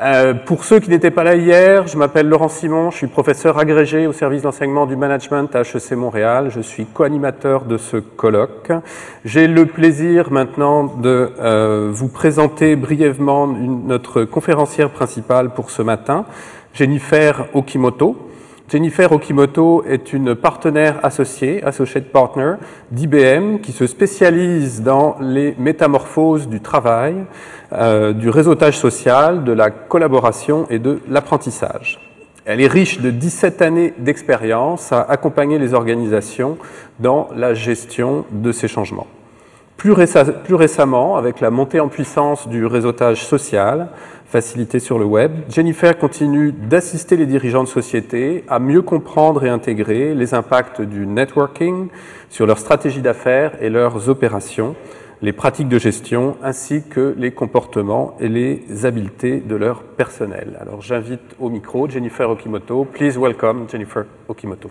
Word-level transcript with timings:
Euh, 0.00 0.32
pour 0.32 0.64
ceux 0.64 0.80
qui 0.80 0.88
n'étaient 0.88 1.10
pas 1.10 1.22
là 1.22 1.34
hier, 1.34 1.86
je 1.86 1.98
m'appelle 1.98 2.26
Laurent 2.26 2.48
Simon, 2.48 2.90
je 2.90 2.96
suis 2.96 3.08
professeur 3.08 3.58
agrégé 3.58 4.06
au 4.06 4.12
service 4.14 4.40
d'enseignement 4.40 4.86
du 4.86 4.96
management 4.96 5.54
à 5.54 5.60
HEC 5.60 5.92
Montréal. 5.92 6.48
Je 6.48 6.60
suis 6.62 6.86
co-animateur 6.86 7.66
de 7.66 7.76
ce 7.76 7.98
colloque. 7.98 8.72
J'ai 9.26 9.46
le 9.46 9.66
plaisir 9.66 10.32
maintenant 10.32 10.84
de 10.84 11.32
euh, 11.38 11.90
vous 11.92 12.08
présenter 12.08 12.74
brièvement 12.74 13.46
notre 13.46 14.24
conférencière 14.24 14.88
principale 14.88 15.50
pour 15.50 15.70
ce 15.70 15.82
matin, 15.82 16.24
Jennifer 16.72 17.44
Okimoto. 17.52 18.31
Jennifer 18.72 19.12
Okimoto 19.12 19.84
est 19.86 20.14
une 20.14 20.34
partenaire 20.34 20.98
associée, 21.02 21.62
associate 21.62 22.06
partner 22.06 22.54
d'IBM, 22.90 23.58
qui 23.58 23.70
se 23.70 23.86
spécialise 23.86 24.80
dans 24.80 25.16
les 25.20 25.54
métamorphoses 25.58 26.48
du 26.48 26.60
travail, 26.60 27.16
euh, 27.74 28.14
du 28.14 28.30
réseautage 28.30 28.78
social, 28.78 29.44
de 29.44 29.52
la 29.52 29.70
collaboration 29.70 30.66
et 30.70 30.78
de 30.78 31.00
l'apprentissage. 31.10 32.00
Elle 32.46 32.62
est 32.62 32.66
riche 32.66 32.98
de 33.02 33.10
17 33.10 33.60
années 33.60 33.92
d'expérience 33.98 34.90
à 34.90 35.02
accompagner 35.02 35.58
les 35.58 35.74
organisations 35.74 36.56
dans 36.98 37.28
la 37.36 37.52
gestion 37.52 38.24
de 38.30 38.52
ces 38.52 38.68
changements. 38.68 39.06
Plus, 39.76 39.94
plus, 40.44 40.54
récemment, 40.54 41.16
avec 41.16 41.40
la 41.40 41.50
montée 41.50 41.80
en 41.80 41.88
puissance 41.88 42.48
du 42.48 42.64
réseautage 42.64 43.22
social, 43.22 43.88
facilité 44.32 44.78
sur 44.78 44.98
le 44.98 45.04
web, 45.04 45.30
Jennifer 45.50 45.98
continue 45.98 46.52
d'assister 46.52 47.18
les 47.18 47.26
dirigeants 47.26 47.64
de 47.64 47.68
société 47.68 48.44
à 48.48 48.58
mieux 48.58 48.80
comprendre 48.80 49.44
et 49.44 49.50
intégrer 49.50 50.14
les 50.14 50.32
impacts 50.32 50.80
du 50.80 51.06
networking 51.06 51.88
sur 52.30 52.46
leur 52.46 52.58
stratégie 52.58 53.02
d'affaires 53.02 53.62
et 53.62 53.68
leurs 53.68 54.08
opérations, 54.08 54.74
les 55.20 55.34
pratiques 55.34 55.68
de 55.68 55.78
gestion, 55.78 56.38
ainsi 56.42 56.82
que 56.82 57.14
les 57.18 57.32
comportements 57.32 58.16
et 58.20 58.28
les 58.28 58.86
habiletés 58.86 59.40
de 59.40 59.54
leur 59.54 59.82
personnel. 59.82 60.56
Alors 60.62 60.80
j'invite 60.80 61.36
au 61.38 61.50
micro 61.50 61.86
Jennifer 61.86 62.30
Okimoto. 62.30 62.86
Please 62.86 63.18
welcome 63.18 63.66
Jennifer 63.70 64.06
Okimoto. 64.28 64.70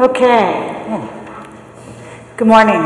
Okay. 0.00 0.80
Good 2.38 2.48
morning. 2.48 2.80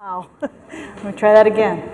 Wow. 0.00 0.26
Let 0.42 1.04
me 1.04 1.12
try 1.12 1.32
that 1.32 1.46
again. 1.46 1.84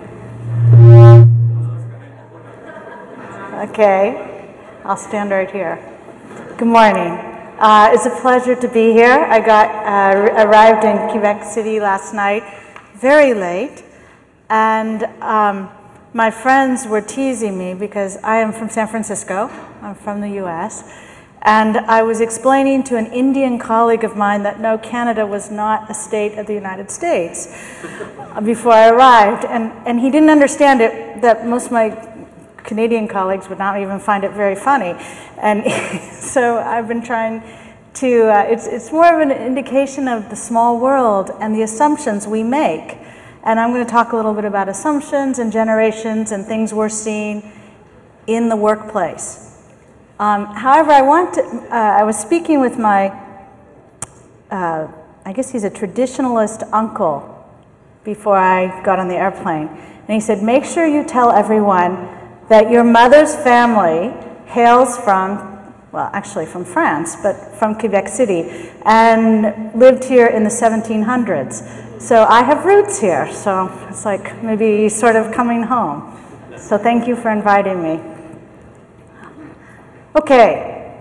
Okay. 3.69 4.49
I'll 4.83 4.97
stand 4.97 5.29
right 5.29 5.51
here. 5.51 5.77
Good 6.57 6.67
morning. 6.67 7.13
Uh, 7.59 7.91
it's 7.93 8.07
a 8.07 8.21
pleasure 8.21 8.55
to 8.55 8.67
be 8.67 8.91
here. 8.91 9.27
I 9.29 9.39
got 9.39 9.69
uh, 9.85 10.47
arrived 10.47 10.83
in 10.83 10.97
Quebec 11.11 11.43
City 11.43 11.79
last 11.79 12.11
night, 12.11 12.41
very 12.95 13.35
late, 13.35 13.83
and 14.49 15.03
um, 15.21 15.69
my 16.15 16.31
friends 16.31 16.87
were 16.87 17.01
teasing 17.01 17.55
me 17.55 17.75
because 17.75 18.17
I 18.23 18.37
am 18.37 18.51
from 18.51 18.69
San 18.69 18.87
Francisco. 18.87 19.47
I'm 19.83 19.93
from 19.93 20.21
the 20.21 20.29
U.S. 20.41 21.11
And 21.45 21.75
I 21.75 22.03
was 22.03 22.21
explaining 22.21 22.83
to 22.85 22.95
an 22.95 23.07
Indian 23.07 23.59
colleague 23.59 24.05
of 24.05 24.15
mine 24.15 24.43
that 24.43 24.61
no, 24.61 24.77
Canada 24.77 25.27
was 25.27 25.51
not 25.51 25.91
a 25.91 25.93
state 25.93 26.37
of 26.37 26.47
the 26.47 26.53
United 26.53 26.89
States 26.89 27.47
before 28.45 28.71
I 28.71 28.87
arrived. 28.87 29.43
And, 29.43 29.73
and 29.85 29.99
he 29.99 30.09
didn't 30.09 30.29
understand 30.29 30.79
it, 30.79 31.21
that 31.21 31.45
most 31.45 31.65
of 31.65 31.73
my 31.73 32.09
Canadian 32.63 33.09
colleagues 33.09 33.49
would 33.49 33.59
not 33.59 33.81
even 33.81 33.99
find 33.99 34.23
it 34.23 34.31
very 34.31 34.55
funny. 34.55 34.95
And 35.37 35.69
so 36.13 36.59
I've 36.59 36.87
been 36.87 37.03
trying 37.03 37.43
to, 37.95 38.29
uh, 38.29 38.43
it's, 38.47 38.65
it's 38.65 38.93
more 38.93 39.13
of 39.13 39.19
an 39.19 39.31
indication 39.35 40.07
of 40.07 40.29
the 40.29 40.37
small 40.37 40.79
world 40.79 41.31
and 41.41 41.53
the 41.53 41.63
assumptions 41.63 42.25
we 42.25 42.41
make. 42.41 42.97
And 43.43 43.59
I'm 43.59 43.71
going 43.73 43.85
to 43.85 43.91
talk 43.91 44.13
a 44.13 44.15
little 44.15 44.33
bit 44.33 44.45
about 44.45 44.69
assumptions 44.69 45.39
and 45.39 45.51
generations 45.51 46.31
and 46.31 46.45
things 46.45 46.73
we're 46.73 46.87
seeing 46.87 47.51
in 48.27 48.47
the 48.47 48.55
workplace. 48.55 49.52
Um, 50.19 50.45
however, 50.45 50.91
I 50.91 51.01
want 51.01 51.33
to, 51.35 51.41
uh, 51.41 51.75
I 51.75 52.03
was 52.03 52.17
speaking 52.17 52.61
with 52.61 52.77
my, 52.77 53.07
uh, 54.51 54.87
I 55.25 55.33
guess 55.33 55.51
he's 55.51 55.63
a 55.63 55.71
traditionalist 55.71 56.69
uncle 56.71 57.29
before 58.03 58.37
I 58.37 58.83
got 58.83 58.99
on 58.99 59.07
the 59.07 59.15
airplane. 59.15 59.67
And 59.67 60.09
he 60.09 60.19
said, 60.19 60.43
make 60.43 60.65
sure 60.65 60.85
you 60.85 61.03
tell 61.03 61.31
everyone 61.31 62.09
that 62.49 62.69
your 62.69 62.83
mother's 62.83 63.35
family 63.35 64.13
hails 64.45 64.97
from, 64.99 65.37
well, 65.91 66.11
actually 66.13 66.45
from 66.45 66.63
France, 66.63 67.15
but 67.15 67.33
from 67.55 67.73
Quebec 67.73 68.07
City, 68.07 68.69
and 68.85 69.73
lived 69.73 70.03
here 70.03 70.27
in 70.27 70.43
the 70.43 70.49
1700s. 70.49 72.01
So 72.01 72.25
I 72.25 72.43
have 72.43 72.65
roots 72.65 72.99
here, 72.99 73.31
so 73.31 73.71
it's 73.89 74.05
like 74.05 74.43
maybe 74.43 74.89
sort 74.89 75.15
of 75.15 75.33
coming 75.33 75.63
home. 75.63 76.19
So 76.57 76.77
thank 76.77 77.07
you 77.07 77.15
for 77.15 77.31
inviting 77.31 77.81
me. 77.81 78.12
Okay, 80.15 80.93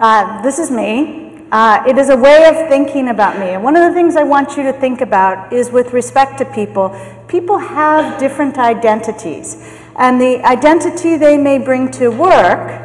uh, 0.00 0.42
this 0.42 0.58
is 0.58 0.72
me. 0.72 1.44
Uh, 1.52 1.84
it 1.86 1.96
is 1.96 2.10
a 2.10 2.16
way 2.16 2.46
of 2.46 2.68
thinking 2.68 3.08
about 3.08 3.38
me. 3.38 3.50
And 3.50 3.62
one 3.62 3.76
of 3.76 3.88
the 3.88 3.94
things 3.94 4.16
I 4.16 4.24
want 4.24 4.56
you 4.56 4.64
to 4.64 4.72
think 4.72 5.00
about 5.00 5.52
is 5.52 5.70
with 5.70 5.92
respect 5.92 6.36
to 6.38 6.44
people, 6.44 6.98
people 7.28 7.58
have 7.58 8.18
different 8.18 8.58
identities. 8.58 9.56
And 9.96 10.20
the 10.20 10.44
identity 10.44 11.16
they 11.16 11.38
may 11.38 11.58
bring 11.58 11.92
to 11.92 12.08
work 12.08 12.82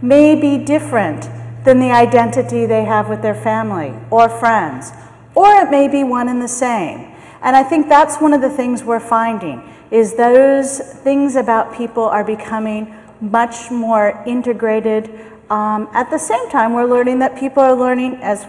may 0.00 0.34
be 0.34 0.56
different 0.56 1.28
than 1.64 1.80
the 1.80 1.90
identity 1.90 2.66
they 2.66 2.84
have 2.84 3.08
with 3.08 3.20
their 3.20 3.34
family 3.34 3.94
or 4.10 4.28
friends. 4.28 4.92
Or 5.34 5.48
it 5.62 5.70
may 5.70 5.88
be 5.88 6.04
one 6.04 6.28
and 6.28 6.40
the 6.40 6.48
same. 6.48 7.11
And 7.42 7.56
I 7.56 7.64
think 7.64 7.88
that's 7.88 8.18
one 8.18 8.32
of 8.32 8.40
the 8.40 8.50
things 8.50 8.84
we're 8.84 9.00
finding 9.00 9.68
is 9.90 10.14
those 10.14 10.78
things 10.78 11.36
about 11.36 11.74
people 11.74 12.04
are 12.04 12.24
becoming 12.24 12.94
much 13.20 13.70
more 13.70 14.22
integrated. 14.26 15.10
Um, 15.50 15.88
at 15.92 16.08
the 16.08 16.18
same 16.18 16.48
time, 16.50 16.72
we're 16.72 16.86
learning 16.86 17.18
that 17.18 17.36
people 17.36 17.62
are 17.62 17.74
learning 17.74 18.16
as 18.22 18.46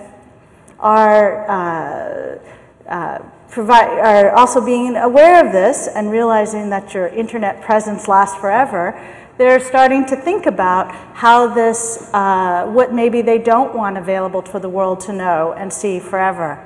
are, 0.79 1.49
uh, 1.49 2.39
uh, 2.87 3.19
provide, 3.49 3.87
are 3.99 4.31
also 4.31 4.63
being 4.63 4.95
aware 4.95 5.45
of 5.45 5.51
this 5.51 5.87
and 5.87 6.11
realizing 6.11 6.69
that 6.69 6.93
your 6.93 7.07
internet 7.07 7.61
presence 7.61 8.07
lasts 8.07 8.37
forever. 8.39 8.99
They're 9.37 9.59
starting 9.59 10.05
to 10.07 10.15
think 10.15 10.45
about 10.45 10.93
how 11.15 11.47
this, 11.47 12.09
uh, 12.13 12.67
what 12.67 12.93
maybe 12.93 13.21
they 13.21 13.39
don't 13.39 13.73
want 13.73 13.97
available 13.97 14.43
for 14.43 14.59
the 14.59 14.69
world 14.69 14.99
to 15.01 15.13
know 15.13 15.53
and 15.53 15.73
see 15.73 15.99
forever. 15.99 16.63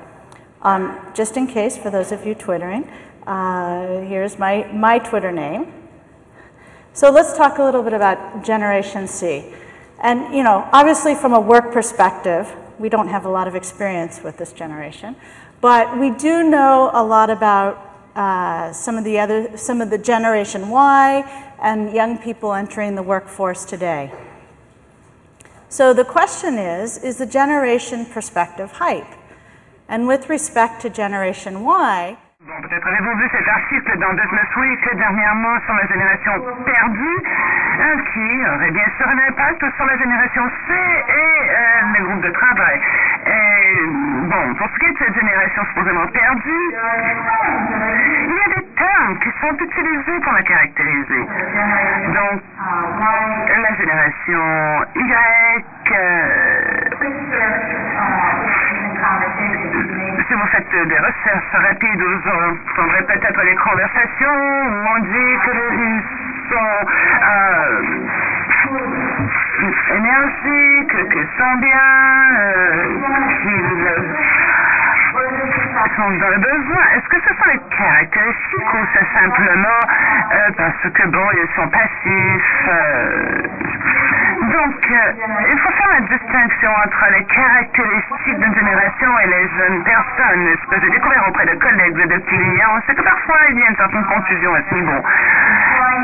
Um, 0.68 1.00
just 1.14 1.38
in 1.38 1.46
case, 1.46 1.78
for 1.78 1.88
those 1.88 2.12
of 2.12 2.26
you 2.26 2.34
twittering, 2.34 2.84
uh, 3.26 4.00
here's 4.02 4.38
my, 4.38 4.70
my 4.70 4.98
Twitter 4.98 5.32
name. 5.32 5.72
So 6.92 7.10
let's 7.10 7.34
talk 7.34 7.56
a 7.56 7.62
little 7.62 7.82
bit 7.82 7.94
about 7.94 8.44
Generation 8.44 9.08
C. 9.08 9.46
And, 10.02 10.34
you 10.34 10.42
know, 10.42 10.68
obviously 10.70 11.14
from 11.14 11.32
a 11.32 11.40
work 11.40 11.72
perspective, 11.72 12.54
we 12.78 12.90
don't 12.90 13.08
have 13.08 13.24
a 13.24 13.30
lot 13.30 13.48
of 13.48 13.54
experience 13.54 14.22
with 14.22 14.36
this 14.36 14.52
generation, 14.52 15.16
but 15.62 15.98
we 15.98 16.10
do 16.10 16.42
know 16.42 16.90
a 16.92 17.02
lot 17.02 17.30
about 17.30 17.72
uh, 18.14 18.70
some 18.74 18.98
of 18.98 19.04
the 19.04 19.18
other, 19.18 19.56
some 19.56 19.80
of 19.80 19.88
the 19.88 19.96
Generation 19.96 20.68
Y 20.68 21.54
and 21.62 21.94
young 21.94 22.18
people 22.18 22.52
entering 22.52 22.94
the 22.94 23.02
workforce 23.02 23.64
today. 23.64 24.12
So 25.70 25.94
the 25.94 26.04
question 26.04 26.58
is, 26.58 26.98
is 26.98 27.16
the 27.16 27.26
generation 27.26 28.04
perspective 28.04 28.72
hype? 28.72 29.17
And 29.88 30.06
with 30.06 30.28
respect 30.28 30.82
to 30.82 30.90
Generation 30.90 31.64
Y, 31.64 32.16
Bon, 32.46 32.54
peut-être 32.62 32.86
avez-vous 32.86 33.16
vu 33.18 33.28
cet 33.32 33.48
article 33.48 33.98
dans 33.98 34.12
Business 34.14 34.56
Week 34.56 34.96
dernièrement 34.96 35.58
sur 35.66 35.74
la 35.74 35.86
génération 35.86 36.32
perdue, 36.64 37.18
hein, 37.80 37.96
qui 38.12 38.46
aurait 38.46 38.70
bien 38.70 38.86
sûr 38.96 39.08
un 39.08 39.18
impact 39.28 39.64
sur 39.76 39.84
la 39.84 39.98
génération 39.98 40.48
C 40.66 40.72
et 40.72 41.40
euh, 41.50 41.98
les 41.98 42.04
groupes 42.04 42.22
de 42.22 42.30
travail. 42.30 42.80
Et, 43.26 43.86
bon, 44.30 44.54
pour 44.54 44.68
ce 44.70 44.78
qui 44.78 44.86
est 44.86 44.92
de 44.92 44.98
cette 44.98 45.14
génération 45.18 45.64
supposément 45.66 46.06
perdue, 46.06 46.74
il 48.28 48.34
y 48.34 48.40
a 48.40 48.60
des 48.60 48.66
termes 48.76 49.18
qui 49.18 49.30
sont 49.40 49.56
utilisés 49.58 50.20
pour 50.22 50.32
la 50.32 50.42
caractériser. 50.42 51.26
Donc, 52.14 52.40
la 53.62 53.74
génération 53.74 54.86
Y, 54.94 55.64
euh, 55.90 56.48
si 60.28 60.34
vous 60.34 60.46
faites 60.46 60.70
des 60.70 60.98
recherches 60.98 61.52
rapides, 61.52 62.02
vous 62.02 62.20
entendrez 62.28 63.02
peut-être 63.04 63.42
les 63.42 63.54
conversations 63.56 64.30
où 64.30 64.86
on 64.94 64.98
dit 65.00 65.38
qu'ils 65.44 66.02
sont 66.50 66.86
euh, 67.24 67.82
énergiques, 69.96 71.10
qu'ils 71.10 71.28
sont 71.38 71.54
bien, 71.60 71.88
euh, 72.38 72.84
qu'ils 73.42 73.68
sont 75.96 76.10
dans 76.10 76.28
le 76.28 76.38
besoin. 76.38 76.82
Est-ce 76.94 77.08
que 77.08 77.20
ce 77.20 77.34
sont 77.34 77.48
les 77.50 77.60
caractéristiques 77.76 78.74
ou 78.74 78.86
c'est 78.92 79.06
simplement 79.18 79.80
euh, 80.32 80.50
parce 80.56 80.92
que, 80.92 81.06
bon, 81.08 81.26
ils 81.32 81.48
sont 81.56 81.68
passifs 81.68 82.68
euh, 82.68 83.42
donc, 84.48 84.90
euh, 84.90 85.12
il 85.50 85.58
faut 85.58 85.70
faire 85.72 85.88
la 85.92 86.00
distinction 86.00 86.70
entre 86.70 87.04
les 87.12 87.24
caractéristiques 87.24 88.38
d'une 88.38 88.54
génération 88.54 89.18
et 89.18 89.26
les 89.26 89.48
jeunes 89.58 89.84
personnes. 89.84 90.56
Ce 90.62 90.74
que 90.74 90.80
j'ai 90.80 90.90
découvert 90.90 91.28
auprès 91.28 91.46
de 91.46 91.54
collègues 91.56 91.98
et 91.98 92.06
de 92.06 92.18
clients, 92.18 92.78
c'est 92.86 92.94
que 92.94 93.02
parfois 93.02 93.36
il 93.50 93.58
y 93.58 93.62
a 93.62 93.68
une 93.68 93.76
certaine 93.76 94.04
confusion 94.04 94.54
à 94.54 94.60
ce 94.68 94.74
niveau. 94.74 95.02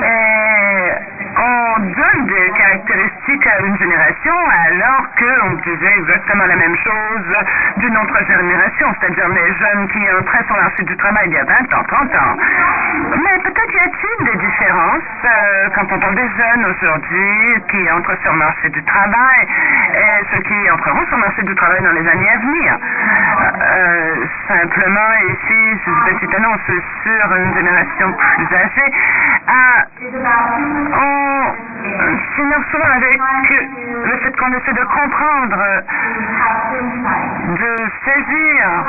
Et 0.05 0.93
on 1.37 1.79
donne 1.81 2.26
des 2.26 2.50
caractéristiques 2.58 3.13
à 3.24 3.60
une 3.60 3.78
génération 3.78 4.34
alors 4.68 5.06
qu'on 5.16 5.52
disait 5.64 5.94
exactement 5.96 6.44
la 6.44 6.56
même 6.56 6.76
chose 6.76 7.36
d'une 7.78 7.96
autre 7.96 8.18
génération, 8.26 8.94
c'est-à-dire 9.00 9.28
les 9.28 9.54
jeunes 9.54 9.88
qui 9.88 9.98
entraient 10.12 10.44
sur 10.44 10.56
le 10.56 10.62
marché 10.62 10.82
du 10.84 10.96
travail 10.98 11.28
il 11.28 11.32
y 11.32 11.38
a 11.38 11.44
20 11.44 11.74
ans, 11.74 11.84
30 11.88 12.14
ans. 12.16 12.36
Mais 13.16 13.38
peut-être 13.38 13.72
y 13.72 13.78
a-t-il 13.78 14.24
des 14.26 14.36
différences 14.36 15.24
euh, 15.24 15.68
quand 15.74 15.90
on 15.90 15.98
parle 15.98 16.14
des 16.16 16.28
jeunes 16.36 16.66
aujourd'hui 16.66 17.62
qui 17.70 17.90
entrent 17.90 18.20
sur 18.20 18.32
le 18.32 18.38
marché 18.38 18.68
du 18.68 18.84
travail 18.84 19.46
et 19.94 20.24
ceux 20.30 20.42
qui 20.42 20.70
entreront 20.70 21.06
sur 21.06 21.16
le 21.16 21.22
marché 21.22 21.42
du 21.44 21.54
travail 21.54 21.82
dans 21.82 21.92
les 21.92 22.06
années 22.06 22.28
à 22.28 22.36
venir. 22.36 22.78
Euh, 23.40 24.26
simplement, 24.48 25.12
ici, 25.30 25.80
une 25.86 26.12
petite 26.12 26.34
annonce 26.34 26.60
sur 26.66 27.36
une 27.36 27.54
génération 27.54 28.12
plus 28.36 28.54
âgée. 28.54 28.92
on 30.92 31.73
s'ignore 32.36 32.64
souvent 32.70 32.90
avec 32.96 33.19
le 34.04 34.16
fait 34.19 34.36
qu'on 34.36 34.52
essaie 34.52 34.72
de 34.72 34.84
comprendre, 34.84 35.58
de 37.58 37.76
saisir 38.04 38.84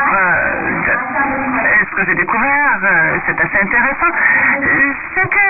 ce 1.89 1.95
que 1.95 2.05
j'ai 2.05 2.15
découvert, 2.15 2.79
c'est 3.25 3.39
assez 3.39 3.59
intéressant, 3.61 4.11
c'est 5.13 5.29
que 5.29 5.47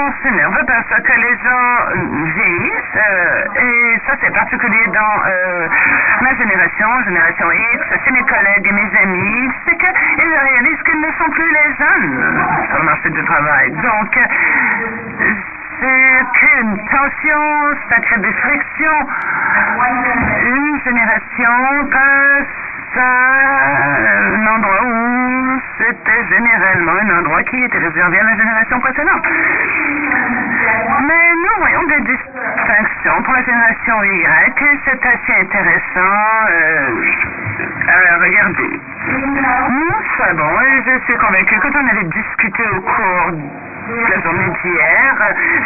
on 0.00 0.12
s'énerve 0.22 0.64
parce 0.66 1.02
que 1.02 1.12
les 1.12 1.36
gens 1.38 1.70
vieillissent, 2.34 2.98
et 3.56 4.00
ça 4.06 4.14
c'est 4.20 4.32
particulier 4.32 4.86
dans 4.88 5.22
ma 6.22 6.34
génération, 6.34 6.88
génération 7.04 7.50
X, 7.52 7.84
c'est 8.04 8.12
mes 8.12 8.22
collègues 8.22 8.66
et 8.66 8.72
mes 8.72 8.90
amis, 9.02 9.50
c'est 9.66 9.76
qu'ils 9.76 10.38
réalisent 10.48 10.82
qu'ils 10.82 11.00
ne 11.00 11.12
sont 11.18 11.30
plus 11.30 11.50
les 11.52 11.74
jeunes 11.78 12.44
sur 12.68 12.78
le 12.78 12.84
marché 12.84 13.10
du 13.10 13.24
travail. 13.24 13.70
Donc, 13.72 14.18
c'est 15.80 16.38
qu'une 16.38 16.76
tension, 16.88 17.76
ça 17.88 18.00
crée 18.00 18.20
des 18.20 18.32
frictions. 18.32 19.08
Une 20.42 20.80
génération 20.84 21.86
passe 21.90 22.46
à 22.96 24.34
un 24.34 24.46
endroit 24.46 24.82
où 24.84 25.60
c'était 25.78 26.24
généralement 26.28 26.92
un 27.02 27.18
endroit 27.18 27.42
qui 27.44 27.62
était 27.62 27.78
réservé 27.78 28.18
à 28.18 28.24
la 28.24 28.36
génération 28.36 28.80
précédente. 28.80 29.26
Mais 31.06 31.32
nous 31.36 31.56
voyons 31.58 31.82
des 31.84 32.00
distinctions 32.00 33.22
pour 33.22 33.34
la 33.34 33.42
génération 33.42 34.02
Y 34.02 34.62
et 34.62 34.78
c'est 34.84 35.06
assez 35.06 35.40
intéressant 35.40 36.48
euh, 36.50 36.88
à 37.88 38.18
regarder. 38.24 38.80
Nous 39.70 39.94
savons, 40.18 40.60
et 40.60 40.82
je 40.86 41.04
suis 41.04 41.16
convaincu, 41.18 41.58
quand 41.60 41.74
on 41.74 41.88
avait 41.88 42.04
discuté 42.04 42.62
au 42.74 42.80
cours 42.80 43.32
la 43.88 44.20
journée 44.20 44.50
d'hier, 44.62 45.14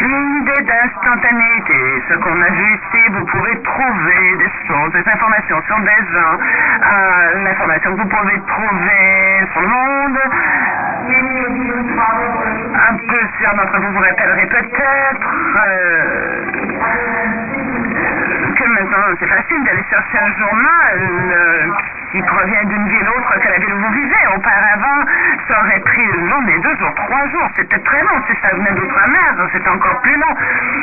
l'idée 0.01 0.63
d'instantanéité. 0.63 2.03
Ce 2.09 2.15
qu'on 2.15 2.41
a 2.41 2.51
vu 2.51 2.75
ici, 2.75 3.09
vous 3.11 3.25
pouvez 3.27 3.61
trouver 3.63 4.37
des 4.39 4.51
choses, 4.67 4.93
des 4.93 5.09
informations 5.11 5.63
sur 5.67 5.79
des 5.81 6.03
gens, 6.13 6.39
euh, 6.39 7.45
l'information 7.45 7.97
que 7.97 8.03
vous 8.03 8.09
pouvez 8.09 8.41
trouver 8.47 9.47
sur 9.53 9.61
le 9.61 9.69
monde. 9.69 10.19
Un 12.75 12.95
plusieurs 12.97 13.55
d'entre 13.57 13.79
vous 13.81 13.93
vous 13.93 14.01
rappellerez 14.01 14.47
peut-être 14.47 15.29
euh, 15.57 16.45
que 18.57 18.65
maintenant 18.69 19.17
c'est 19.19 19.27
facile 19.27 19.65
d'aller 19.65 19.85
chercher 19.91 20.19
un 20.19 20.33
journal 20.39 20.99
euh, 21.33 21.67
qui 22.13 22.23
provient 22.23 22.65
d'une 22.65 22.89
ville 22.89 23.09
autre 23.09 23.41
que 23.41 23.49
la 23.49 23.59
ville 23.59 23.73
où 23.73 23.79
vous 23.79 23.93
vivez. 23.93 24.27
Auparavant, 24.37 25.05
ça 25.49 25.61
aurait 25.61 25.81
pris 25.81 26.03
une 26.03 26.29
journée, 26.29 26.59
deux 26.59 26.77
jours, 26.77 26.95
trois 26.95 27.27
jours. 27.29 27.49
C'était 27.57 27.79
très 27.79 28.03
long. 28.03 28.23
Si 28.29 28.37
ça 28.43 28.55
venait 28.55 28.73
d'outre-mer, 28.73 29.49
c'est 29.53 29.67
encore 29.69 30.01
plus 30.03 30.17
long. 30.17 30.37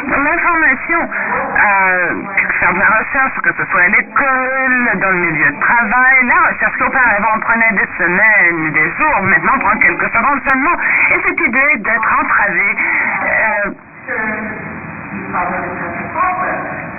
L'information, 0.10 1.00
euh, 1.00 2.14
faire 2.60 2.74
de 2.74 2.80
la 2.80 2.86
recherche, 2.86 3.40
que 3.44 3.54
ce 3.54 3.66
soit 3.72 3.82
à 3.82 3.88
l'école, 3.90 4.90
dans 5.00 5.12
le 5.12 5.18
milieu 5.18 5.52
de 5.52 5.60
travail, 5.60 6.26
la 6.26 6.50
recherche 6.50 6.78
qu'auparavant 6.78 7.40
prenait 7.42 7.74
des 7.74 7.88
semaines, 7.98 8.72
des 8.72 8.90
jours, 8.98 9.22
maintenant 9.22 9.60
prend 9.60 9.78
quelques 9.78 10.10
secondes 10.10 10.42
seulement. 10.50 10.76
Et 11.12 11.22
cette 11.28 11.40
idée 11.40 11.78
d'être 11.78 12.20
entravé, 12.22 12.76
euh, 13.24 13.70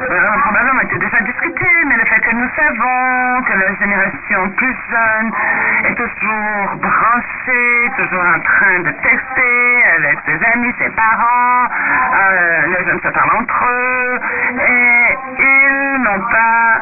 probablement 0.06 0.80
été 0.80 0.98
déjà 0.98 1.20
discuté, 1.20 1.66
mais 1.86 1.96
le 1.96 2.04
fait 2.06 2.20
que 2.20 2.34
nous 2.34 2.48
savons 2.56 3.42
que 3.42 3.52
la 3.52 3.74
génération 3.74 4.48
plus 4.56 4.76
jeune 4.90 5.32
est 5.84 5.94
toujours 5.94 6.76
branchée, 6.76 7.90
toujours 7.96 8.24
en 8.24 8.40
train 8.40 8.80
de 8.80 8.90
texter 9.02 9.84
avec 9.98 10.18
ses 10.26 10.38
amis, 10.54 10.74
ses 10.78 10.90
parents, 10.90 11.68
euh, 12.14 12.66
les 12.66 12.84
jeunes 12.84 13.00
se 13.00 13.08
parlent 13.08 13.36
entre 13.36 13.64
eux, 13.64 14.20
et 14.58 15.18
ils 15.38 16.02
n'ont 16.02 16.20
pas 16.20 16.80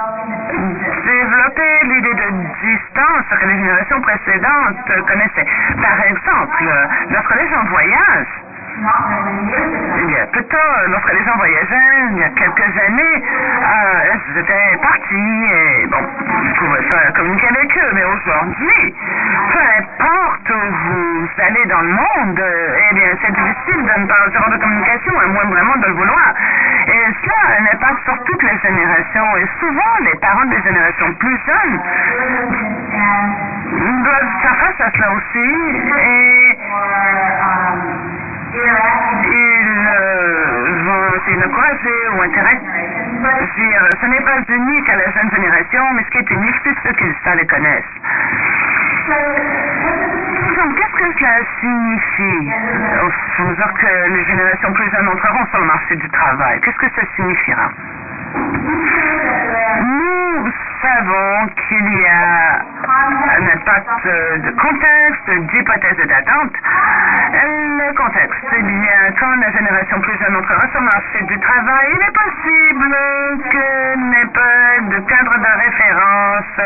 développé 1.04 1.62
l'idée 1.84 2.14
de 2.14 2.30
distance 2.62 3.40
que 3.40 3.46
les 3.46 3.56
générations 3.56 4.00
précédentes 4.00 5.06
connaissaient. 5.06 5.46
Par 5.82 6.00
exemple, 6.06 6.64
lorsque 7.10 7.34
les 7.34 7.48
gens 7.48 7.64
voyagent, 7.64 8.47
il 8.78 10.10
y 10.10 10.16
a 10.16 10.26
peu 10.26 10.40
de 10.40 10.48
temps, 10.48 10.56
lorsque 10.88 11.12
les 11.12 11.24
gens 11.24 11.36
voyageaient, 11.36 11.98
il 12.12 12.18
y 12.18 12.22
a 12.22 12.28
quelques 12.30 12.78
années, 12.86 13.22
euh, 13.22 14.14
ils 14.14 14.38
étaient 14.38 14.76
partis 14.80 15.44
et 15.50 15.86
bon, 15.86 15.98
vous 15.98 16.54
pouvez 16.54 16.82
pas 16.88 17.12
communiquer 17.16 17.48
avec 17.48 17.76
eux. 17.76 17.90
Mais 17.94 18.04
aujourd'hui, 18.04 18.94
peu 19.52 19.58
importe 19.78 20.50
où 20.50 20.70
vous 20.70 21.28
allez 21.38 21.66
dans 21.66 21.80
le 21.80 21.88
monde, 21.88 22.42
eh 22.90 22.94
bien, 22.94 23.08
c'est 23.22 23.32
difficile 23.32 23.84
de 23.84 24.00
ne 24.00 24.06
pas 24.06 24.24
recevoir 24.26 24.50
de 24.50 24.56
communication, 24.58 25.18
à 25.18 25.26
moins 25.26 25.44
vraiment 25.44 25.76
de 25.76 25.86
le 25.86 25.92
vouloir. 25.94 26.34
Et 26.86 27.04
cela 27.22 27.34
a 27.34 27.60
un 27.60 27.66
impact 27.74 28.04
sur 28.04 28.24
toutes 28.24 28.42
les 28.42 28.58
générations. 28.58 29.36
Et 29.38 29.46
souvent, 29.60 29.94
les 30.04 30.14
parents 30.20 30.46
des 30.46 30.62
générations 30.62 31.12
plus 31.14 31.38
jeunes 31.46 31.80
doivent 34.04 34.32
faire 34.42 34.56
face 34.56 34.80
à 34.80 34.90
cela 34.92 35.12
aussi. 35.12 35.48
Et 36.00 36.58
ils 38.54 39.68
vont 40.84 41.10
de 41.40 41.46
croiser 41.52 42.08
ou 42.14 42.22
interagir. 42.22 42.62
Ce 44.00 44.06
n'est 44.06 44.20
pas 44.20 44.40
unique 44.48 44.88
à 44.88 44.96
la 44.96 45.10
jeune 45.12 45.30
génération, 45.30 45.84
mais 45.94 46.02
ce 46.04 46.10
qui 46.10 46.18
est 46.18 46.30
unique, 46.30 46.54
c'est 46.64 46.74
ceux 46.82 46.94
qui 46.94 47.04
ça 47.24 47.34
les 47.34 47.46
connaissent. 47.46 47.84
Donc, 50.56 50.74
qu'est-ce 50.76 50.96
que 50.96 51.18
cela 51.18 51.38
signifie 51.60 52.52
Au 53.02 53.10
fond, 53.36 53.54
que 53.80 54.08
les 54.10 54.24
générations 54.24 54.72
plus 54.72 54.90
jeunes 54.90 55.08
entreront 55.08 55.46
sur 55.50 55.58
le 55.60 55.66
marché 55.66 55.96
du 55.96 56.08
travail. 56.10 56.60
Qu'est-ce 56.60 56.78
que 56.78 56.90
ça 56.94 57.02
signifiera 57.16 57.70
nous 59.80 60.52
savons 60.82 61.46
qu'il 61.68 62.00
y 62.00 62.06
a 62.06 62.60
un 62.88 63.46
impact 63.46 64.06
de 64.06 64.50
contexte, 64.50 65.30
d'hypothèse 65.52 66.06
d'attente. 66.06 66.54
Le 67.32 67.94
contexte, 67.94 68.46
eh 68.56 68.62
bien, 68.62 68.98
quand 69.18 69.34
la 69.40 69.50
génération 69.50 70.00
plus 70.00 70.18
jeune 70.18 70.36
entrera 70.36 70.66
sur 70.68 70.80
le 70.80 70.86
marché 70.86 71.22
du 71.24 71.38
travail, 71.40 71.88
il 71.94 72.02
est 72.02 72.12
possible 72.12 72.96
qu'il 73.50 74.10
n'ait 74.10 74.32
pas 74.32 74.80
de 74.80 74.98
cadre 75.06 75.38
de 75.38 75.52
référence 75.64 76.60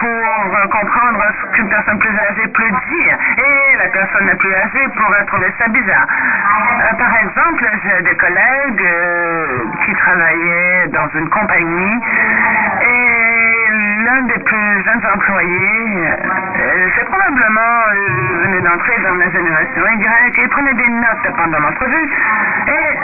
pour 0.00 0.70
comprendre 0.70 1.24
ce 1.40 1.56
qu'une 1.56 1.68
personne 1.68 1.98
plus 1.98 2.16
âgée 2.18 2.48
peut 2.48 2.70
dire. 2.70 3.18
Et 3.38 3.76
la 3.76 3.88
personne 3.88 4.26
la 4.26 4.34
plus 4.36 4.54
âgée 4.54 4.88
pourrait 4.96 5.24
trouver 5.26 5.52
ça 5.58 5.68
bizarre. 5.68 6.06
Euh, 6.08 6.94
par 6.96 7.16
exemple, 7.16 7.64
j'ai 7.84 8.02
des 8.02 8.16
collègues 8.16 8.82
euh, 8.82 9.64
qui 9.84 9.94
travaillaient 9.94 10.88
dans 10.88 11.08
une 11.14 11.28
compagnie 11.28 12.00
et 12.82 13.59
l'un 14.10 14.22
des 14.22 14.38
plus 14.40 14.84
jeunes 14.84 15.06
employés, 15.14 16.08
euh, 16.08 16.88
c'est 16.96 17.04
probablement 17.04 17.60
euh, 17.60 18.44
venu 18.44 18.60
d'entrer 18.62 18.96
dans 19.02 19.14
la 19.14 19.30
génération 19.30 19.86
Y, 19.86 20.38
il 20.38 20.48
prenait 20.48 20.74
des 20.74 20.88
notes 20.88 21.36
pendant 21.36 21.60
l'entrevue 21.60 22.10
et 22.66 22.98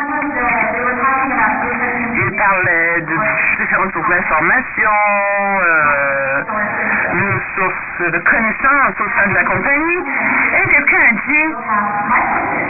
il 2.15 2.37
parlait 2.37 3.01
de 3.03 3.15
différentes 3.61 3.93
sources 3.93 4.09
d'informations, 4.09 4.91
euh, 5.63 6.43
de 7.15 7.41
sources 7.55 8.13
de 8.13 8.19
connaissances 8.19 9.01
au 9.01 9.09
sein 9.17 9.29
de 9.29 9.35
la 9.35 9.45
compagnie, 9.45 10.03
et 10.59 10.69
quelqu'un 10.69 11.03
a 11.09 11.13
dit 11.13 11.55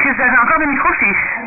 qu'ils 0.02 0.20
avaient 0.20 0.38
encore 0.42 0.58
des 0.58 0.66
microfiches. 0.66 1.38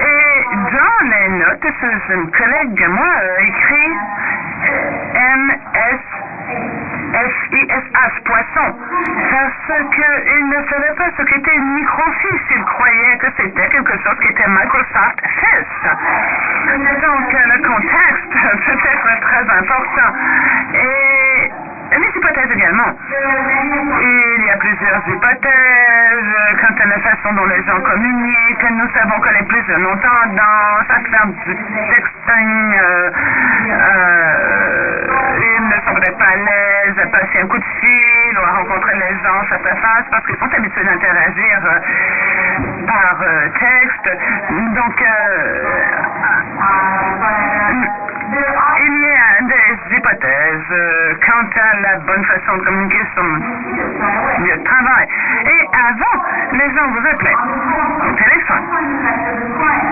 Et 0.00 0.44
dans 0.54 1.08
les 1.10 1.28
notes, 1.38 1.66
une 2.10 2.30
collègue 2.30 2.82
à 2.84 2.88
moi 2.88 3.06
a 3.06 3.42
écrit 3.42 3.92
MS 5.14 6.00
F-I-S-H, 7.12 8.12
qu'ils 9.92 10.48
ne 10.48 10.60
savaient 10.70 10.94
pas 10.96 11.10
ce 11.16 11.22
qu'était 11.24 11.54
une 11.54 11.74
microfiche. 11.74 12.40
Ils 12.50 12.64
croyaient 12.64 13.18
que 13.18 13.26
c'était 13.36 13.68
quelque 13.68 13.92
chose 14.02 14.18
qui 14.22 14.28
était 14.28 14.48
Microsoft 14.48 15.20
Office. 15.22 15.90
Donc, 17.02 17.32
le 17.32 17.58
contexte 17.68 18.32
peut 18.32 18.88
être 18.88 19.20
très 19.20 19.44
important. 19.58 20.10
Et 20.74 21.21
les 21.98 22.08
hypothèses 22.16 22.50
également. 22.50 22.90
Il 23.10 24.44
y 24.44 24.50
a 24.50 24.56
plusieurs 24.56 25.08
hypothèses 25.08 26.36
quant 26.60 26.74
à 26.82 26.86
la 26.86 26.98
façon 27.00 27.32
dont 27.34 27.46
les 27.46 27.62
gens 27.64 27.80
communiquent. 27.80 28.70
Nous 28.70 28.88
savons 28.94 29.20
que 29.20 29.28
les 29.34 29.42
plus 29.44 29.62
jeunes 29.66 29.86
ont 29.86 29.96
tendance 29.96 30.88
à 30.88 31.00
faire 31.10 31.26
du 31.26 31.56
texting. 31.90 32.74
Euh, 32.74 33.10
euh, 33.70 34.22
ils 35.58 35.64
ne 35.68 36.00
peut-être 36.00 36.18
pas 36.18 36.32
à 36.32 36.36
l'aise 36.36 36.98
à 37.02 37.06
passer 37.06 37.40
un 37.42 37.46
coup 37.46 37.58
de 37.58 37.64
fil 37.80 38.38
ou 38.38 38.42
à 38.42 38.52
rencontrer 38.58 38.94
les 38.96 39.14
gens 39.22 39.42
face 39.48 39.66
à 39.66 39.76
face 39.76 40.04
parce 40.10 40.26
qu'ils 40.26 40.38
sont 40.38 40.54
habitués 40.54 40.84
d'interagir 40.84 41.60
euh, 41.64 41.78
par 42.86 43.18
texte. 43.58 44.08
Donc, 44.74 45.04
il 48.78 49.00
y 49.00 49.12
a 49.12 49.42
des 49.42 49.96
hypothèses 49.96 50.74
quant 51.26 51.60
à 51.60 51.80
la 51.80 51.98
bonne 51.98 52.24
façon 52.24 52.56
de 52.56 52.62
communiquer 52.64 52.98
le 53.16 54.44
lieu 54.44 54.56
de 54.56 54.64
travail. 54.64 55.06
Et 55.44 55.68
avant, 55.72 56.24
les 56.52 56.74
gens 56.74 56.88
vous 56.90 57.06
appelaient 57.06 57.36
au 58.08 58.12
téléphone. 58.12 58.64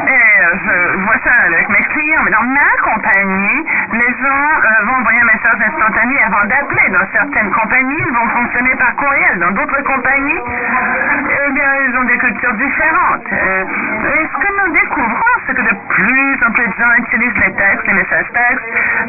Et 0.08 0.30
je 0.64 0.96
vois 1.04 1.18
ça 1.24 1.34
avec 1.46 1.68
mes 1.68 1.82
clients, 1.82 2.22
mais 2.24 2.30
dans 2.30 2.42
ma 2.42 2.70
compagnie, 2.82 3.66
les 3.92 4.12
gens 4.22 4.86
vont 4.86 4.96
envoyer 5.00 5.20
un 5.20 5.24
message 5.24 5.60
instantané 5.66 6.22
avant 6.22 6.44
d'appeler. 6.46 6.88
Dans 6.90 7.06
certaines 7.12 7.50
compagnies, 7.50 8.02
ils 8.06 8.14
vont 8.14 8.28
fonctionner 8.28 8.74
par 8.76 8.94
courriel. 8.96 9.38
Dans 9.38 9.50
d'autres 9.52 9.82
compagnies, 9.82 10.40
eh 10.40 11.52
bien, 11.52 11.70
ils 11.88 11.96
ont 11.98 12.04
des 12.04 12.18
cultures 12.18 12.54
différentes. 12.54 13.32
et 13.32 14.28
ce 14.32 14.38
que 14.38 14.66
nous 14.66 14.72
découvrons, 14.72 15.34
c'est 15.46 15.54
que 15.54 15.62
de 15.62 15.76
plus 15.88 16.46
en 16.46 16.50
plus 16.52 16.66
de 16.66 16.74
gens 16.74 16.94
utilisent 16.98 17.38
les 17.44 17.52
textes, 17.52 17.86
les 17.86 17.94
messages 17.94 18.29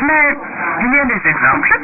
mais 0.02 0.38
il 0.82 0.94
y 0.94 1.00
a 1.00 1.06
des 1.06 1.30
exemples. 1.30 1.80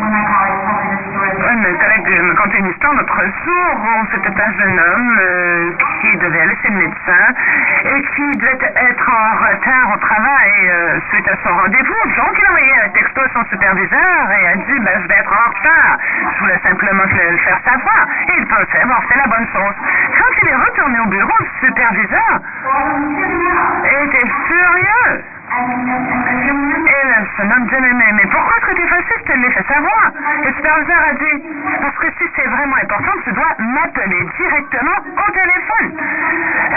Un 0.00 1.74
collègue 1.74 2.22
me 2.22 2.34
contait 2.34 2.58
une 2.58 2.66
l'autre 2.66 3.22
jour 3.44 4.06
c'était 4.12 4.40
un 4.40 4.52
jeune 4.58 4.78
homme 4.78 5.18
euh, 5.20 5.70
qui 6.00 6.16
devait 6.18 6.40
aller 6.40 6.56
chez 6.62 6.68
le 6.68 6.76
médecin 6.76 7.24
et 7.84 8.02
qui 8.14 8.38
devait 8.38 8.58
être 8.74 9.10
en 9.10 9.36
retard 9.36 9.92
au 9.94 9.98
travail 9.98 10.52
euh, 10.68 11.00
suite 11.10 11.28
à 11.28 11.36
son 11.42 11.54
rendez-vous. 11.54 12.02
Donc 12.16 12.38
il 12.38 12.44
a 12.44 12.48
envoyé 12.48 12.72
un 12.84 12.88
texto 12.90 13.20
à 13.20 13.28
son 13.34 13.44
superviseur 13.50 14.30
et 14.30 14.46
a 14.48 14.56
dit 14.56 14.78
ben, 14.80 15.00
Je 15.02 15.08
vais 15.08 15.18
être 15.18 15.32
en 15.32 15.48
retard. 15.50 15.98
Je 16.34 16.40
voulais 16.40 16.60
simplement 16.62 17.02
le 17.04 17.36
faire 17.38 17.60
savoir. 17.64 18.06
Il 18.36 18.46
pensait 18.46 18.82
avoir 18.82 19.04
fait 19.04 19.18
la 19.18 19.26
bonne 19.26 19.46
chose. 19.52 19.74
Quand 20.18 20.32
il 20.42 20.48
est 20.48 20.56
retourné 20.56 20.98
au 21.00 21.06
bureau, 21.06 21.36
le 21.40 21.66
superviseur 21.66 22.40
était 23.84 24.28
furieux. 24.46 25.39
Et 25.50 27.02
le 27.06 27.26
jeune 27.36 27.52
homme 27.52 27.66
dit, 27.66 27.74
mais, 27.80 28.12
mais 28.12 28.26
pourquoi 28.30 28.56
est-ce 28.56 28.66
que 28.66 28.76
tu 28.76 28.86
fais 28.86 29.02
ça? 29.02 29.14
Je 29.18 29.24
te 29.24 29.32
l'ai 29.32 29.50
fait 29.50 29.66
savoir. 29.66 30.12
Et 30.42 30.46
le 30.46 30.54
superviseur 30.54 30.98
a 31.10 31.12
dit, 31.14 31.42
parce 31.80 31.96
que 31.98 32.06
si 32.18 32.30
c'est 32.36 32.46
vraiment 32.46 32.76
important, 32.76 33.12
tu 33.24 33.32
dois 33.32 33.54
m'appeler 33.58 34.26
directement 34.38 34.96
au 34.96 35.30
téléphone. 35.32 35.98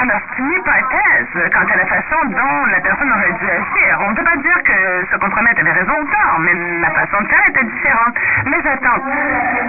Alors, 0.02 0.20
c'est 0.28 0.42
une 0.42 0.52
hypothèse 0.52 1.52
quant 1.54 1.68
à 1.72 1.78
la 1.78 1.86
façon 1.86 2.20
dont 2.26 2.66
la 2.66 2.82
personne 2.82 3.12
aurait 3.12 3.34
dû 3.34 3.46
agir. 3.46 4.00
On 4.02 4.10
ne 4.10 4.16
peut 4.16 4.24
pas 4.24 4.38
dire 4.38 4.64
que 4.64 5.06
ce 5.12 5.18
compromet 5.18 5.60
avait 5.60 5.72
raison 5.72 5.94
ou 5.94 6.06
tort, 6.06 6.40
mais 6.40 6.54
la 6.82 6.90
façon 6.92 7.22
de 7.22 7.28
faire 7.28 7.48
était 7.50 7.66
différente. 7.66 8.16
Les 8.46 8.68
attentes. 8.68 9.04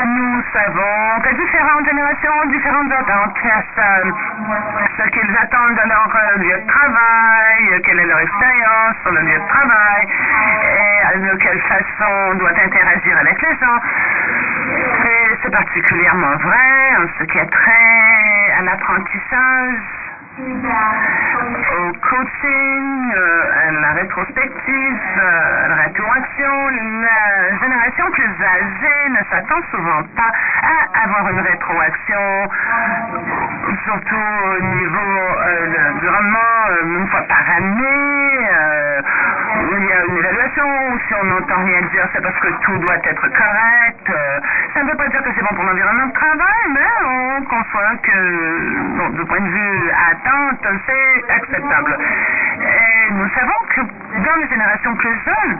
Nous 0.05 0.43
savons 0.53 1.21
que 1.23 1.35
différentes 1.35 1.85
générations 1.85 2.33
ont 2.43 2.49
différentes 2.49 2.93
attentes 2.93 3.35
ce 4.97 5.11
qu'ils 5.11 5.37
attendent 5.37 5.75
de 5.75 5.89
leur 5.89 6.09
lieu 6.39 6.59
de 6.61 6.67
travail, 6.67 7.83
quelle 7.85 7.99
est 8.01 8.07
leur 8.07 8.21
expérience 8.21 8.94
sur 9.03 9.13
le 9.13 9.21
lieu 9.21 9.39
de 9.39 9.49
travail 9.49 10.07
et 11.15 11.19
de 11.19 11.37
quelle 11.37 11.61
façon 11.63 12.11
on 12.31 12.35
doit 12.35 12.51
interagir 12.51 13.19
avec 13.19 13.41
les 13.43 13.57
gens. 13.57 13.81
C'est 15.43 15.51
particulièrement 15.51 16.37
vrai 16.37 16.97
en 16.99 17.07
ce 17.19 17.25
qui 17.25 17.39
est 17.39 17.51
trait 17.51 18.53
à 18.59 18.63
l'apprentissage 18.63 20.04
au 20.37 21.93
coaching, 21.93 23.13
euh, 23.15 23.69
à 23.69 23.71
la 23.71 23.93
rétrospective, 23.93 24.99
euh, 25.19 25.65
à 25.65 25.69
la 25.69 25.75
rétroaction, 25.77 26.69
la 26.71 27.59
génération 27.61 28.11
plus 28.11 28.31
âgée 28.43 29.11
ne 29.11 29.25
s'attend 29.31 29.63
souvent 29.71 30.03
pas 30.17 30.33
à 30.63 31.05
avoir 31.05 31.29
une 31.31 31.41
rétroaction, 31.41 32.51
surtout 33.85 34.17
au 34.17 34.61
niveau 34.61 34.99
euh, 34.99 35.93
du 36.01 36.09
rendement, 36.09 36.59
une 36.83 37.07
fois 37.09 37.23
par 37.29 37.45
année. 37.57 38.21
où 39.55 39.77
il 39.77 39.85
y 39.85 39.93
a 39.93 40.05
une 40.05 40.17
évaluation, 40.17 40.67
si 41.07 41.15
on 41.15 41.25
n'entend 41.27 41.65
rien 41.65 41.81
dire, 41.93 42.09
c'est 42.13 42.23
parce 42.23 42.39
que 42.41 42.49
tout 42.63 42.79
doit 42.79 42.97
être 43.05 43.29
correct. 43.29 44.13
ça 44.75 44.83
ne 44.83 44.91
veut 44.91 44.97
pas 44.97 45.09
dire 45.09 45.23
que 45.23 45.31
c'est 45.35 45.43
bon 45.43 45.55
pour 45.55 45.65
l'environnement 45.65 46.07
de 46.07 46.13
travail, 46.13 46.63
mais 46.75 46.91
on 47.07 47.43
conçoit 47.45 47.97
que, 48.03 48.97
bon, 48.97 49.09
du 49.11 49.25
point 49.25 49.41
de 49.41 49.49
vue 49.49 49.91
c'est 50.87 51.33
acceptable. 51.33 51.99
Et 52.61 53.13
nous 53.13 53.29
savons 53.31 53.61
que 53.75 53.81
dans 53.81 54.37
les 54.41 54.49
générations 54.49 54.95
plus 54.95 55.17
jeunes, 55.25 55.59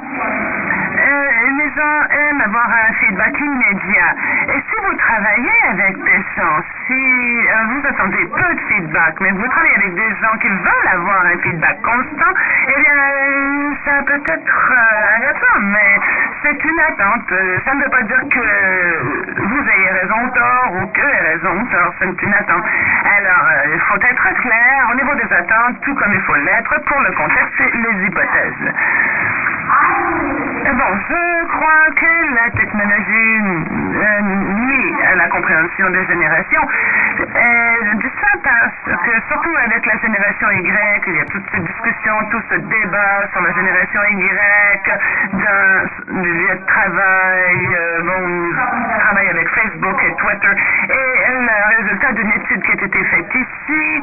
les 1.59 1.71
gens 1.75 2.09
aiment 2.11 2.41
avoir 2.41 2.69
un 2.71 2.93
feedback 2.95 3.39
immédiat. 3.39 4.15
Et 4.49 4.61
si 4.61 4.77
vous 4.83 4.95
travaillez 4.97 5.63
avec 5.71 5.97
des 6.03 6.25
gens, 6.37 6.63
si 6.87 7.47
vous 7.69 7.87
attendez 7.89 8.27
peu 8.27 8.55
de 8.55 8.61
feedback, 8.69 9.21
mais 9.21 9.31
vous 9.33 9.49
travaillez 9.49 9.77
avec 9.77 9.95
des 9.95 10.11
gens 10.23 10.37
qui 10.41 10.49
veulent 10.49 10.93
avoir 10.93 11.27
un 11.27 11.39
feedback 11.39 11.83
constant, 11.83 12.35
eh 12.69 12.81
bien, 12.81 12.95
ça 13.85 14.03
peut 14.05 14.23
être 14.27 14.73
agaçant, 15.17 15.61
mais 15.61 15.99
c'est 16.45 16.65
une 16.65 16.81
attente. 16.81 17.33
Ça 17.65 17.75
ne 17.75 17.83
veut 17.83 17.91
pas 17.91 18.03
dire 18.03 18.21
que 18.29 18.45
vous 19.41 19.65
ayez 19.71 19.91
raison 20.01 20.15
ou 20.25 20.31
tort, 20.31 20.73
ou 20.75 20.87
que 20.89 21.01
avez 21.01 21.33
raison 21.33 21.61
ou 21.61 21.67
tort, 21.71 21.95
c'est 21.99 22.23
une 22.23 22.35
attente. 22.35 22.65
Alors, 23.17 23.47
il 23.73 23.81
faut 23.81 23.97
être 23.97 24.35
clair 24.43 24.89
au 24.93 24.95
niveau 24.95 25.15
des 25.15 25.33
attentes, 25.35 25.81
tout 25.83 25.95
comme 25.95 26.13
il 26.13 26.21
faut 26.21 26.35
l'être 26.35 26.81
pour 26.85 27.01
le 27.01 27.13
contexte 27.13 27.61
et 27.61 27.71
les 27.79 28.07
hypothèses. 28.07 28.73
Bon, 30.75 30.99
je 31.09 31.47
crois 31.47 31.87
que 31.97 32.35
la 32.35 32.51
technologie 32.51 33.41
euh, 33.95 34.21
nuit 34.21 34.95
à 35.11 35.15
la 35.17 35.29
compréhension 35.29 35.91
des 35.91 36.05
générations. 36.07 36.67
je 37.19 37.97
dis 37.97 38.13
ça 38.21 38.39
parce 38.43 39.01
que, 39.03 39.11
surtout 39.29 39.57
avec 39.65 39.87
la 39.87 39.97
génération 39.99 40.51
Y, 40.51 41.03
il 41.07 41.17
y 41.17 41.21
a 41.21 41.25
toute 41.27 41.45
cette 41.53 41.65
discussion, 41.65 42.15
tout 42.31 42.43
ce 42.51 42.57
débat 42.57 43.29
sur 43.33 43.43
la 43.43 43.53
génération 43.53 44.01
Y, 44.11 44.91
dans 45.33 46.23
le 46.23 46.33
lieu 46.33 46.55
de 46.55 46.67
travail, 46.67 47.69
euh, 47.75 48.03
bon, 48.03 48.99
travaille 48.99 49.29
avec 49.29 49.49
Facebook 49.49 50.03
et 50.03 50.15
Twitter. 50.17 50.55
Et 50.91 51.31
le 51.31 51.77
résultat 51.77 52.13
d'une 52.13 52.33
étude 52.33 52.63
qui 52.63 52.71
a 52.71 52.85
été 52.85 53.05
faite 53.05 53.35
ici 53.35 54.03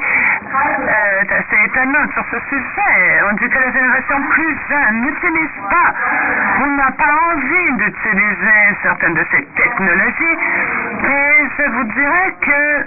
euh, 0.54 1.22
est 1.22 1.32
assez 1.32 1.66
étonnant 1.66 2.08
sur 2.14 2.26
ce 2.32 2.40
sujet. 2.50 3.22
On 3.30 3.34
dit 3.34 3.50
que 3.50 3.60
la 3.60 3.72
génération 3.72 4.22
plus 4.30 4.58
jeune 4.70 5.02
n'utilise 5.02 5.58
pas 5.70 5.94
on 6.62 6.68
n'a 6.76 6.92
pas 6.92 7.14
envie 7.34 7.74
d'utiliser 7.78 8.78
certaines 8.84 9.14
de 9.14 9.26
ces 9.32 9.48
technologies. 9.82 10.38
Et 11.04 11.50
je 11.58 11.70
vous 11.72 11.84
dirais 11.94 12.36
que 12.42 12.86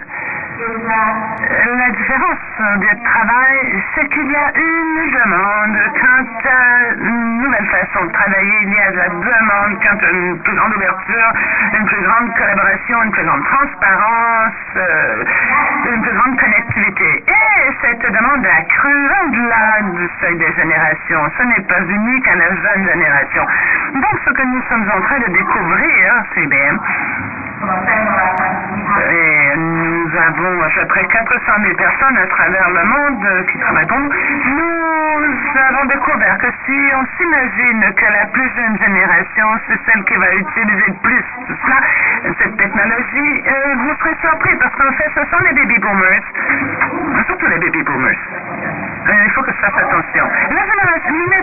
la 0.57 1.91
différence 1.91 2.79
du 2.79 3.03
travail, 3.03 3.83
c'est 3.95 4.09
qu'il 4.09 4.31
y 4.31 4.37
a 4.37 4.53
une 4.55 5.11
demande 5.11 5.79
quant 6.01 6.49
à 6.49 6.95
une 6.95 7.43
nouvelle 7.43 7.67
façon 7.67 8.07
de 8.07 8.13
travailler. 8.13 8.59
Il 8.63 8.73
y 8.73 8.79
a 8.79 8.91
de 8.91 8.97
la 8.97 9.09
demande 9.09 9.83
quant 9.83 10.07
à 10.07 10.11
une 10.11 10.39
plus 10.39 10.55
grande 10.55 10.75
ouverture, 10.77 11.33
une 11.77 11.87
plus 11.87 12.03
grande 12.03 12.35
collaboration, 12.37 13.03
une 13.03 13.11
plus 13.11 13.25
grande 13.25 13.45
transparence, 13.45 14.55
euh, 14.77 15.25
une 15.93 16.03
plus 16.03 16.15
grande 16.15 16.39
connectivité. 16.39 17.25
Et 17.27 17.73
cette 17.83 18.13
demande 18.13 18.47
a 18.47 18.63
cru 18.63 18.95
au-delà 18.95 19.83
du 19.83 20.09
seuil 20.21 20.37
des 20.37 20.53
générations. 20.55 21.31
Ce 21.37 21.43
n'est 21.43 21.67
pas 21.67 21.81
unique 21.81 22.29
à 22.29 22.37
la 22.37 22.49
jeune 22.49 22.85
génération. 22.87 23.47
Donc, 23.95 24.21
ce 24.25 24.31
que 24.31 24.43
nous 24.43 24.63
sommes 24.69 24.91
en 24.91 25.01
train 25.03 25.19
de 25.19 25.33
découvrir, 25.33 26.25
c'est 26.35 26.47
bien 26.47 26.79
et 29.11 29.57
nous 29.57 30.11
avons 30.17 30.63
à 30.63 30.69
peu 30.69 30.87
près 30.87 31.05
400 31.05 31.39
000 31.63 31.75
personnes 31.77 32.19
à 32.19 32.27
travers 32.27 32.71
le 32.71 32.85
monde 32.85 33.47
qui 33.51 33.59
travaillent 33.59 33.87
nous. 33.91 34.11
Avons 35.57 35.85
découvert 35.87 36.37
que 36.39 36.49
si 36.67 36.79
on 36.95 37.05
s'imagine 37.17 37.95
que 37.95 38.05
la 38.05 38.27
plus 38.27 38.51
jeune 38.55 38.77
génération, 38.79 39.47
c'est 39.67 39.79
celle 39.87 40.05
qui 40.05 40.15
va 40.17 40.35
utiliser 40.35 40.85
le 40.89 40.95
plus 41.03 41.25
cela, 41.65 41.81
cette 42.39 42.57
technologie, 42.57 43.43
euh, 43.47 43.75
vous 43.77 43.95
serez 44.01 44.17
surpris 44.21 44.57
parce 44.57 44.75
qu'en 44.75 44.93
fait, 44.93 45.11
ce 45.15 45.31
sont 45.31 45.43
les 45.45 45.53
baby 45.55 45.79
boomers, 45.79 46.23
surtout 47.27 47.47
les 47.47 47.59
baby 47.59 47.83
boomers 47.83 48.19
il 49.07 49.31
faut 49.33 49.43
que 49.43 49.53
je 49.53 49.59
fasse 49.59 49.77
attention. 49.77 50.25
La 50.51 50.65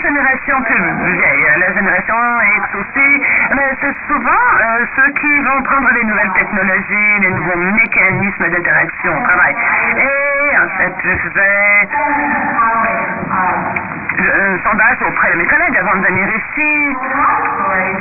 génération, 0.01 0.61
plus 0.63 1.13
vieille, 1.13 1.45
la 1.57 1.73
génération 1.73 2.15
X 2.57 2.75
aussi, 2.75 3.21
c'est 3.81 3.95
souvent 4.07 4.43
ceux 4.95 5.11
qui 5.13 5.39
vont 5.41 5.61
prendre 5.63 5.89
les 5.93 6.03
nouvelles 6.03 6.31
technologies, 6.33 7.19
les 7.21 7.31
nouveaux 7.31 7.57
mécanismes 7.57 8.49
d'interaction 8.49 9.17
au 9.17 9.23
travail. 9.23 9.55
Et 9.97 10.57
en 10.57 10.69
fait, 10.77 10.93
je 11.03 11.29
vais 11.29 11.87
un 14.29 14.57
sondage 14.63 15.01
auprès 15.01 15.31
de 15.33 15.37
mes 15.37 15.45
collègues 15.45 15.77
avant 15.77 15.95
de 15.97 16.05
venir 16.07 16.27
ici. 16.29 16.97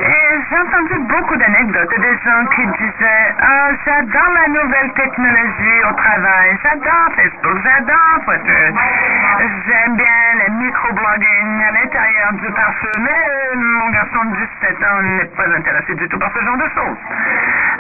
Et 0.01 0.31
j'ai 0.49 0.59
entendu 0.59 0.99
beaucoup 1.09 1.37
d'anecdotes 1.37 2.01
des 2.01 2.17
gens 2.25 2.47
qui 2.55 2.67
disaient 2.67 3.35
Ah, 3.41 3.71
j'adore 3.85 4.33
la 4.35 4.49
nouvelle 4.49 4.93
technologie 4.95 5.79
au 5.89 5.95
travail, 5.95 6.59
j'adore 6.63 7.09
Facebook, 7.17 7.59
j'adore 7.65 8.25
Twitter, 8.25 8.73
j'aime 9.67 9.97
bien 9.97 10.21
le 10.47 10.65
microblogging 10.65 11.63
à 11.69 11.73
l'intérieur 11.73 12.33
du 12.33 12.51
pare-feu, 12.53 12.93
mais 12.99 13.57
mon 13.57 13.91
garçon 13.91 14.25
de 14.25 14.37
17 14.63 14.83
ans 14.85 15.03
n'est 15.03 15.31
pas 15.37 15.49
intéressé 15.57 15.95
du 15.95 16.09
tout 16.09 16.19
par 16.19 16.31
ce 16.33 16.45
genre 16.45 16.57
de 16.57 16.69
choses. 16.75 16.99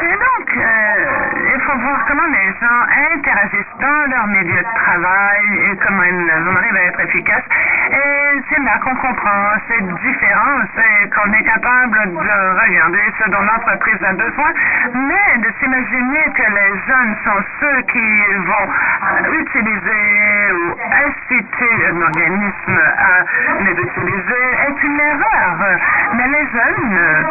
Et 0.03 0.13
donc, 0.13 0.57
euh, 0.57 1.55
il 1.55 1.61
faut 1.61 1.79
voir 1.79 2.05
comment 2.07 2.27
les 2.27 2.49
gens 2.61 2.81
interagissent 3.15 3.77
dans 3.81 4.11
leur 4.11 4.27
milieu 4.29 4.59
de 4.59 4.75
travail 4.75 5.71
et 5.71 5.77
comment 5.77 6.03
ils 6.03 6.31
arrivent 6.57 6.77
à 6.77 6.85
être 6.85 7.01
efficaces. 7.01 7.45
Et 7.91 8.30
c'est 8.49 8.63
là 8.63 8.79
qu'on 8.79 8.95
comprend 8.95 9.59
cette 9.67 9.87
différence 10.03 10.69
et 10.79 11.09
qu'on 11.11 11.33
est 11.33 11.43
capable 11.43 11.99
de 12.15 12.61
regarder 12.63 13.03
ce 13.19 13.29
dont 13.31 13.43
l'entreprise 13.43 14.03
a 14.05 14.13
besoin, 14.13 14.53
mais 14.95 15.39
de 15.39 15.49
s'imaginer 15.59 16.25
que 16.35 16.43
les 16.43 16.79
jeunes 16.87 17.17
sont 17.25 17.43
ceux 17.61 17.81
qui 17.91 18.23
vont 18.47 18.69
utiliser 19.33 20.53
ou 20.53 20.77
inciter 21.09 21.87
un 21.91 22.03
organisme 22.03 22.81
à 22.99 23.25
les 23.65 23.73
utiliser 23.73 24.45
est 24.69 24.83
une 24.83 25.01
erreur. 25.01 25.79
Mais 26.15 26.29
les 26.29 26.47
jeunes 26.53 26.99
euh, 26.99 27.23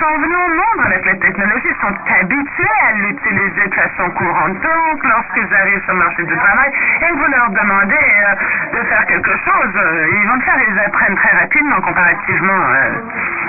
sont 0.00 0.18
venus 0.18 0.36
au 0.36 0.50
monde 0.54 0.86
avec 0.86 1.06
la 1.06 1.14
technologie, 1.16 1.72
sont 1.80 1.94
habitués 2.20 2.80
à 2.88 2.92
l'utiliser 2.92 3.68
de 3.68 3.74
façon 3.74 4.10
courante. 4.10 4.54
Donc, 4.60 5.04
lorsqu'ils 5.04 5.54
arrivent 5.54 5.82
sur 5.84 5.92
le 5.94 5.98
marché 5.98 6.24
du 6.24 6.36
travail 6.36 6.70
et 7.02 7.12
vous 7.12 7.26
leur 7.30 7.50
demandez 7.50 7.94
euh, 7.94 8.34
de 8.72 8.78
faire 8.88 9.06
quelque 9.06 9.32
chose, 9.44 9.72
euh, 9.76 10.08
ils 10.12 10.28
vont 10.28 10.34
le 10.36 10.42
faire, 10.42 10.58
ils 10.68 10.78
apprennent 10.78 11.16
très 11.16 11.36
rapidement 11.38 11.80
comparativement 11.80 12.62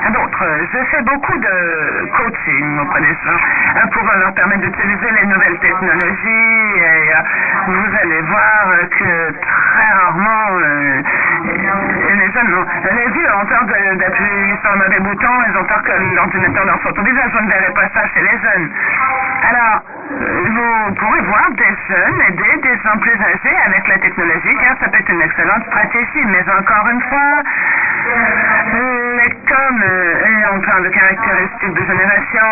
à 0.05 0.09
d'autres. 0.09 0.45
Je 0.73 0.77
fais 0.91 1.01
beaucoup 1.03 1.37
de 1.37 2.09
coaching 2.17 2.79
auprès 2.79 3.01
des 3.01 3.15
gens 3.25 3.89
pour 3.91 4.03
leur 4.03 4.33
permettre 4.33 4.61
d'utiliser 4.61 5.11
les 5.19 5.25
nouvelles 5.25 5.59
technologies 5.59 6.77
et 6.77 7.11
vous 7.67 7.97
allez 8.01 8.21
voir 8.21 8.67
que 8.97 9.31
très 9.31 9.91
rarement 9.93 10.59
les 11.43 12.31
jeunes, 12.31 12.65
les 12.95 13.09
vieux 13.11 13.35
ont 13.35 13.45
peur 13.45 13.65
d'appuyer 13.65 14.55
sur 14.61 14.71
le 14.71 14.77
mauvais 14.77 14.99
bouton, 14.99 15.33
ils 15.49 15.57
ont 15.57 15.65
peur 15.65 15.83
que 15.83 15.91
l'ordinateur 16.15 16.65
leur 16.65 16.81
saute 16.81 16.97
au 16.97 17.03
visage. 17.03 17.31
Vous 17.33 17.45
ne 17.45 17.49
verrez 17.49 17.73
pas 17.73 17.89
ça 17.93 18.07
chez 18.13 18.21
les 18.21 18.37
jeunes. 18.39 18.69
Alors, 19.43 19.81
vous 20.09 20.95
pourrez 20.95 21.21
voir 21.21 21.51
des 21.51 21.75
jeunes 21.87 22.21
aider 22.29 22.61
des 22.61 22.77
gens 22.83 22.97
plus 22.99 23.13
âgés 23.21 23.57
avec 23.65 23.87
la 23.87 23.97
technologie, 23.99 24.55
car 24.61 24.77
ça 24.79 24.89
peut 24.89 24.97
être 24.97 25.09
une 25.09 25.21
excellente 25.21 25.63
stratégie. 25.67 26.25
Mais 26.25 26.43
encore 26.49 26.87
une 26.89 27.01
fois, 27.01 27.43
comme 29.47 29.81
euh, 29.81 30.59
parle 30.65 30.83
de 30.83 30.89
caractéristiques 30.89 31.73
de 31.73 31.85
génération, 31.85 32.49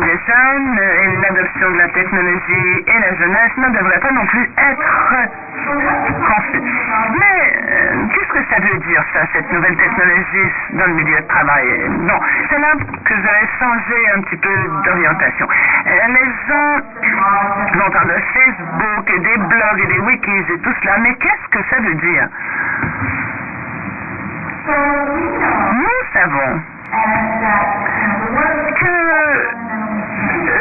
des 0.00 0.18
jeunes, 0.26 0.78
et 0.78 1.16
l'adoption 1.22 1.70
de 1.70 1.78
la 1.78 1.88
technologie 1.88 2.84
et 2.86 2.98
la 2.98 3.14
jeunesse 3.16 3.56
ne 3.58 3.68
devraient 3.76 4.00
pas 4.00 4.12
non 4.12 4.26
plus 4.26 4.50
être 4.56 5.28
confus. 6.26 6.62
Mais 7.18 8.08
qu'est-ce 8.14 8.32
que 8.32 8.44
ça 8.50 8.60
veut 8.60 8.78
dire, 8.78 9.04
ça, 9.12 9.20
cette 9.32 9.52
nouvelle 9.52 9.76
technologie 9.76 10.50
dans 10.72 10.86
le 10.86 10.94
milieu 10.94 11.20
de 11.20 11.26
travail? 11.26 11.66
Bon, 11.88 12.20
c'est 12.48 12.58
là 12.58 12.72
que 13.04 13.14
j'avais 13.14 13.48
changé 13.58 13.96
un 14.16 14.20
petit 14.22 14.36
peu 14.36 14.54
d'orientation. 14.84 15.48
les 15.84 16.28
gens 16.48 16.78
vont 17.74 17.90
parler 17.90 18.14
de 18.14 18.22
Facebook 18.32 19.10
et 19.14 19.18
des 19.18 19.36
blogs 19.36 19.80
et 19.82 19.86
des 19.86 19.98
wikis 20.00 20.52
et 20.52 20.58
tout 20.58 20.74
cela, 20.82 20.98
mais 20.98 21.14
qu'est-ce 21.16 21.48
que 21.50 21.64
ça 21.68 21.80
veut 21.80 21.94
dire? 21.94 22.28
Nous 24.64 26.02
savons 26.12 26.60
que 28.78 28.94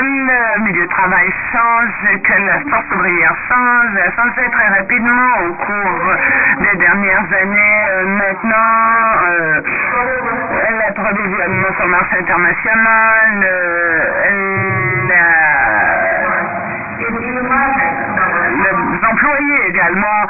le 0.01 0.63
milieu 0.63 0.85
de 0.85 0.89
travail 0.89 1.31
change, 1.51 1.91
que 2.23 2.33
la 2.33 2.59
force 2.61 2.85
ouvrière 2.95 3.35
change, 3.47 3.97
a 3.97 4.11
changé 4.15 4.49
très 4.51 4.67
rapidement 4.69 5.37
au 5.45 5.53
cours 5.53 6.15
des 6.61 6.77
dernières 6.77 7.27
années. 7.41 7.85
maintenant, 8.05 8.73
euh, 9.27 9.61
l'approvisionnement 10.79 11.71
sur 11.75 11.85
le 11.85 11.91
marché 11.91 12.17
international, 12.21 13.45
les 18.63 19.07
employés 19.07 19.67
également 19.67 20.25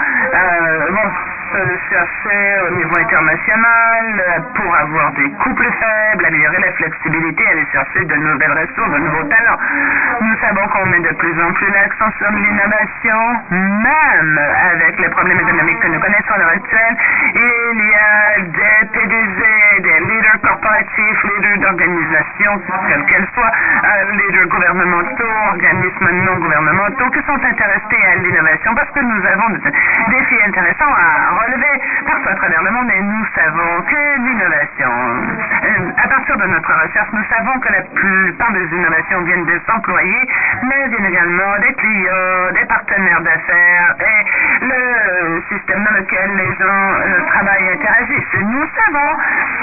vont 0.90 1.12
se 1.52 1.78
chercher 1.90 2.62
au 2.68 2.76
niveau 2.76 2.96
international 2.98 4.24
pour 4.56 4.76
avoir 4.76 5.12
des 5.14 5.30
coûts 5.32 5.54
plus 5.54 5.72
faibles, 5.72 6.26
améliorer 6.26 6.60
la 6.60 6.72
flexibilité, 6.74 7.48
aller 7.48 7.66
chercher 7.72 8.06
de 8.06 8.16
nouvelles 8.16 8.52
ressources, 8.52 8.92
de 8.92 9.00
nouveaux 9.00 9.24
talents. 9.24 9.60
Nous 10.22 10.36
savons 10.40 10.68
qu'on 10.68 10.86
met 10.88 11.00
de 11.00 11.14
plus 11.16 11.36
en 11.42 11.52
plus 11.54 11.70
l'accent 11.72 12.12
sur 12.18 12.32
l'innovation, 12.32 13.20
même 13.50 14.40
avec 14.74 15.00
les 15.00 15.10
problèmes 15.10 15.40
économiques 15.40 15.80
que 15.80 15.88
nous 15.88 16.00
connaissons 16.00 16.34
à 16.34 16.38
l'heure 16.38 16.56
actuelle. 16.56 16.96
Il 17.36 17.80
y 17.84 17.96
a 17.96 18.42
des 18.42 18.88
PDG, 18.94 19.82
des 19.82 20.00
leaders 20.08 20.42
corporatifs, 20.42 21.24
leaders 21.24 21.58
d'organisations, 21.60 22.62
quelles 22.88 23.06
qu'elles 23.06 23.28
soient, 23.36 23.52
leaders 24.12 24.48
gouvernementaux, 24.48 25.38
organismes 25.50 26.10
non 26.26 26.36
gouvernementaux, 26.38 27.10
qui 27.12 27.22
sont 27.26 27.44
intéressés 27.44 28.04
à 28.12 28.16
l'innovation 28.16 28.74
parce 28.76 28.90
que 28.92 29.00
nous 29.00 29.26
avons 29.26 29.50
des 29.50 29.72
défis 30.10 30.42
intéressants 30.48 30.94
à 30.96 31.41
relever 31.42 31.82
partout 32.06 32.30
à 32.30 32.36
travers 32.36 32.64
le 32.64 32.72
monde 32.72 32.92
nous 33.02 33.26
savons 33.36 33.82
que 33.84 34.02
l'innovation, 34.20 34.92
à 35.98 36.08
partir 36.08 36.38
de 36.38 36.46
notre 36.46 36.74
recherche, 36.84 37.10
nous 37.14 37.24
savons 37.30 37.60
que 37.60 37.72
la 37.72 37.82
plupart 37.82 38.52
des 38.52 38.66
innovations 38.66 39.22
viennent 39.22 39.46
des 39.46 39.62
employés, 39.74 40.28
mais 40.64 40.88
viennent 40.90 41.06
également 41.06 41.58
des 41.60 41.74
clients, 41.74 42.52
des 42.54 42.66
partenaires 42.66 43.22
d'affaires 43.22 43.96
et 44.00 44.66
le 44.66 45.42
système 45.50 45.84
dans 45.84 45.98
lequel 45.98 46.32
les 46.36 46.52
gens 46.60 47.28
travaillent 47.28 47.66
et 47.66 47.74
interagissent. 47.74 48.42
Nous 48.42 48.66
savons 48.76 49.18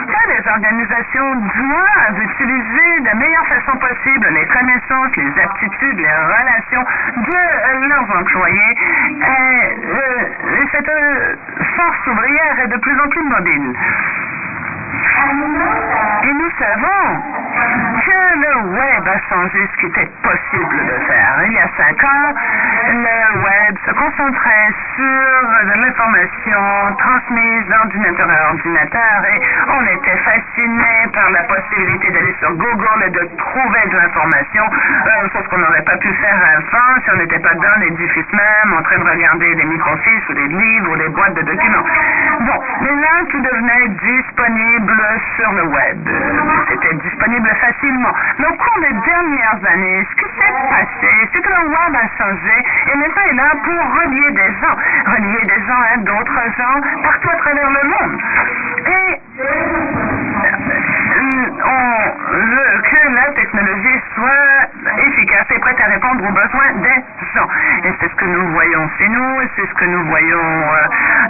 que 0.07 0.29
les 0.33 0.51
organisations 0.51 1.35
doivent 1.37 2.23
utiliser 2.23 3.01
de 3.01 3.07
la 3.07 3.15
meilleure 3.15 3.47
façon 3.47 3.77
possible 3.79 4.29
les 4.35 4.47
connaissances, 4.47 5.17
les 5.17 5.43
aptitudes, 5.43 5.99
les 5.99 6.13
relations 6.13 6.85
de 7.17 7.89
leurs 7.89 8.21
employés. 8.21 8.75
Et, 9.21 9.79
cette 10.73 10.91
force 11.77 12.07
ouvrière 12.07 12.59
est 12.65 12.69
de 12.69 12.77
plus 12.79 13.01
en 13.01 13.09
plus 13.09 13.25
mobile. 13.25 13.75
Et 16.25 16.33
nous 16.33 16.51
savons 16.59 17.23
que 18.05 18.21
le 18.39 18.55
web 18.71 19.09
a 19.09 19.19
changé 19.29 19.69
ce 19.73 19.81
qui 19.81 19.87
était 19.87 20.11
possible 20.23 20.87
de 20.87 20.97
faire. 21.07 21.43
Il 21.47 21.53
y 21.53 21.59
a 21.59 21.69
cinq 21.77 22.05
ans, 22.05 22.35
le 22.89 23.43
web 23.43 23.77
se 23.87 23.93
concentrait 23.93 24.69
sur 24.97 25.77
l'information 25.77 26.63
transmise 26.99 27.67
d'ordinateur 27.69 28.29
à 28.31 28.51
ordinateur 28.51 29.19
et 29.33 29.41
on 29.69 29.83
était 29.87 30.17
fasciné 30.25 31.09
par 31.13 31.31
la 31.31 31.43
possibilité 31.45 32.11
d'aller 32.11 32.35
sur 32.41 32.53
Google 32.55 33.03
et 33.07 33.11
de 33.11 33.25
trouver 33.37 33.85
de 33.91 33.97
l'information, 33.97 34.65
euh, 34.65 35.29
chose 35.33 35.47
qu'on 35.49 35.59
n'aurait 35.59 35.83
pas 35.83 35.97
pu 35.97 36.13
faire 36.15 36.39
avant 36.39 37.01
si 37.05 37.11
on 37.11 37.17
n'était 37.17 37.39
pas 37.41 37.55
dans 37.55 37.81
l'édifice 37.81 38.33
même 38.33 38.79
en 38.79 38.83
train 38.83 38.99
de 38.99 39.09
regarder 39.09 39.55
des 39.55 39.65
microfiches 39.65 40.29
ou 40.29 40.35
des 40.35 40.49
livres 40.49 40.93
ou 40.93 40.97
des 40.97 41.09
boîtes 41.09 41.35
de 41.35 41.43
documents. 41.43 41.85
Bon, 42.41 42.63
mais 42.83 42.95
là, 43.01 43.25
tout 43.31 43.41
devenait 43.41 43.89
disponible 43.89 45.03
sur 45.37 45.53
le 45.53 45.65
web. 45.65 46.09
C'était 46.69 46.95
disponible 46.95 47.48
facilement. 47.57 48.13
Mais 48.39 48.47
au 48.47 48.55
cours 48.55 48.81
des 48.81 48.95
dernières 49.05 49.61
années, 49.73 50.07
ce 50.11 50.15
qui 50.17 50.31
s'est 50.39 50.53
passé, 50.71 51.29
c'est 51.33 51.41
que 51.41 51.49
le 51.49 51.69
web 51.69 51.95
a 51.95 52.09
changé 52.19 52.65
et 52.93 52.97
maintenant 52.97 53.23
est 53.31 53.35
là 53.35 53.51
pour 53.65 53.83
relier 54.01 54.31
des 54.33 54.51
gens, 54.61 54.77
relier 55.07 55.45
des 55.45 55.67
gens 55.67 55.83
à 55.93 55.97
d'autres 55.99 56.43
gens 56.57 56.81
partout 57.03 57.31
à 57.31 57.37
travers 57.37 57.71
le 57.71 57.89
monde. 57.89 58.21
Et 58.87 59.21
on 61.65 62.33
veut 62.33 62.83
que 62.83 63.09
la 63.15 63.33
technologie 63.33 64.01
soit 64.15 64.99
efficace 64.99 65.47
et 65.51 65.59
prête 65.59 65.81
à 65.81 65.87
répondre 65.87 66.25
aux 66.25 66.33
besoins 66.33 66.73
des 66.83 67.03
gens. 67.35 67.49
Et 67.85 67.93
c'est 68.01 68.09
ce 68.09 68.15
que 68.15 68.25
nous 68.25 68.47
voyons 68.53 68.89
chez 68.99 69.09
nous, 69.09 69.41
c'est 69.57 69.67
ce 69.67 69.75
que 69.75 69.85
nous 69.87 70.05
voyons 70.07 70.65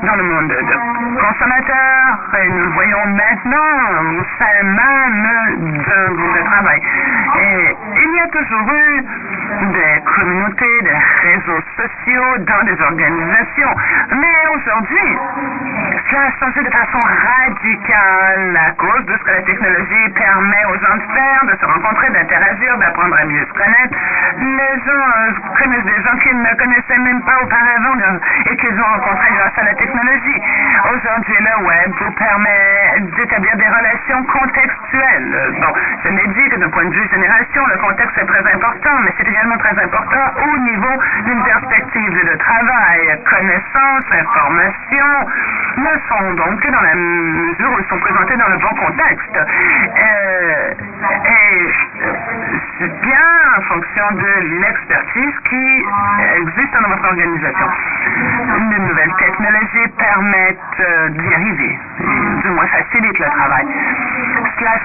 dans 0.02 0.14
le 0.16 0.22
monde 0.22 0.48
de 0.48 1.18
consommateurs, 1.18 2.18
et 2.38 2.48
nous 2.50 2.72
voyons 2.72 3.06
maintenant 3.06 4.18
au 4.18 4.24
sein 4.38 4.62
même 4.62 5.82
d'un 5.82 6.14
groupe 6.14 6.38
de 6.38 6.44
travail. 6.44 6.80
Et 7.40 7.76
il 7.96 8.14
y 8.14 8.20
a 8.20 8.28
toujours 8.28 8.72
eu 8.72 9.04
des 9.72 10.02
communautés, 10.04 10.82
des 10.82 11.28
réseaux 11.28 11.62
sociaux 11.76 12.38
dans 12.38 12.64
des 12.64 12.80
organisations. 12.82 13.74
Mais 14.10 14.36
aujourd'hui, 14.54 15.18
a 16.16 16.30
changé 16.40 16.62
de 16.62 16.70
façon 16.70 17.00
radicale 17.00 18.56
à 18.56 18.70
cause 18.72 19.04
de 19.04 19.12
ce 19.12 19.24
que 19.24 19.30
la 19.30 19.42
technologie 19.42 20.08
permet 20.14 20.64
aux 20.66 20.78
gens 20.78 20.96
de 20.96 21.12
faire, 21.12 21.44
de 21.44 21.56
se 21.58 21.66
rencontrer, 21.66 22.10
d'interagir, 22.10 22.78
d'apprendre 22.78 23.16
à 23.20 23.24
mieux 23.26 23.44
se 23.44 23.52
connaître. 23.52 23.94
Les 24.38 24.74
gens 24.86 25.06
euh, 25.18 25.32
connaissent 25.58 25.84
des 25.84 26.02
gens 26.02 26.16
qu'ils 26.22 26.40
ne 26.40 26.54
connaissaient 26.56 26.98
même 26.98 27.22
pas 27.22 27.36
auparavant 27.42 27.88
et 28.46 28.56
qu'ils 28.56 28.80
ont 28.80 28.84
rencontrés 28.84 29.32
grâce 29.34 29.58
à 29.58 29.64
la 29.64 29.74
technologie. 29.74 30.40
Aujourd'hui, 30.92 31.36
le 31.40 31.66
web 31.66 31.92
vous 32.00 32.12
permet 32.12 33.00
d'établir 33.16 33.56
des 33.56 33.68
relations 33.68 34.24
contextuelles. 34.24 35.54
Bon, 35.60 35.72
je 36.04 36.08
l'ai 36.08 36.28
dit 36.28 36.48
que 36.50 36.56
d'un 36.56 36.70
point 36.70 36.84
de 36.84 36.94
vue 36.94 37.08
génération, 37.12 37.66
le 37.66 37.78
contexte 37.78 38.18
est 38.18 38.26
très 38.26 38.54
important, 38.54 38.94
mais 39.04 39.12
c'est 39.18 39.28
également 39.28 39.58
très 39.58 39.76
important 39.82 40.24
au 40.36 40.58
niveau 40.58 40.94
d'une 41.24 41.42
perspective 41.44 42.30
de 42.32 42.36
travail. 42.38 43.20
Connaissances, 43.28 44.04
informations 44.12 45.28
ne 45.76 45.97
sont 46.08 46.32
donc 46.34 46.70
dans 46.70 46.80
la 46.80 46.94
mesure 46.94 47.72
où 47.72 47.78
ils 47.78 47.88
sont 47.88 47.98
présentés 47.98 48.36
dans 48.36 48.48
le 48.48 48.58
bon 48.58 48.74
contexte. 48.74 49.36
Euh, 49.36 50.72
bien 52.86 53.26
en 53.56 53.62
fonction 53.62 54.12
de 54.12 54.60
l'expertise 54.60 55.34
qui 55.48 55.84
existe 56.42 56.72
dans 56.80 56.88
votre 56.88 57.04
organisation. 57.04 57.66
De 58.70 58.78
nouvelles 58.78 59.14
technologies 59.18 59.88
permettent 59.98 60.80
euh, 60.80 61.08
d'y 61.10 61.34
arriver, 61.34 61.78
du 62.42 62.50
moins 62.50 62.66
facilitent 62.66 63.18
le 63.18 63.30
travail. 63.30 63.66
Cela 64.58 64.78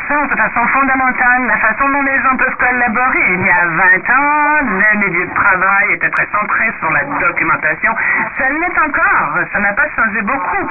façon 0.43 0.67
fondamentale 0.67 1.45
la 1.47 1.58
façon 1.58 1.89
dont 1.89 2.01
les 2.01 2.19
gens 2.21 2.36
peuvent 2.38 2.58
collaborer. 2.58 3.34
Il 3.34 3.45
y 3.45 3.49
a 3.49 3.65
20 3.65 4.10
ans, 4.10 4.60
le 4.63 4.99
milieu 4.99 5.25
de 5.25 5.34
travail 5.34 5.93
était 5.93 6.10
très 6.10 6.27
centré 6.32 6.71
sur 6.79 6.91
la 6.91 7.03
documentation. 7.03 7.95
Ça 8.38 8.49
l'est 8.49 8.79
encore. 8.79 9.39
Ça 9.51 9.60
n'a 9.60 9.73
pas 9.73 9.88
changé 9.95 10.21
beaucoup. 10.21 10.69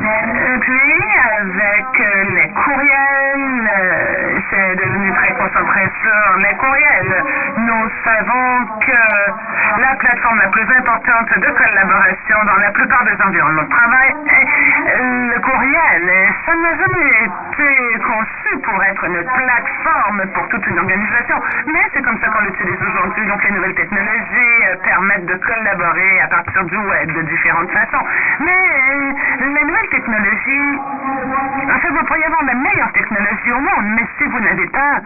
Et 0.00 0.58
puis, 0.60 1.04
avec 1.40 2.00
euh, 2.00 2.24
les 2.36 2.48
courriels, 2.50 3.70
euh, 3.78 4.38
c'est 4.50 4.76
devenu 4.76 5.12
très 5.14 5.34
concentré 5.34 5.90
sur 6.02 6.17
les 6.38 6.54
courriels. 6.56 7.24
Nous 7.56 7.90
savons 8.04 8.66
que 8.80 9.80
la 9.80 9.94
plateforme 9.96 10.38
la 10.38 10.48
plus 10.48 10.68
importante 10.76 11.38
de 11.38 11.50
collaboration 11.50 12.36
dans 12.46 12.56
la 12.56 12.70
plupart 12.70 13.04
des 13.04 13.22
environnements 13.22 13.62
de 13.62 13.68
travail 13.68 14.14
est 14.26 15.02
le 15.34 15.40
courriel. 15.40 16.32
Ça 16.46 16.54
n'a 16.54 16.74
jamais 16.76 17.24
été 17.24 17.98
conçu 18.00 18.58
pour 18.62 18.82
être 18.84 19.04
une 19.04 19.24
plateforme 19.24 20.22
pour 20.34 20.48
toute 20.48 20.66
une 20.66 20.78
organisation, 20.78 21.40
mais 21.66 21.84
c'est 21.92 22.02
comme 22.02 22.18
ça 22.20 22.28
qu'on 22.28 22.44
l'utilise 22.44 22.82
aujourd'hui. 22.82 23.26
Donc 23.26 23.42
les 23.44 23.50
nouvelles 23.52 23.74
technologies 23.74 24.64
euh, 24.68 24.76
permettent 24.84 25.26
de 25.26 25.34
collaborer 25.34 26.20
à 26.20 26.28
partir 26.28 26.64
du 26.64 26.76
web 26.76 27.12
de 27.12 27.22
différentes 27.22 27.70
façons. 27.70 28.04
Mais 28.40 29.14
les 29.40 29.64
nouvelles 29.64 29.88
technologies, 29.90 30.78
en 30.78 31.78
fait, 31.78 31.88
vous 31.88 32.04
pourriez 32.04 32.24
avoir 32.26 32.44
la 32.44 32.54
meilleure 32.54 32.92
technologie 32.92 33.52
au 33.52 33.60
monde, 33.60 33.86
mais 33.96 34.06
si 34.18 34.24
vous 34.24 34.40
n'avez 34.40 34.66
pas 34.68 35.00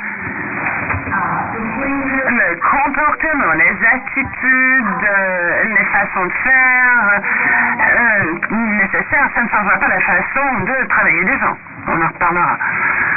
le 1.12 2.56
comportement, 2.56 3.52
les 3.54 3.76
attitudes, 3.86 5.04
euh, 5.04 5.64
les 5.64 5.84
façons 5.86 6.26
de 6.26 6.32
faire 6.32 7.20
euh, 7.80 8.24
nécessaires, 8.50 9.28
ça 9.34 9.42
ne 9.42 9.48
changera 9.48 9.78
pas 9.78 9.88
la 9.88 10.00
façon 10.00 10.60
de 10.64 10.86
travailler 10.88 11.24
des 11.24 11.38
gens. 11.38 11.56
On 11.88 12.00
en 12.00 12.08
reparlera. 12.08 12.58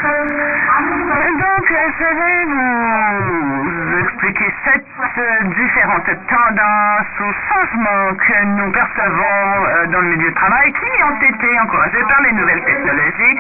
Donc, 0.03 1.65
je 1.67 2.05
vais 2.15 2.45
vous 2.45 3.99
expliquer 3.99 4.53
sept 4.65 4.85
différentes 5.55 6.09
tendances 6.27 7.19
ou 7.19 7.31
changements 7.47 8.15
que 8.15 8.45
nous 8.45 8.71
percevons 8.71 9.91
dans 9.91 10.01
le 10.01 10.07
milieu 10.07 10.29
de 10.29 10.35
travail 10.35 10.73
qui 10.73 11.03
ont 11.03 11.21
été 11.21 11.59
encouragés 11.59 12.03
par 12.09 12.21
les 12.21 12.31
nouvelles 12.33 12.63
technologies 12.63 13.37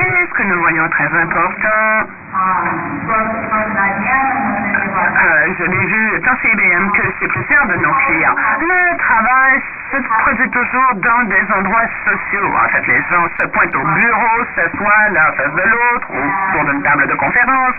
et 0.00 0.26
ce 0.28 0.34
que 0.34 0.42
nous 0.44 0.60
voyons 0.60 0.88
très 0.90 1.10
important. 1.20 2.06
Euh, 5.16 5.54
je 5.58 5.64
l'ai 5.64 5.86
vu 5.86 6.20
tant 6.20 6.36
chez 6.42 6.52
IBM 6.52 6.90
que 6.92 7.02
chez 7.18 7.28
plusieurs 7.28 7.66
de 7.66 7.76
nos 7.76 7.92
clients. 7.92 8.34
Le 8.60 8.96
travail 8.98 9.62
se 9.90 9.96
produit 10.20 10.50
toujours 10.50 10.94
dans 10.96 11.22
des 11.28 11.44
endroits 11.56 11.88
sociaux. 12.04 12.52
En 12.52 12.68
fait, 12.68 12.86
les 12.86 13.00
gens 13.10 13.26
se 13.40 13.46
pointent 13.46 13.76
au 13.76 13.84
bureau, 13.84 14.44
s'assoient 14.54 15.08
l'un 15.12 15.32
face 15.32 15.54
de 15.54 15.62
l'autre, 15.62 16.08
ou 16.10 16.18
autour 16.18 16.70
d'une 16.70 16.82
table 16.82 17.06
de 17.06 17.14
conférence, 17.14 17.74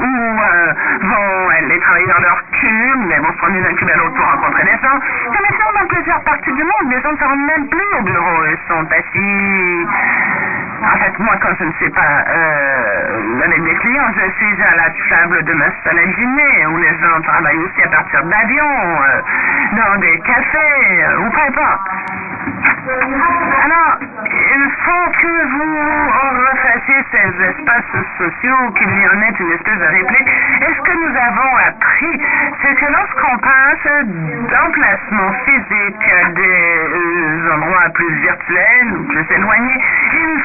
ou 0.00 0.04
euh, 0.04 0.72
vont 1.00 1.48
aller 1.56 1.78
travailler 1.80 2.06
dans 2.06 2.20
leur 2.20 2.42
cube, 2.52 3.00
mais 3.08 3.18
vont 3.18 3.32
se 3.32 3.38
promener 3.38 3.62
d'un 3.62 3.74
cube 3.74 3.90
à 3.90 3.96
l'autre 3.96 4.14
pour 4.14 4.26
rencontrer 4.26 4.64
des 4.64 4.78
gens. 4.82 4.98
Et 5.26 5.40
maintenant, 5.40 5.80
dans 5.80 5.86
plusieurs 5.86 6.20
parties 6.24 6.52
du 6.52 6.62
monde, 6.62 6.90
les 6.90 7.00
gens 7.00 7.12
ne 7.12 7.16
se 7.16 7.24
même 7.24 7.68
plus 7.68 7.98
au 7.98 8.02
bureau. 8.02 8.44
Ils 8.46 8.58
sont 8.68 8.86
assis. 8.92 9.86
En 10.82 10.98
fait, 10.98 11.18
moi, 11.18 11.34
quand 11.40 11.54
je 11.58 11.64
ne 11.64 11.72
sais 11.80 11.90
pas 11.90 12.24
euh, 12.28 12.84
mes 13.64 13.74
clients, 13.76 13.93
je 13.94 14.30
suis 14.38 14.62
à 14.62 14.76
la 14.76 14.90
table 15.08 15.44
de 15.44 15.52
ma 15.52 15.66
salle 15.84 15.98
à 15.98 16.06
dîner, 16.06 16.66
où 16.66 16.76
les 16.78 16.98
gens 16.98 17.20
travaillent 17.22 17.58
aussi 17.58 17.82
à 17.82 17.88
partir 17.88 18.24
d'avions, 18.24 19.02
euh, 19.02 19.20
dans 19.76 20.00
des 20.00 20.18
cafés, 20.20 21.04
euh, 21.04 21.18
ou 21.20 21.30
peu 21.30 21.40
importe. 21.40 21.80
Alors, 23.64 23.98
il 24.00 24.70
faut 24.84 25.10
que 25.12 25.46
vous 25.48 25.78
refassiez 26.44 27.04
ces 27.12 27.44
espaces 27.44 28.04
sociaux, 28.18 28.70
qu'il 28.76 28.88
y 28.88 29.08
en 29.08 29.22
ait 29.22 29.34
une 29.40 29.52
espèce 29.52 29.78
de 29.78 29.86
réplique. 29.86 30.28
Et 30.28 30.74
ce 30.74 30.82
que 30.82 30.92
nous 30.92 31.16
avons 31.16 31.56
appris, 31.68 32.20
c'est 32.62 32.74
que 32.74 32.92
lorsqu'on 32.92 33.38
passe 33.38 34.04
d'emplacements 34.04 35.32
physiques 35.46 36.10
à 36.24 36.28
des 36.30 37.52
endroits 37.54 37.88
plus 37.94 38.14
virtuels 38.20 38.92
ou 38.98 39.04
plus 39.04 39.26
éloignés, 39.34 39.80
il 40.12 40.42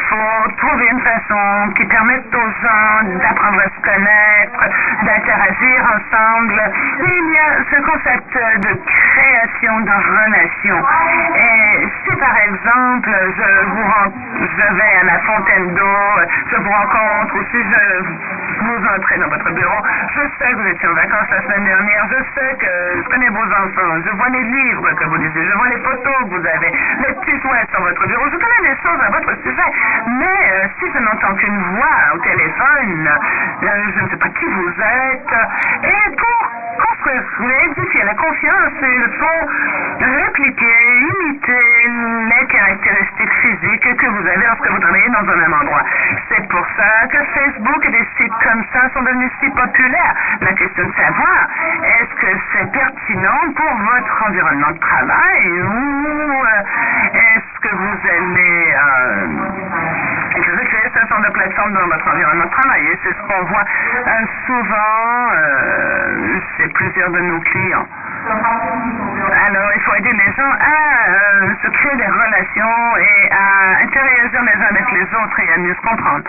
trouver 0.58 0.88
une 0.92 1.02
façon 1.02 1.74
qui 1.76 1.86
permette 1.86 2.34
aux 2.34 2.52
gens 2.62 3.18
d'apprendre 3.20 3.60
à 3.60 3.70
se 3.70 3.82
connaître, 3.82 4.60
d'interagir 5.04 5.78
ensemble. 5.96 6.62
il 7.00 7.34
y 7.34 7.38
a 7.38 7.64
ce 7.72 7.82
concept 7.82 8.34
de 8.34 8.80
création 8.86 9.80
de 9.82 9.92
relations. 9.92 10.84
Et 11.36 11.88
si 12.04 12.16
par 12.18 12.38
exemple 12.38 13.10
je 13.38 13.66
vous 13.66 13.90
je 14.40 14.74
vais 14.74 14.96
à 15.02 15.04
la 15.04 15.20
fontaine 15.20 15.74
d'eau, 15.74 16.06
je 16.52 16.58
vous 16.58 16.70
rencontre 16.70 17.36
ou 17.36 17.44
si 17.52 17.58
je 17.58 18.39
vous 18.60 18.86
entrez 18.96 19.18
dans 19.18 19.30
votre 19.30 19.52
bureau, 19.52 19.82
je 20.16 20.22
sais 20.38 20.52
que 20.52 20.56
vous 20.56 20.68
étiez 20.68 20.88
en 20.88 20.94
vacances 20.94 21.30
la 21.32 21.42
semaine 21.42 21.66
dernière, 21.66 22.08
je 22.10 22.20
sais 22.36 22.56
que 22.56 22.72
je 23.04 23.10
connais 23.10 23.30
vos 23.30 23.46
enfants, 23.46 24.02
je 24.06 24.12
vois 24.12 24.30
les 24.30 24.44
livres 24.44 24.92
que 24.94 25.06
vous 25.06 25.16
lisez, 25.16 25.46
je 25.46 25.54
vois 25.56 25.70
les 25.70 25.78
photos 25.78 26.18
que 26.24 26.30
vous 26.30 26.46
avez, 26.46 26.72
les 27.08 27.14
petits 27.14 27.40
souhaits 27.42 27.70
sur 27.72 27.82
votre 27.82 28.06
bureau, 28.08 28.26
je 28.32 28.38
connais 28.38 28.70
des 28.70 28.78
choses 28.82 29.02
à 29.02 29.10
votre 29.10 29.34
sujet. 29.42 29.70
Mais 30.08 30.40
euh, 30.52 30.68
si 30.80 30.86
je 30.94 31.00
n'entends 31.00 31.36
qu'une 31.36 31.62
voix 31.76 31.98
au 32.14 32.18
téléphone, 32.20 33.10
euh, 33.64 33.92
je 33.96 34.02
ne 34.02 34.08
sais 34.10 34.18
pas 34.18 34.30
qui 34.30 34.46
vous 34.46 34.72
êtes, 34.82 35.34
et 35.84 36.16
pour 36.16 36.52
édifier 37.70 38.04
la 38.04 38.14
confiance, 38.16 38.74
il 38.82 39.10
faut 39.18 40.06
répliquer, 40.06 40.76
imiter 41.02 41.90
les 42.30 42.48
caractéristiques 42.48 43.34
physiques 43.42 43.98
que 43.98 44.08
vous 44.08 44.28
avez 44.28 44.46
lorsque 44.46 44.70
vous 44.70 44.80
travaillez 44.80 45.10
dans 45.10 45.32
un 45.32 45.36
même 45.36 45.54
endroit. 45.54 45.84
C'est 46.30 46.48
pour 46.48 46.66
ça 46.78 47.08
que 47.08 47.18
Facebook 47.18 47.86
et 47.86 47.92
des 47.92 48.08
sites 48.18 48.34
comme 48.44 48.64
ça 48.74 48.90
sont 48.94 49.02
devenus 49.02 49.32
si 49.42 49.50
populaires. 49.50 50.16
La 50.42 50.54
question 50.54 50.88
de 50.88 50.94
savoir, 50.94 51.48
est-ce 51.84 52.16
que 52.22 52.38
c'est 52.54 52.72
pertinent 52.72 53.54
pour 53.56 53.74
votre 53.94 54.28
environnement 54.28 54.72
de 54.72 54.80
travail 54.80 55.62
ou 55.62 56.32
euh, 56.32 56.64
est-ce 57.14 57.60
que 57.62 57.76
vous 57.76 57.98
allez 58.10 58.74
euh, 58.74 60.09
créer 60.42 60.90
ce 60.94 61.08
genre 61.08 61.22
de 61.22 61.32
plateforme 61.32 61.74
dans 61.74 61.88
votre 61.88 62.08
environnement 62.08 62.46
de 62.46 62.52
travail? 62.52 62.86
Et 62.88 63.00
c'est 63.04 63.14
ce 63.14 63.22
qu'on 63.28 63.44
voit 63.46 63.66
euh, 64.08 64.12
souvent 64.46 65.32
euh, 65.34 66.40
chez 66.58 66.68
plusieurs 66.70 67.12
de 67.12 67.20
nos 67.20 67.40
clients. 67.42 67.88
Alors, 68.28 69.72
il 69.76 69.82
faut 69.82 69.96
aider 69.96 70.12
les 70.12 70.32
gens 70.34 70.52
à 70.60 71.10
euh, 71.10 71.54
se 71.64 71.68
créer 71.70 71.96
des 71.96 72.06
relations 72.06 72.98
et 72.98 73.30
à 73.32 73.84
interagir 73.84 74.42
les 74.44 74.62
uns 74.62 74.70
avec 74.70 74.92
les 74.92 75.04
autres 75.04 75.40
et 75.40 75.54
à 75.54 75.58
mieux 75.58 75.74
se 75.74 75.82
comprendre. 75.82 76.24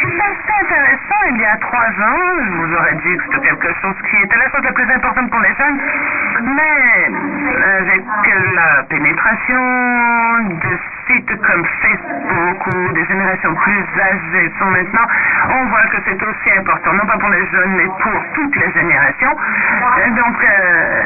C'est 0.00 0.06
assez 0.06 0.64
intéressant. 0.64 1.22
Il 1.30 1.36
y 1.38 1.44
a 1.44 1.56
trois 1.56 1.86
ans, 1.86 2.20
je 2.44 2.50
vous 2.50 2.74
aurais 2.74 2.94
dit 2.94 3.16
que 3.16 3.24
c'était 3.24 3.48
quelque 3.48 3.72
chose 3.82 3.96
qui 4.08 4.16
était 4.16 4.36
la 4.36 4.50
chose 4.50 4.64
la 4.64 4.72
plus 4.72 4.90
importante 4.90 5.30
pour 5.30 5.40
les 5.40 5.54
jeunes, 5.54 5.78
mais 6.42 7.10
avec 7.78 8.02
la 8.54 8.82
pénétration 8.84 9.60
de 10.48 10.78
sites 11.06 11.40
comme 11.42 11.64
Facebook 11.82 12.66
ou 12.66 12.92
des 12.92 13.04
générations 13.06 13.54
plus 13.54 13.84
âgées 14.00 14.52
sont 14.58 14.70
maintenant, 14.70 15.06
on 15.50 15.64
voit 15.66 15.86
que 15.90 15.96
c'est 16.04 16.22
aussi 16.22 16.58
important, 16.58 16.92
non 16.92 17.06
pas 17.06 17.18
pour 17.18 17.30
les 17.30 17.46
jeunes, 17.46 17.74
mais 17.76 17.86
pour 17.86 18.24
toutes 18.34 18.56
les 18.56 18.72
générations. 18.72 19.36
Donc, 20.16 20.36
euh, 20.44 21.04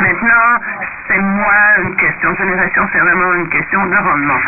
maintenant, 0.00 0.60
c'est 1.08 1.20
moins 1.20 1.76
une 1.82 1.96
question 1.96 2.30
de 2.32 2.36
génération, 2.36 2.88
c'est 2.92 3.00
vraiment 3.00 3.34
une 3.34 3.48
question 3.48 3.86
de 3.86 3.96
rendement. 3.96 4.40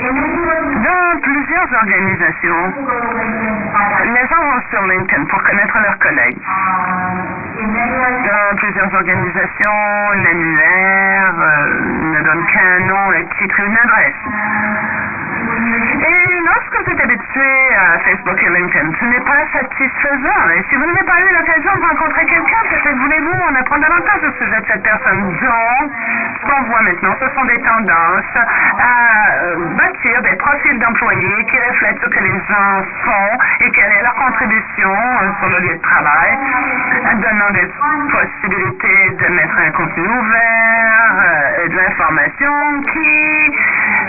Dans 0.00 1.20
plusieurs 1.20 1.50
plusieurs 1.50 1.82
organisations. 1.82 2.74
Les 4.04 4.28
gens 4.28 4.42
vont 4.42 4.60
sur 4.70 4.86
LinkedIn 4.86 5.24
pour 5.24 5.42
connaître 5.42 5.78
leurs 5.78 5.98
collègues. 5.98 6.38
Dans 7.58 8.56
plusieurs 8.56 8.94
organisations, 8.94 10.10
l'annuaire 10.14 11.34
euh, 11.38 12.14
ne 12.14 12.22
donne 12.22 12.46
qu'un 12.46 12.80
nom, 12.86 13.10
un 13.10 13.24
titre 13.38 13.60
et 13.60 13.66
une 13.66 13.76
adresse. 13.76 14.14
Et 16.00 16.40
lorsque 16.46 16.76
vous 16.80 16.92
êtes 16.92 17.00
habitué 17.00 17.52
à 17.76 17.98
Facebook 17.98 18.42
et 18.42 18.48
LinkedIn, 18.48 18.90
ce 18.98 19.04
n'est 19.04 19.20
pas 19.20 19.44
satisfaisant. 19.52 20.50
Et 20.56 20.64
si 20.70 20.76
vous 20.76 20.86
n'avez 20.86 21.04
pas 21.04 21.20
eu 21.20 21.34
l'occasion 21.36 21.76
de 21.76 21.82
rencontrer 21.84 22.24
quelqu'un, 22.24 22.62
peut-être 22.70 22.96
voulez-vous 22.96 23.36
en 23.48 23.54
apprendre 23.54 23.82
davantage 23.82 24.22
au 24.24 24.32
sujet 24.42 24.60
de 24.60 24.66
cette 24.66 24.82
personne. 24.82 25.20
Donc, 25.20 25.92
ce 26.40 26.46
qu'on 26.46 26.62
voit 26.62 26.82
maintenant, 26.82 27.14
ce 27.20 27.28
sont 27.34 27.44
des 27.44 27.60
tendances 27.60 28.36
à 28.78 29.30
euh, 29.44 29.56
bâtir 29.76 30.22
des 30.22 30.36
profils 30.36 30.78
d'employés 30.78 31.44
qui 31.50 31.58
reflètent 31.68 32.00
ce 32.02 32.08
que 32.08 32.20
les 32.20 32.38
gens 32.48 32.82
font 33.04 33.38
et 33.60 33.70
quelle 33.70 33.92
est 33.92 34.02
leur 34.02 34.14
contribution 34.14 34.90
euh, 34.90 35.30
sur 35.38 35.48
le 35.50 35.58
lieu 35.66 35.76
de 35.76 35.82
travail, 35.82 36.38
donnant 37.20 37.50
des 37.50 37.68
possibilités 38.08 39.10
de 39.20 39.26
mettre 39.34 39.58
un 39.58 39.70
contenu 39.72 40.08
ouvert 40.08 41.12
euh, 41.12 41.64
et 41.64 41.68
de 41.68 41.76
l'information 41.76 42.82
qui 42.92 43.52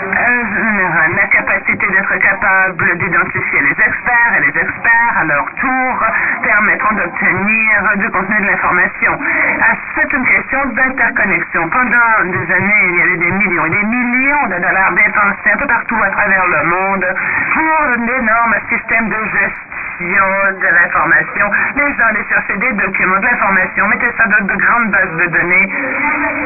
la 0.02 1.26
capacité 1.28 1.86
d'être 1.86 2.18
capable 2.18 2.98
d'identifier 2.98 3.60
les 3.60 3.70
experts 3.70 4.32
et 4.36 4.40
les 4.40 4.60
experts, 4.60 5.14
à 5.18 5.24
leur 5.24 5.46
tour, 5.54 6.06
permettront 6.42 6.94
d'obtenir 6.94 7.96
du 7.96 8.10
contenu 8.10 8.40
de 8.40 8.46
l'information. 8.46 9.18
Ah, 9.60 9.74
c'est 9.94 10.12
une 10.12 10.26
question 10.26 10.64
d'interconnexion. 10.66 11.68
Pendant 11.68 12.24
des 12.24 12.52
années, 12.52 12.84
il 12.88 12.96
y 12.96 13.02
avait 13.02 13.16
des 13.16 13.30
millions 13.30 13.66
et 13.66 13.70
des 13.70 13.84
millions 13.84 14.46
de 14.46 14.58
dollars 14.62 14.92
dépensés 14.92 15.52
un 15.52 15.56
peu 15.56 15.66
partout 15.66 15.98
à 16.02 16.10
travers 16.10 16.46
le 16.46 16.68
monde 16.68 17.06
pour 17.52 18.06
d'énormes 18.06 18.56
systèmes 18.68 19.08
de 19.08 19.24
gestion 19.38 19.71
de 20.02 20.66
l'information. 20.66 21.50
Les 21.76 21.94
gens 21.94 22.06
allaient 22.10 22.28
chercher 22.28 22.56
des 22.56 22.72
documents, 22.72 23.18
de 23.18 23.26
l'information, 23.26 23.86
mettaient 23.88 24.14
ça 24.16 24.24
dans 24.26 24.44
de 24.46 24.56
grandes 24.56 24.90
bases 24.90 25.16
de 25.16 25.26
données. 25.26 25.68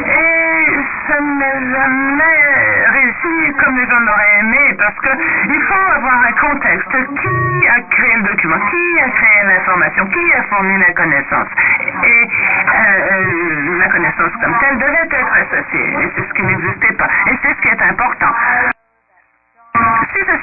Et 0.06 0.66
ça 1.08 1.20
n'a 1.20 1.52
jamais 1.72 2.86
réussi 2.92 3.54
comme 3.58 3.76
les 3.78 3.86
gens 3.86 4.00
l'auraient 4.00 4.38
aimé 4.40 4.76
parce 4.78 4.98
qu'il 5.00 5.62
faut 5.62 5.94
avoir 5.96 6.22
un 6.24 6.32
contexte. 6.32 6.88
Qui 6.90 7.68
a 7.68 7.80
créé 7.90 8.16
le 8.16 8.22
document? 8.22 8.58
Qui 8.70 9.00
a 9.00 9.08
créé 9.08 9.44
l'information? 9.44 10.06
Qui 10.06 10.32
a 10.32 10.42
fourni 10.44 10.78
la 10.78 10.92
connaissance? 10.92 11.48
Et 12.04 12.28
euh, 12.28 13.78
la 13.78 13.88
connaissance 13.88 14.32
comme 14.42 14.58
telle 14.60 14.78
devait 14.78 15.08
être 15.10 15.32
associée. 15.32 15.96
Et 16.02 16.10
c'est 16.14 16.28
ce 16.28 16.34
qui 16.34 16.42
n'existait 16.42 16.94
pas. 16.94 17.08
Et 17.26 17.38
c'est 17.42 17.54
ce 17.54 17.60
qui 17.62 17.68
est 17.68 17.82
important. 17.82 18.25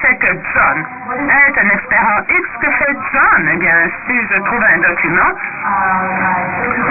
Sais 0.04 0.16
que 0.18 0.28
John 0.54 0.86
est 1.30 1.58
un 1.58 1.70
expert 1.70 2.04
en 2.04 2.20
X, 2.28 2.50
que 2.62 2.70
fait 2.72 2.96
John? 3.14 3.50
Eh 3.54 3.56
bien, 3.56 3.88
si 4.06 4.14
je 4.28 4.38
trouve 4.44 4.62
un 4.62 4.78
document 4.80 5.32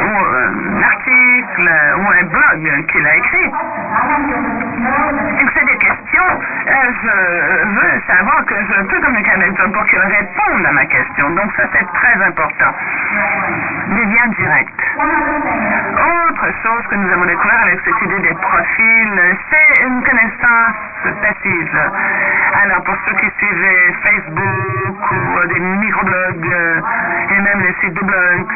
ou 0.00 0.16
un 0.16 0.82
article 0.82 1.70
ou 1.98 2.08
un 2.08 2.24
blog 2.24 2.86
qu'il 2.86 3.06
a 3.06 3.16
écrit, 3.16 3.50
et 5.38 5.44
que 5.44 5.52
c'est 5.52 5.66
euh, 6.20 7.64
je 7.64 7.80
veux 7.80 8.00
savoir 8.06 8.44
que 8.44 8.54
je 8.54 8.82
peux 8.82 9.00
communiquer 9.00 9.32
avec 9.32 9.56
John 9.56 9.72
pour 9.72 9.84
qu'il 9.86 9.98
réponde 9.98 10.66
à 10.66 10.72
ma 10.72 10.86
question. 10.86 11.30
Donc 11.30 11.52
ça, 11.56 11.64
c'est 11.72 11.86
très 11.92 12.22
important. 12.24 12.74
Des 13.88 14.04
liens 14.04 14.28
directs. 14.36 14.68
Autre 14.98 16.46
chose 16.62 16.86
que 16.90 16.94
nous 16.96 17.12
avons 17.12 17.24
découvert 17.24 17.60
avec 17.62 17.80
cette 17.84 18.02
idée 18.02 18.20
des 18.28 18.34
profils, 18.34 19.36
c'est 19.50 19.82
une 19.86 20.02
connaissance 20.02 20.76
passive. 21.20 21.80
Alors, 22.62 22.82
pour 22.84 22.96
ceux 23.06 23.14
qui 23.16 23.30
suivaient 23.38 23.94
Facebook 24.02 25.10
ou 25.10 25.38
euh, 25.38 25.46
des 25.46 25.60
microblogs 25.60 26.52
euh, 26.52 26.80
et 27.30 27.40
même 27.40 27.60
les 27.60 27.74
sites 27.80 27.94
de 27.94 28.04
blog, 28.04 28.46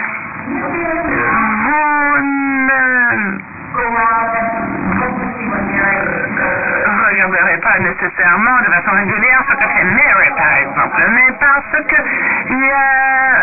vous 1.67 2.23
ne 2.23 3.56
euh, 3.79 5.67
regarderez 7.09 7.59
pas 7.59 7.79
nécessairement 7.79 8.59
de 8.61 8.67
façon 8.67 8.91
régulière 8.97 9.43
ce 9.49 9.55
que 9.55 9.69
fait 9.69 9.85
Mary, 9.85 10.31
par 10.37 10.57
exemple, 10.57 11.03
mais 11.11 11.33
parce 11.39 11.87
qu'il 11.87 12.59
y 12.59 12.71
a 12.71 13.37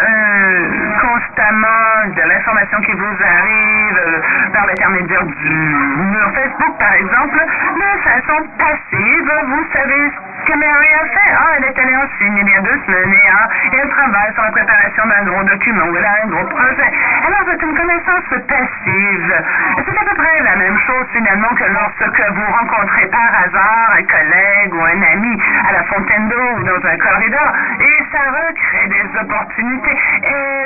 constamment 1.02 2.08
de 2.15 2.22
l'information 2.22 2.82
qui 2.82 2.93
vous 2.93 3.15
arrive 3.24 4.22
par 4.54 4.65
l'intermédiaire 4.67 5.24
du 5.24 5.50
mur 5.50 6.32
Facebook, 6.34 6.78
par 6.80 6.93
exemple, 6.93 7.39
de 7.39 8.02
façon 8.02 8.48
passive. 8.58 9.32
Vous 9.48 9.65
savez 9.74 10.12
ce 10.43 10.51
que 10.51 10.58
Mary 10.58 10.88
a 10.93 11.06
fait. 11.08 11.32
Ah, 11.36 11.53
elle 11.58 11.65
est 11.65 11.79
allée 11.79 11.95
en 11.95 12.08
Chine 12.17 12.38
il 12.38 12.49
y 12.49 12.56
a 12.56 12.62
deux 12.62 12.79
semaines 12.86 13.13
et, 13.13 13.29
ah, 13.32 13.47
elle 13.71 13.89
travaille 13.89 14.34
sur 14.34 14.43
la 14.43 14.51
préparation 14.51 15.06
d'un 15.08 15.23
gros 15.23 15.43
document 15.43 15.86
ou 15.88 15.95
elle 15.97 16.06
a 16.06 16.23
un 16.23 16.27
gros 16.27 16.45
projet. 16.45 16.89
Alors, 17.25 17.43
c'est 17.47 17.62
une 17.63 17.75
connaissance 17.75 18.29
passive. 18.47 19.43
C'est 19.86 19.97
à 19.97 20.03
peu 20.03 20.15
près 20.15 20.41
la 20.43 20.56
même 20.58 20.77
chose 20.79 21.06
finalement 21.13 21.53
que 21.56 21.63
lorsque 21.63 22.21
vous 22.34 22.51
rencontrez 22.51 23.08
par 23.08 23.29
hasard 23.45 23.95
un 23.97 24.03
collègue 24.03 24.73
ou 24.73 24.82
un 24.84 25.01
ami 25.13 25.39
à 25.69 25.73
la 25.73 25.84
fontaine 25.84 26.27
d'eau 26.27 26.58
ou 26.58 26.63
dans 26.63 26.88
un 26.88 26.97
corridor 26.97 27.53
et 27.79 28.03
ça 28.12 28.19
recrée 28.32 28.88
des 28.88 29.19
opportunités. 29.19 29.97
Et 30.23 30.65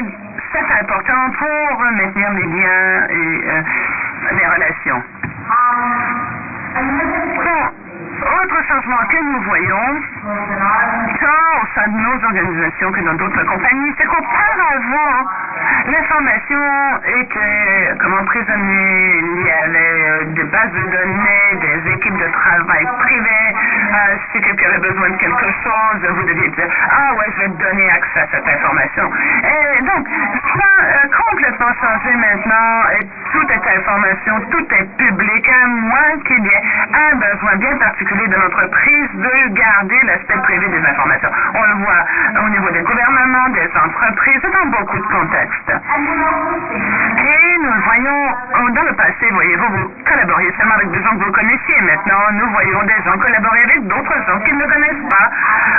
c'est 0.53 0.81
important 0.81 1.29
pour 1.37 1.81
maintenir 1.91 2.31
les 2.31 2.45
liens 2.45 3.07
et 3.09 3.41
euh, 3.47 3.61
les 4.31 4.47
relations. 4.47 5.03
Bon, 7.37 7.86
autre 8.23 8.67
changement 8.67 8.97
que 9.09 9.17
nous 9.23 9.41
voyons, 9.43 10.01
tant 11.19 11.61
au 11.61 11.65
sein 11.75 11.87
de 11.87 11.97
nos 11.97 12.23
organisations 12.23 12.91
que 12.91 13.01
dans 13.01 13.13
d'autres 13.15 13.43
compagnies, 13.45 13.93
c'est 13.97 14.05
qu'auparavant, 14.05 15.29
l'information 15.87 16.63
était 17.05 17.97
comme 17.99 18.13
emprisonnée. 18.13 19.21
Il 19.37 19.45
y 19.45 19.51
avait 19.51 20.09
euh, 20.09 20.23
des 20.33 20.43
bases 20.43 20.71
de 20.71 20.83
données, 20.91 21.49
des 21.61 21.91
équipes 21.93 22.17
de 22.17 22.31
travail 22.31 22.87
privées. 22.99 23.53
Euh, 23.53 24.15
si 24.31 24.41
quelqu'un 24.41 24.69
avait 24.69 24.89
besoin 24.89 25.09
de 25.09 25.17
quelque 25.17 25.49
chose, 25.63 26.09
vous 26.15 26.23
deviez 26.23 26.49
dire 26.49 26.67
Ah 26.89 27.13
ouais, 27.15 27.25
je 27.35 27.41
vais 27.41 27.49
te 27.49 27.63
donner 27.63 27.89
accès 27.89 28.19
à 28.21 28.27
cette 28.31 28.47
information. 28.47 29.11
Et 29.43 29.81
donc, 29.81 30.07
ça 30.57 30.69
a 31.03 31.07
complètement 31.23 31.73
changé 31.81 32.15
maintenant. 32.15 32.83
Toute 33.31 33.47
cette 33.47 33.67
information, 33.67 34.39
tout 34.51 34.67
est 34.73 34.87
public, 34.97 35.49
à 35.49 35.67
moins 35.67 36.17
qu'il 36.25 36.43
y 36.43 36.47
ait 36.47 36.63
un 36.93 37.15
besoin 37.15 37.55
bien 37.57 37.75
particulier 37.77 38.27
de 38.27 38.35
l'entreprise 38.35 39.09
de 39.13 39.53
garder 39.53 39.99
l'aspect 40.03 40.37
privé 40.43 40.67
des 40.67 40.85
informations. 40.87 41.31
On 41.53 41.63
le 41.63 41.73
voit 41.83 42.05
au 42.45 42.49
niveau 42.49 42.69
des 42.71 42.81
gouvernements, 42.81 43.49
des 43.49 43.69
entreprises, 43.75 44.41
dans 44.41 44.67
beaucoup 44.69 44.97
de 44.97 45.07
contextes. 45.07 45.71
Et 45.71 47.57
nous 47.63 47.81
voyons 47.83 48.35
dans 48.73 48.83
le 48.83 48.93
passé, 48.93 49.29
voyez-vous, 49.31 49.67
vous 49.67 49.91
collaboriez 50.05 50.51
seulement 50.57 50.75
avec 50.75 50.91
des 50.91 51.03
gens 51.03 51.17
que 51.17 51.23
vous 51.23 51.31
connaissiez. 51.31 51.81
Maintenant, 51.81 52.31
nous 52.33 52.49
voyons 52.51 52.83
des 52.83 53.01
gens 53.05 53.17
collaborer 53.17 53.63
avec 53.63 53.87
d'autres 53.87 54.25
gens 54.27 54.39
qu'ils 54.39 54.57
ne 54.57 54.65
connaissent 54.65 55.09
pas, 55.09 55.29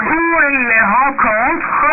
ou 0.06 0.40
les 0.40 0.80
rencontrent 0.80 1.86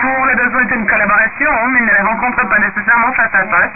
pour 0.00 0.26
les 0.26 0.34
besoins 0.34 0.64
d'une 0.64 0.86
collaboration, 0.86 1.50
mais 1.72 1.80
ne 1.80 1.86
les 1.86 2.02
rencontrent 2.02 2.48
pas 2.48 2.58
nécessairement 2.58 3.12
face 3.12 3.34
à 3.34 3.44
face. 3.46 3.70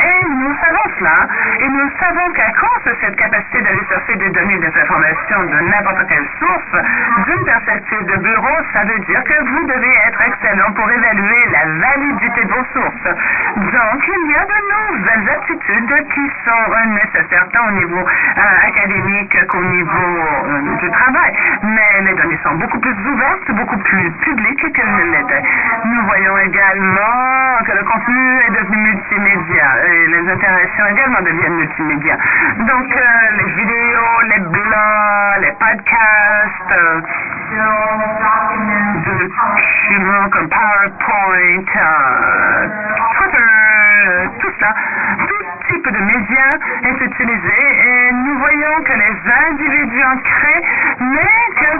Et 0.00 0.28
nous 0.28 0.54
savons 0.60 0.88
cela, 0.98 1.28
et 1.60 1.68
nous 1.68 1.90
savons 1.98 2.32
qu'à 2.32 2.50
cause 2.52 2.84
de 2.86 2.96
cette 3.00 3.16
capacité 3.16 3.62
d'aller 3.62 3.84
chercher 3.88 4.16
des 4.16 4.30
données, 4.30 4.58
des 4.58 4.72
informations 4.80 5.44
de 5.44 5.58
n'importe 5.70 6.08
quelle 6.08 6.26
source, 6.38 6.84
d'une 7.26 7.44
perspective 7.44 8.04
de 8.06 8.16
bureau, 8.18 8.56
ça 8.72 8.84
veut 8.84 8.98
dire 9.00 9.22
que 9.24 9.38
vous 9.44 9.66
devez 9.66 9.94
être 10.06 10.20
excellent 10.22 10.72
pour 10.72 10.90
évaluer 10.90 11.42
la 11.52 11.64
validité 11.86 12.44
de 12.44 12.52
vos 12.52 12.64
sources. 12.72 13.08
Donc, 13.56 14.00
il 14.06 14.30
y 14.30 14.34
a 14.34 14.44
de 14.44 14.58
nouvelles 14.68 15.28
attitudes 15.36 16.08
qui 16.14 16.26
sont 16.44 16.88
nécessaires 16.88 17.48
tant 17.52 17.68
au 17.68 17.72
niveau 17.72 18.00
euh, 18.00 18.68
académique 18.68 19.46
qu'au 19.48 19.62
niveau 19.62 20.12
euh, 20.44 20.76
du 20.78 20.90
travail. 20.90 21.32
Mais 21.62 22.02
les 22.02 22.14
données 22.14 22.38
sont 22.42 22.54
beaucoup 22.54 22.78
plus 22.80 22.94
ouvertes, 23.06 23.50
beaucoup 23.52 23.78
plus 23.78 24.10
publiques 24.22 24.72
qu'elles 24.72 24.94
ne 24.94 25.16
l'étaient. 25.16 25.42
Nous 25.84 26.02
voyons 26.06 26.38
également 26.38 27.64
que 27.66 27.72
le 27.72 27.84
contenu 27.84 28.40
est 28.46 28.50
devenu 28.50 28.78
multimédia 28.78 29.66
les 30.08 30.30
interactions 30.48 30.86
également 30.86 31.20
deviennent 31.20 31.56
multimédia. 31.56 32.16
Donc, 32.58 32.96
euh, 32.96 33.30
les 33.36 33.52
vidéos, 33.52 34.20
les 34.30 34.40
blogs, 34.40 35.42
les 35.42 35.52
podcasts, 35.52 36.72
euh, 36.72 37.00
documents 39.04 40.28
comme 40.30 40.48
PowerPoint, 40.48 41.64
euh, 41.76 42.68
Twitter, 43.16 44.28
tout 44.40 44.52
ça, 44.60 44.74
tout 45.28 45.44
type 45.68 45.90
de 45.90 45.98
médias 45.98 46.54
est 46.84 47.04
utilisé 47.04 47.58
et 47.86 48.12
nous 48.12 48.38
voyons 48.38 48.82
que 48.84 48.92
les 48.92 49.16
individus 49.50 50.04
en 50.04 50.16
créent, 50.18 50.62
mais 51.00 51.38
que 51.56 51.70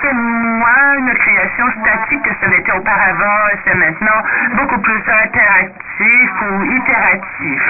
c'est 0.00 0.14
moins 0.14 0.94
une 0.98 1.14
création 1.14 1.66
statique 1.82 2.22
que 2.22 2.34
ce 2.40 2.50
l'était 2.50 2.72
auparavant 2.72 3.48
et 3.52 3.58
c'est 3.64 3.74
maintenant 3.74 4.22
beaucoup 4.56 4.80
plus 4.80 5.02
interactif 5.24 5.89
ou 6.00 6.64
itératif. 6.64 7.62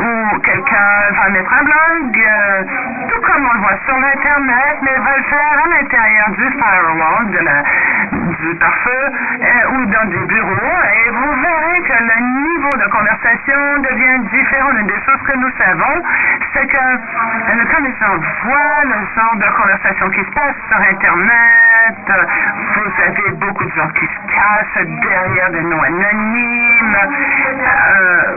Ou 0.00 0.38
quelqu'un 0.40 1.12
va 1.12 1.28
mettre 1.30 1.52
un 1.52 1.64
blog, 1.64 2.18
euh, 2.18 2.64
tout 3.10 3.20
comme 3.20 3.46
on 3.46 3.52
le 3.52 3.60
voit 3.60 3.78
sur 3.84 3.98
l'Internet, 3.98 4.78
mais 4.82 4.96
va 4.96 5.16
le 5.16 5.22
faire 5.24 5.52
à 5.52 5.68
l'intérieur 5.68 6.30
du 6.30 6.50
firewall, 6.50 7.30
de 7.30 7.38
la, 7.38 7.62
du 8.12 8.54
pare-feu 8.56 9.04
euh, 9.42 9.76
ou 9.76 9.86
dans 9.86 10.04
des 10.08 10.24
bureaux, 10.26 10.78
et 10.94 11.10
vous 11.10 11.32
verrez 11.42 11.80
que 11.82 11.92
le 11.92 12.18
niveau 12.48 12.76
de 12.76 12.90
conversation 12.90 13.82
devient 13.82 14.18
différent. 14.30 14.70
Une 14.78 14.86
des 14.86 15.00
choses 15.04 15.22
que 15.26 15.36
nous 15.36 15.50
savons, 15.58 16.02
c'est 16.54 16.66
que 16.66 16.76
euh, 16.76 17.64
quand 17.70 17.82
les 17.82 17.94
gens 18.00 18.16
voient 18.44 18.84
le 18.84 18.98
genre 19.14 19.36
de 19.36 19.48
conversation 19.56 20.10
qui 20.10 20.20
se 20.20 20.30
passe 20.32 20.56
sur 20.68 20.78
Internet, 20.78 21.67
vous 21.88 23.02
avez 23.02 23.30
beaucoup 23.36 23.64
de 23.64 23.72
gens 23.72 23.88
qui 23.88 24.06
se 24.06 24.34
cachent 24.34 24.86
derrière 24.86 25.50
des 25.50 25.62
noms 25.62 25.82
anonymes. 25.82 26.98
Euh, 27.90 28.36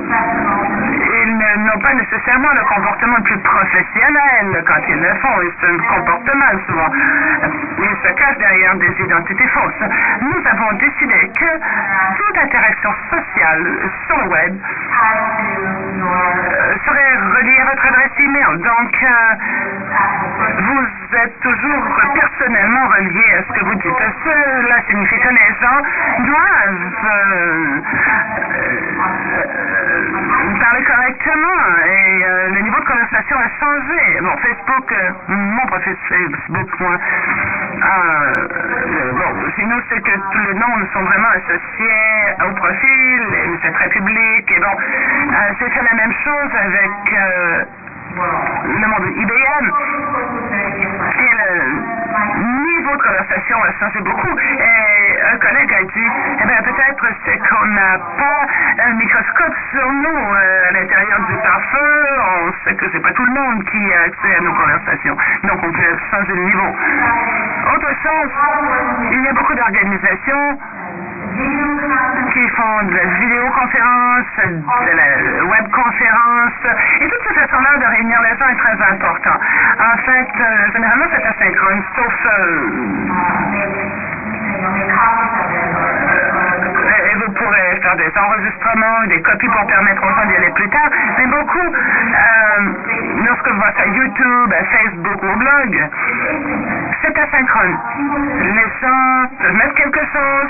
ils 1.23 1.63
n'ont 1.65 1.79
pas 1.79 1.93
nécessairement 1.93 2.51
le 2.53 2.63
comportement 2.63 3.17
le 3.17 3.23
plus 3.23 3.39
professionnel 3.39 4.63
quand 4.65 4.81
ils 4.87 4.99
le 4.99 5.13
font. 5.15 5.41
Ils 5.43 5.53
se 5.61 5.87
comportent 5.87 6.21
souvent. 6.67 6.89
Ils 7.79 8.07
se 8.07 8.13
cachent 8.13 8.37
derrière 8.37 8.75
des 8.75 8.91
identités 9.03 9.47
fausses. 9.47 9.89
Nous 10.21 10.47
avons 10.49 10.73
décidé 10.73 11.31
que 11.35 11.59
toute 12.17 12.37
interaction 12.37 12.91
sociale 13.09 13.65
sur 14.07 14.17
le 14.17 14.27
web 14.29 14.57
euh, 16.01 16.75
serait 16.85 17.15
reliée 17.17 17.59
à 17.59 17.65
votre 17.65 17.85
adresse 17.85 18.11
email. 18.19 18.57
Donc, 18.59 19.03
euh, 19.03 19.35
vous 20.59 21.00
êtes 21.15 21.39
toujours 21.41 21.84
personnellement 22.13 22.88
relié 22.88 23.24
à 23.38 23.43
ce 23.43 23.60
que 23.60 23.65
vous 23.65 23.76
dites. 23.76 24.02
Cela 24.24 24.82
signifie 24.89 25.19
que 25.19 25.30
les 25.30 25.52
gens 25.60 25.82
doivent 26.26 27.06
euh, 27.06 27.82
euh, 28.54 29.60
parler 30.60 30.84
correctement 30.84 31.62
et 31.86 32.24
euh, 32.24 32.50
le 32.50 32.62
niveau 32.62 32.80
de 32.80 32.86
conversation 32.86 33.38
a 33.38 33.50
changé. 33.60 34.21
Bon, 34.21 34.38
Facebook, 34.38 34.95
mon 35.28 35.65
profil 35.67 35.95
Facebook, 36.08 36.80
moi, 36.80 36.97
bon, 39.13 39.52
chez 39.56 39.65
nous, 39.65 39.82
c'est 39.89 40.02
que 40.02 40.15
tous 40.32 40.39
les 40.47 40.54
noms 40.54 40.88
sont 40.93 41.04
vraiment 41.04 41.30
associés 41.30 42.47
au 42.47 42.54
profil, 42.56 43.21
c'est 43.62 43.74
très 43.74 43.89
public, 43.89 44.52
et 44.52 44.60
bon, 44.60 44.78
fait 45.58 45.84
la 45.84 45.95
même 45.95 46.13
chose 46.24 46.52
avec 46.54 47.71
le 48.15 48.88
monde 48.88 49.08
IBM. 49.15 49.71
Et 51.19 51.32
le 51.38 52.52
niveau 52.67 52.95
de 52.95 53.02
conversation 53.02 53.58
a 53.63 53.71
changé 53.80 54.00
beaucoup. 54.02 54.38
Et 54.60 55.21
un 55.34 55.38
collègue 55.38 55.74
a 55.74 55.84
dit, 55.84 56.10
eh 56.41 56.47
bien, 56.47 56.62
peut-être 56.63 57.06
c'est 57.26 57.38
qu'on 57.38 57.65
n'a 57.67 57.97
pas 58.17 58.47
un 58.86 58.93
microscope 58.93 59.56
sur 59.71 59.91
nous 59.91 60.34
euh, 60.36 60.69
à 60.69 60.71
l'intérieur 60.71 61.19
du 61.28 61.36
pare-feu. 61.38 62.06
On 62.45 62.52
sait 62.63 62.76
que 62.76 62.86
c'est 62.91 63.02
pas 63.02 63.13
tout 63.13 63.26
le 63.26 63.34
monde 63.34 63.63
qui 63.65 63.93
a 63.93 64.02
accès 64.08 64.36
à 64.38 64.41
nos 64.41 64.54
conversations. 64.54 65.17
Donc, 65.43 65.60
on 65.63 65.71
peut 65.71 65.97
changer 66.12 66.34
le 66.34 66.43
niveau. 66.43 66.76
Autre 67.74 67.89
chose, 68.04 68.32
il 69.12 69.21
y 69.24 69.28
a 69.28 69.34
beaucoup 69.34 69.54
d'organisations 69.54 70.58
qui 72.34 72.48
font 72.50 72.84
de 72.84 72.96
la 72.96 73.06
vidéoconférence, 73.20 74.26
de 74.46 74.91
la 74.96 75.44
webconférence, 75.46 76.54
et 77.02 77.08
toutes 77.10 77.28
ces 77.28 77.34
façons-là 77.34 77.78
de 77.78 77.86
réunir 77.86 78.22
les 78.22 78.38
gens 78.38 78.48
est 78.48 78.58
très 78.58 78.78
important. 78.91 79.38
En 79.80 79.98
fait, 79.98 80.30
euh, 80.39 80.72
généralement, 80.74 81.06
c'est 81.12 81.24
asynchrone, 81.24 81.84
sauf... 81.96 82.13
Euh, 82.26 82.70
et 87.12 87.15
vous 87.15 87.32
pourrez 87.34 87.80
faire 87.82 87.96
des 87.96 88.12
enregistrements, 88.17 89.08
des 89.08 89.22
copies 89.22 89.48
pour 89.50 89.65
permettre 89.67 90.04
aux 90.04 90.10
gens 90.10 90.26
d'y 90.28 90.36
aller 90.36 90.52
plus 90.52 90.70
tard. 90.70 90.89
Mais 91.17 91.26
beaucoup, 91.28 91.60
euh, 91.60 92.74
lorsque 93.26 93.48
vous 93.48 93.58
voyez 93.58 93.91
YouTube, 93.96 94.54
Facebook 94.72 95.24
ou 95.24 95.36
blog, 95.38 95.89
c'est 97.01 97.17
asynchrone. 97.17 97.77
Les 98.41 98.67
gens 98.81 99.53
mettre 99.53 99.73
quelque 99.75 99.99
chose. 99.99 100.49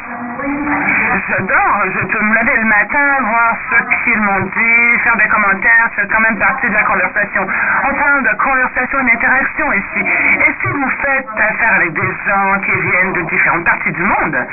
J'adore, 1.28 1.84
je 1.94 2.06
peux 2.08 2.24
me 2.24 2.34
lever 2.34 2.58
le 2.58 2.66
matin, 2.66 3.22
voir 3.22 3.56
ce 3.70 4.04
qu'ils 4.04 4.22
m'ont 4.22 4.42
dit, 4.42 5.00
faire 5.04 5.16
des 5.18 5.28
commentaires, 5.28 5.90
c'est 5.96 6.12
quand 6.12 6.20
même 6.22 6.38
partie 6.38 6.68
de 6.68 6.74
la 6.74 6.84
conversation. 6.84 7.48
On 7.84 7.94
parle 7.94 8.24
de 8.24 8.36
conversation 8.38 9.00
et 9.00 9.12
d'interaction 9.12 9.74
ici. 9.74 10.00
Et 10.00 10.54
si 10.62 10.68
vous 10.68 10.90
faites 11.02 11.28
affaire 11.38 11.74
avec 11.76 11.94
des 11.94 12.12
gens 12.28 12.60
qui 12.66 12.72
viennent 12.72 13.14
de 13.14 13.22
différentes 13.22 13.66
parties 13.66 13.92
du 13.92 14.04
monde, 14.04 14.48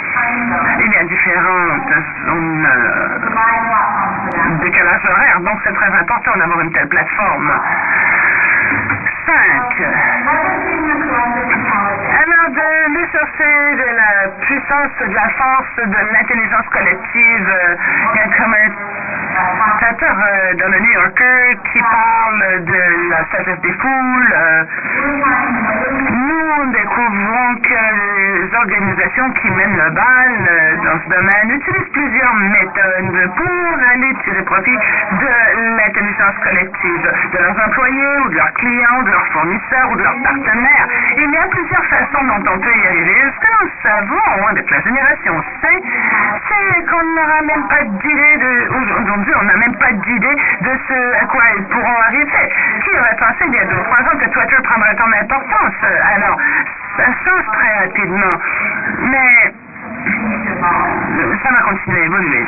il 0.80 0.92
y 0.92 0.96
a 0.96 1.04
différentes 1.04 1.92
zones 2.26 2.66
euh, 2.66 3.18
décalage 4.62 5.04
horaire, 5.04 5.40
donc 5.40 5.58
c'est 5.64 5.74
très 5.74 5.92
important 5.98 6.36
d'avoir 6.36 6.60
une 6.60 6.72
telle 6.72 6.88
plateforme. 6.88 7.52
5. 9.26 9.34
Alors, 12.18 12.50
de 12.50 12.58
de 12.58 13.96
la 13.96 14.28
puissance, 14.40 14.90
de 15.06 15.14
la 15.14 15.28
force, 15.38 15.76
de 15.76 16.12
l'intelligence 16.12 16.66
collective, 16.72 17.48
il 18.12 18.18
y 18.18 18.20
a 18.20 18.36
comme 18.36 18.54
un 18.54 18.70
commentateur 19.38 20.16
euh, 20.18 20.54
dans 20.54 20.68
le 20.68 20.78
New 20.80 20.90
Yorker 20.90 21.58
qui 21.72 21.80
parle 21.80 22.64
de 22.64 23.10
la 23.10 23.24
sagesse 23.30 23.60
des 23.60 23.72
foules. 23.72 24.34
euh, 24.34 24.64
nous 26.10 26.72
découvrons 26.72 27.54
que 27.62 27.82
les 28.42 28.56
organisations 28.56 29.30
qui 29.40 29.50
mènent 29.50 29.76
le 29.76 29.90
bal 29.90 30.32
euh, 30.50 30.76
dans 30.84 30.98
ce 31.04 31.08
domaine 31.10 31.50
utilisent 31.50 31.92
plusieurs 31.92 32.34
méthodes 32.34 33.30
pour 33.36 33.78
aller 33.92 34.14
tirer 34.24 34.42
profit 34.42 34.74
de 34.76 35.76
l'intelligence 35.76 36.34
collective 36.42 37.12
de 37.32 37.38
leurs 37.38 37.66
employés 37.66 38.18
ou 38.24 38.28
de 38.30 38.36
leurs 38.36 38.52
clients, 38.54 39.02
de 39.04 39.10
leurs 39.10 39.26
fournisseurs 39.28 39.90
ou 39.92 39.96
de 39.96 40.02
leurs 40.02 40.22
partenaires. 40.22 40.88
Il 41.16 41.30
y 41.30 41.36
a 41.36 41.46
plusieurs 41.46 41.84
façons 41.84 42.07
on 42.16 42.58
peut 42.58 42.76
y 42.76 42.86
arriver. 42.86 43.14
Ce 43.34 43.40
que 43.40 43.64
nous 43.64 43.70
savons 43.82 44.46
avec 44.48 44.70
la 44.70 44.80
génération 44.80 45.42
C, 45.60 45.68
c'est 46.48 46.84
qu'on 46.86 47.02
n'aura 47.02 47.42
même 47.42 47.68
pas 47.68 47.84
d'idée 47.84 48.36
de... 48.38 48.68
Aujourd'hui, 48.68 49.34
on 49.40 49.44
n'a 49.44 49.56
même 49.56 49.76
pas 49.76 49.92
d'idée 49.92 50.36
de 50.60 50.70
ce 50.88 51.22
à 51.22 51.26
quoi 51.26 51.42
ils 51.56 51.64
pourront 51.64 52.00
arriver. 52.06 52.48
Qui 52.84 52.90
aurait 52.98 53.16
pensé 53.18 53.44
il 53.46 53.54
y 53.54 53.58
a 53.58 53.64
deux 53.64 53.76
ou 53.76 53.82
trois 53.84 54.00
ans 54.00 54.18
que 54.18 54.28
Twitter 54.30 54.56
prendrait 54.64 54.94
tant 54.96 55.08
d'importance? 55.08 55.74
Alors, 56.14 56.38
ça 56.96 57.04
change 57.24 57.46
très 57.52 57.78
rapidement. 57.84 58.38
Mais 59.02 59.52
ça 61.42 61.50
va 61.50 61.62
continuer 61.62 62.00
à 62.00 62.04
évoluer. 62.04 62.46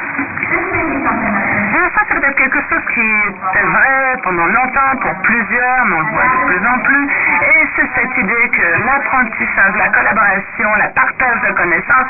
Ça, 0.51 2.03
c'est 2.09 2.21
peut-être 2.21 2.37
quelque 2.37 2.61
chose 2.69 2.83
qui 2.95 3.01
était 3.01 3.67
vrai 3.67 4.17
pendant 4.23 4.47
longtemps 4.47 4.97
pour 5.01 5.15
plusieurs, 5.23 5.85
mais 5.87 5.97
on 5.97 6.01
le 6.01 6.13
voit 6.13 6.25
de 6.25 6.47
plus 6.47 6.67
en 6.67 6.79
plus. 6.79 7.05
Et 7.43 7.69
c'est 7.77 7.89
cette 7.95 8.19
idée 8.19 8.49
que 8.51 8.87
l'apprentissage, 8.87 9.75
la 9.77 9.89
collaboration, 9.89 10.75
la 10.79 10.89
partage 10.89 11.41
de 11.49 11.53
connaissances 11.53 12.07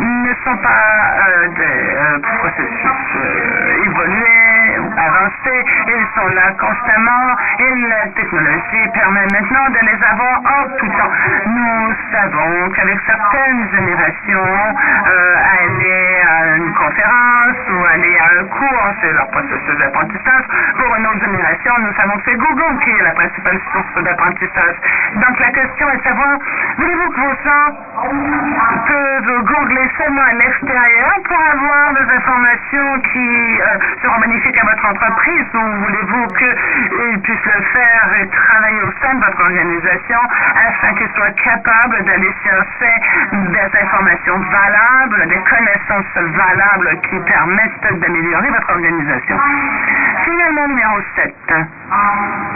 ne 0.00 0.34
sont 0.44 0.56
pas 0.58 1.16
euh, 1.28 1.48
des 1.48 1.94
euh, 1.96 2.18
processus 2.38 3.16
euh, 3.16 3.84
évolués 3.86 4.35
avancés. 4.96 5.62
Ils 5.88 6.06
sont 6.14 6.28
là 6.34 6.52
constamment 6.58 7.26
et 7.58 7.74
la 7.88 8.08
technologie 8.14 8.88
permet 8.94 9.26
maintenant 9.32 9.68
de 9.70 9.80
les 9.86 9.98
avoir 10.04 10.40
en 10.40 10.62
tout 10.76 10.88
temps. 10.88 11.12
Nous 11.46 11.94
savons 12.12 12.70
qu'avec 12.70 12.98
certaines 13.06 13.68
générations, 13.70 14.74
euh, 15.06 15.36
aller 15.60 16.20
à 16.26 16.56
une 16.56 16.72
conférence 16.74 17.56
ou 17.70 17.84
aller 17.92 18.16
à 18.18 18.40
un 18.40 18.44
cours, 18.44 18.88
c'est 19.00 19.12
leur 19.12 19.28
processus 19.30 19.78
d'apprentissage. 19.78 20.44
Pour 20.78 20.96
une 20.96 21.06
autre 21.06 21.20
génération, 21.20 21.72
nous 21.80 21.94
savons 21.94 22.16
que 22.18 22.22
c'est 22.26 22.36
Google 22.36 22.78
qui 22.84 22.90
est 22.90 23.02
la 23.02 23.12
principale 23.12 23.60
source 23.72 24.04
d'apprentissage. 24.04 24.76
Donc 25.14 25.40
la 25.40 25.50
question 25.50 25.90
est 25.90 25.96
de 25.98 26.02
savoir, 26.02 26.38
voulez-vous 26.78 27.10
que 27.10 27.20
vos 27.20 27.34
gens 27.44 27.66
peuvent 28.86 29.42
googler 29.44 29.90
seulement 29.98 30.22
à 30.22 30.32
l'extérieur 30.34 31.12
pour 31.24 31.40
avoir 31.52 31.94
des 31.94 32.14
informations 32.16 33.00
qui 33.12 33.60
euh, 33.60 33.78
seront 34.02 34.20
bénéfiques 34.20 34.58
à 34.58 34.64
votre 34.64 34.85
entreprise 34.86 35.46
ou 35.54 35.84
voulez-vous 35.84 36.26
qu'ils 36.38 37.20
puissent 37.22 37.44
le 37.44 37.62
faire 37.72 38.10
et 38.20 38.26
travailler 38.28 38.82
au 38.82 38.92
sein 39.02 39.14
de 39.14 39.24
votre 39.24 39.40
organisation 39.40 40.18
afin 40.68 40.94
qu'ils 40.94 41.10
soient 41.16 41.30
capables 41.42 42.04
d'aller 42.04 42.32
chercher 42.44 42.94
des 43.32 43.78
informations 43.82 44.38
valables, 44.38 45.28
des 45.28 45.40
connaissances 45.40 46.14
valables 46.14 47.00
qui 47.10 47.18
permettent 47.20 48.00
d'améliorer 48.00 48.50
votre 48.50 48.70
organisation? 48.70 49.36
Finalement, 50.24 50.68
numéro 50.68 51.00
7. 51.16 51.34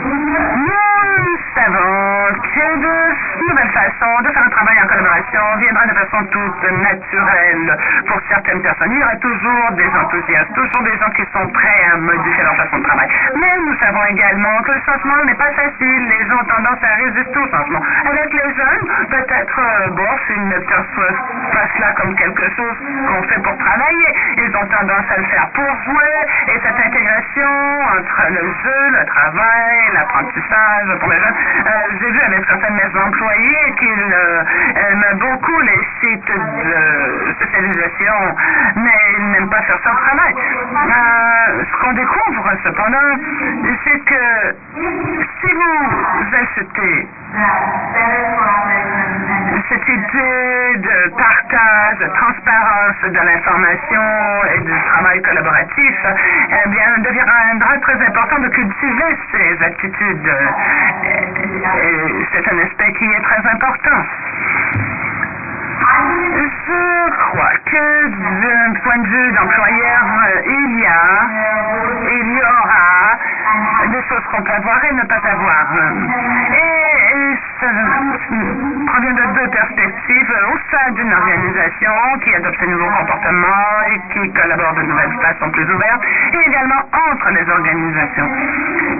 Nous 0.06 1.38
savons 1.54 2.40
que 2.42 2.66
de 2.80 3.48
nouvelles 3.48 3.70
façons 3.70 4.22
de 4.22 4.28
faire 4.28 4.44
un 4.44 4.50
travail 4.50 4.76
en 4.82 4.86
collaboration 4.88 5.40
viendra 5.58 5.86
de 5.86 5.94
façon 5.94 6.24
toute 6.26 6.64
naturelle 6.82 7.78
pour 8.06 8.20
certaines 8.28 8.62
personnes. 8.62 8.92
Il 8.92 8.98
y 8.98 9.02
aura 9.02 9.16
toujours 9.16 9.70
des 9.72 9.88
enthousiastes, 9.88 10.52
toujours 10.54 10.82
des 10.82 10.98
gens 10.98 11.10
qui 11.10 11.24
sont 11.32 11.46
prêts 11.48 11.84
à 11.92 11.96
modifier 11.96 12.19
Mais 12.20 13.54
nous 13.64 13.76
savons 13.78 14.04
également 14.06 14.62
que 14.62 14.72
le 14.72 14.80
changement 14.84 15.24
n'est 15.24 15.34
pas 15.34 15.50
facile. 15.52 16.02
Les 16.08 16.26
gens 16.28 16.40
ont 16.40 16.44
tendance 16.44 16.78
à 16.82 16.94
résister 16.96 17.38
au 17.38 17.48
changement. 17.48 17.82
Avec 18.04 18.32
les 18.32 18.54
jeunes, 18.54 18.86
peut-être, 19.08 19.58
euh, 19.58 19.88
bon, 19.90 20.08
s'ils 20.26 20.48
ne 20.48 20.58
perçoivent 20.58 21.22
pas 21.52 21.66
cela 21.76 21.92
comme 21.94 22.14
quelque 22.14 22.44
chose 22.56 22.76
qu'on 23.08 23.22
fait 23.24 23.40
pour 23.42 23.56
travailler, 23.58 24.08
ils 24.38 24.56
ont 24.56 24.66
tendance 24.66 25.06
à 25.10 25.16
le 25.18 25.24
faire 25.24 25.48
pour 25.54 25.70
jouer. 25.84 26.16
Et 26.48 26.60
cette 26.62 26.86
intégration 26.86 27.52
entre 27.98 28.22
le 28.30 28.44
jeu, 28.62 28.80
le 28.98 29.04
travail, 29.06 29.78
l'apprentissage 29.94 30.98
pour 31.00 31.08
les 31.08 31.18
jeunes, 31.18 31.38
euh, 31.66 31.70
j'ai 32.00 32.10
vu 32.10 32.20
avec 32.20 32.44
certains 32.46 32.70
de 32.70 32.76
mes 32.76 33.00
employés 33.00 33.74
qu'ils 33.78 34.12
euh, 34.12 34.42
aiment 34.90 35.18
beaucoup 35.18 35.60
les 35.60 35.80
sites 36.00 36.26
de 36.26 37.32
spécialisation, 37.34 38.36
mais 38.76 38.99
ils 39.18 39.30
n'aiment 39.32 39.50
pas 39.50 39.62
faire 39.62 39.76
au 39.76 39.96
travail. 39.96 40.34
Euh, 40.34 41.64
ce 41.64 41.82
qu'on 41.82 41.92
découvre 41.92 42.50
cependant, 42.64 43.10
c'est 43.84 44.00
que 44.04 44.54
si 45.40 45.52
vous 45.52 46.36
achetez 46.36 47.08
cette 49.68 49.88
idée 49.88 50.76
de 50.78 51.08
partage, 51.16 51.98
de 51.98 52.06
transparence 52.06 53.02
de 53.04 53.20
l'information 53.20 54.02
et 54.54 54.60
du 54.60 54.72
travail 54.88 55.22
collaboratif, 55.22 55.94
eh 56.50 56.68
bien, 56.68 56.98
deviendra 56.98 57.78
très 57.82 58.06
important 58.06 58.38
de 58.40 58.48
cultiver 58.48 59.16
ces 59.32 59.64
attitudes. 59.64 60.30
C'est 62.32 62.52
un 62.52 62.58
aspect 62.58 62.92
qui 62.98 63.04
est 63.04 63.22
très 63.22 63.50
important. 63.50 64.02
Je 65.80 67.10
crois 67.10 67.56
que 67.64 68.08
d'un 68.08 68.72
point 68.82 68.98
de 68.98 69.06
vue 69.06 69.32
d'employeur, 69.32 70.04
il 70.46 70.80
y 70.80 70.86
a, 70.86 71.28
il 72.10 72.36
y 72.36 72.42
aura 72.42 73.18
des 73.88 74.02
choses 74.08 74.24
qu'on 74.30 74.42
peut 74.42 74.52
avoir 74.52 74.84
et 74.84 74.92
ne 74.92 75.02
pas 75.04 75.20
avoir. 75.24 75.66
Ça 77.60 77.66
provient 78.86 79.12
de 79.12 79.26
deux 79.34 79.48
perspectives. 79.50 80.32
Au 80.52 80.56
sein 80.70 80.90
d'une 80.92 81.12
organisation 81.12 81.92
qui 82.24 82.34
adopte 82.34 82.60
de 82.60 82.66
nouveaux 82.66 82.90
comportements 82.98 83.82
et 83.92 84.00
qui 84.12 84.32
collabore 84.32 84.74
de 84.74 84.82
nouvelles 84.82 85.12
façons 85.22 85.50
plus 85.50 85.64
ouvertes, 85.64 86.02
et 86.32 86.48
également 86.48 86.82
entre 87.10 87.30
les 87.30 87.48
organisations. 87.48 88.30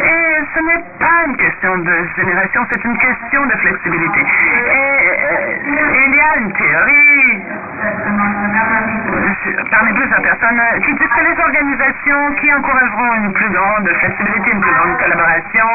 Et 0.02 0.44
ce 0.54 0.60
n'est 0.60 0.84
pas 0.98 1.26
une 1.26 1.36
question 1.36 1.78
de 1.78 2.06
génération, 2.16 2.66
c'est 2.70 2.84
une 2.84 2.98
question 2.98 3.46
de 3.46 3.52
flexibilité. 3.52 4.20
Et 4.20 4.74
euh, 4.74 6.06
il 6.06 6.14
y 6.14 6.20
a 6.20 6.36
une 6.38 6.52
théorie 6.52 7.42
parmi 9.70 9.92
plusieurs 9.94 10.22
personnes 10.22 10.60
qui 10.84 10.92
disent 10.94 11.08
que 11.08 11.24
les 11.24 11.42
organisations 11.42 12.34
qui 12.40 12.52
encourageront 12.52 13.14
une 13.14 13.32
plus 13.32 13.50
grande 13.50 13.88
flexibilité, 13.88 14.50
une 14.52 14.60
plus 14.60 14.74
grande 14.74 14.98
collaboration, 14.98 15.66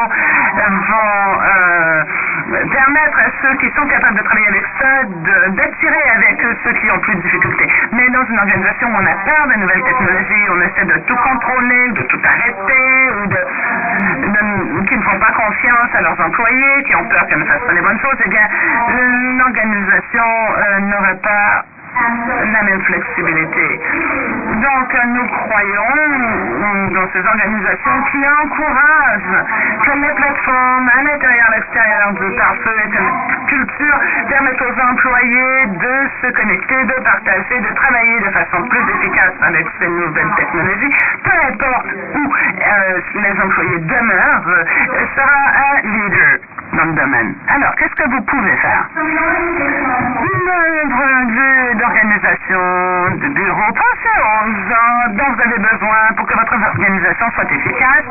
vont 0.54 1.40
euh, 1.42 2.04
permettre 2.46 3.18
à 3.18 3.30
ceux 3.42 3.54
qui 3.56 3.70
sont 3.74 3.86
capables 3.86 4.16
de 4.16 4.22
travailler 4.22 4.48
avec 4.48 4.64
ça 4.78 5.04
d'attirer 5.50 6.04
avec 6.14 6.44
eux 6.44 6.56
ceux 6.64 6.72
qui 6.72 6.90
ont 6.90 6.98
plus 7.00 7.16
de 7.16 7.20
difficultés. 7.22 7.68
Mais 7.92 8.08
dans 8.10 8.24
une 8.24 8.38
organisation 8.38 8.88
où 8.88 8.96
on 8.96 9.06
a 9.06 9.14
peur 9.24 9.46
des 9.48 9.56
nouvelles 9.56 9.82
technologies, 9.82 10.44
on 10.50 10.60
essaie 10.62 10.84
de 10.84 10.98
tout 11.06 11.16
contrôler, 11.16 11.90
de 11.92 12.02
tout 12.02 12.20
arrêter, 12.24 13.10
ou 13.22 13.26
de, 13.26 14.86
qui 14.86 14.96
ne 14.96 15.02
font 15.02 15.18
pas 15.18 15.32
confiance 15.32 15.90
à 15.94 16.00
leurs 16.02 16.20
employés, 16.20 16.82
qui 16.84 16.94
ont 16.94 17.04
peur 17.08 17.26
qu'ils 17.26 17.38
ne 17.38 17.44
fassent 17.44 17.66
pas 17.66 17.72
les 17.72 17.82
bonnes 17.82 18.00
choses, 18.00 18.18
eh 18.24 18.28
bien, 18.28 18.46
une 18.88 19.40
organisation 19.40 20.24
euh, 20.56 20.80
n'aurait 20.80 21.20
pas 21.22 21.64
la 22.52 22.62
même 22.62 22.80
flexibilité. 22.82 23.80
Donc, 24.62 24.96
nous 25.06 25.26
croyons 25.26 25.96
dans 26.92 27.08
ces 27.12 27.26
organisations 27.26 28.02
qui 28.10 28.18
encouragent 28.42 29.44
que 29.84 29.92
les 29.98 30.14
plateformes 30.14 30.90
à 30.96 31.02
l'intérieur 31.02 31.46
à 31.48 31.56
l'extérieur 31.56 32.12
du 32.12 32.36
pare-feu 32.36 32.76
et 32.84 32.98
une 32.98 33.46
culture 33.46 34.00
permettent 34.28 34.62
aux 34.62 34.80
employés 34.80 35.66
de 35.66 36.08
se 36.22 36.32
connecter, 36.32 36.84
de 36.84 37.02
partager, 37.02 37.60
de 37.60 37.74
travailler 37.74 38.20
de 38.20 38.30
façon 38.30 38.62
plus 38.68 38.84
efficace 38.94 39.34
avec 39.42 39.66
ces 39.78 39.88
nouvelles 39.88 40.34
technologies. 40.36 40.94
Peu 41.24 41.36
importe 41.52 41.86
où 42.14 42.34
euh, 42.34 43.00
les 43.14 43.42
employés 43.42 43.78
demeurent, 43.78 44.48
euh, 44.48 44.64
sera 45.14 45.40
un 45.56 45.80
leader 45.82 46.45
Alors, 47.48 47.74
qu'est-ce 47.76 47.94
que 47.94 48.08
vous 48.10 48.22
pouvez 48.22 48.56
faire? 48.56 48.86
De 51.26 51.32
vue 51.32 51.74
d'organisation 51.76 52.60
de 53.16 53.28
bureau, 53.28 53.72
pensez 53.72 54.16
aux 54.20 54.46
gens 54.68 55.08
dont 55.16 55.32
vous 55.32 55.40
avez 55.40 55.58
besoin 55.58 56.12
pour 56.16 56.26
que 56.26 56.34
votre 56.34 56.54
organisation 56.54 57.30
soit 57.34 57.50
efficace. 57.50 58.04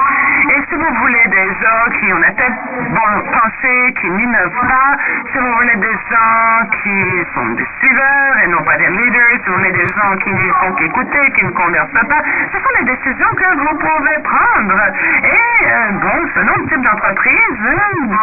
Et 0.50 0.62
si 0.70 0.76
vous 0.76 0.94
voulez 1.02 1.28
des 1.28 1.48
gens 1.62 1.92
qui 2.00 2.14
ont 2.14 2.20
la 2.20 2.32
tête 2.32 2.54
bon, 2.90 3.24
pensée, 3.32 3.94
qui 4.02 4.10
n'innovent 4.10 4.68
pas, 4.68 4.98
si 5.32 5.38
vous 5.38 5.54
voulez 5.54 5.76
des 5.78 5.98
gens 6.10 6.70
qui 6.84 7.26
sont 7.34 7.50
des 7.56 7.68
suiveurs 7.80 8.38
et 8.44 8.48
non 8.48 8.64
pas 8.64 8.78
des 8.78 8.88
leaders, 8.88 9.40
si 9.44 9.50
vous 9.50 9.56
voulez 9.56 9.72
des 9.72 9.88
gens 9.88 10.18
qui 10.24 10.34
ne 10.34 10.54
font 10.54 10.74
qu'écouter, 10.74 11.32
qui 11.36 11.46
ne 11.46 11.52
conversent 11.52 11.92
pas, 11.92 12.22
ce 12.52 12.58
sont 12.60 12.74
les 12.80 12.86
décisions 12.86 13.34
que 13.36 13.56
vous 13.58 13.78
pouvez 13.78 14.18
prendre. 14.24 14.82
Et 15.24 15.68
bon, 16.02 16.28
selon 16.36 16.54
le 16.58 16.66
type 16.68 16.82
d'entreprise, 16.82 17.60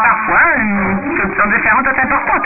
parfois, 0.03 0.32
une 0.59 1.17
solution 1.17 1.47
différente 1.47 1.87
est 1.87 2.01
importante. 2.01 2.43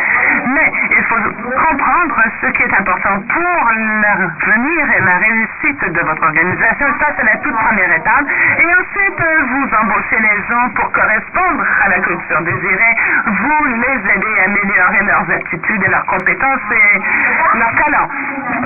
Mais 0.46 0.72
il 0.90 1.04
faut 1.04 1.16
comprendre 1.16 2.22
ce 2.40 2.46
qui 2.48 2.62
est 2.62 2.74
important 2.74 3.20
pour 3.20 3.70
l'avenir 4.02 4.90
et 4.96 5.00
la 5.00 5.16
réussite 5.18 5.92
de 5.92 6.00
votre 6.00 6.22
organisation. 6.22 6.86
Ça, 7.00 7.06
c'est 7.16 7.24
la 7.24 7.36
toute 7.38 7.56
première 7.56 7.92
étape. 7.92 8.26
Et 8.58 8.66
ensuite, 8.66 9.22
vous 9.50 9.68
embauchez 9.82 10.20
les 10.20 10.36
gens 10.48 10.68
pour 10.74 10.90
correspondre 10.92 11.64
à 11.84 11.88
la 11.88 11.98
culture 12.00 12.40
désirée. 12.42 12.94
Vous 13.26 13.64
les 13.64 13.98
aidez 14.14 14.40
à 14.40 14.44
améliorer 14.44 15.02
leurs 15.04 15.30
aptitudes 15.30 15.82
et 15.84 15.88
leurs 15.88 16.06
compétences 16.06 16.60
et 16.72 17.58
leurs 17.58 17.74
talents. 17.74 18.08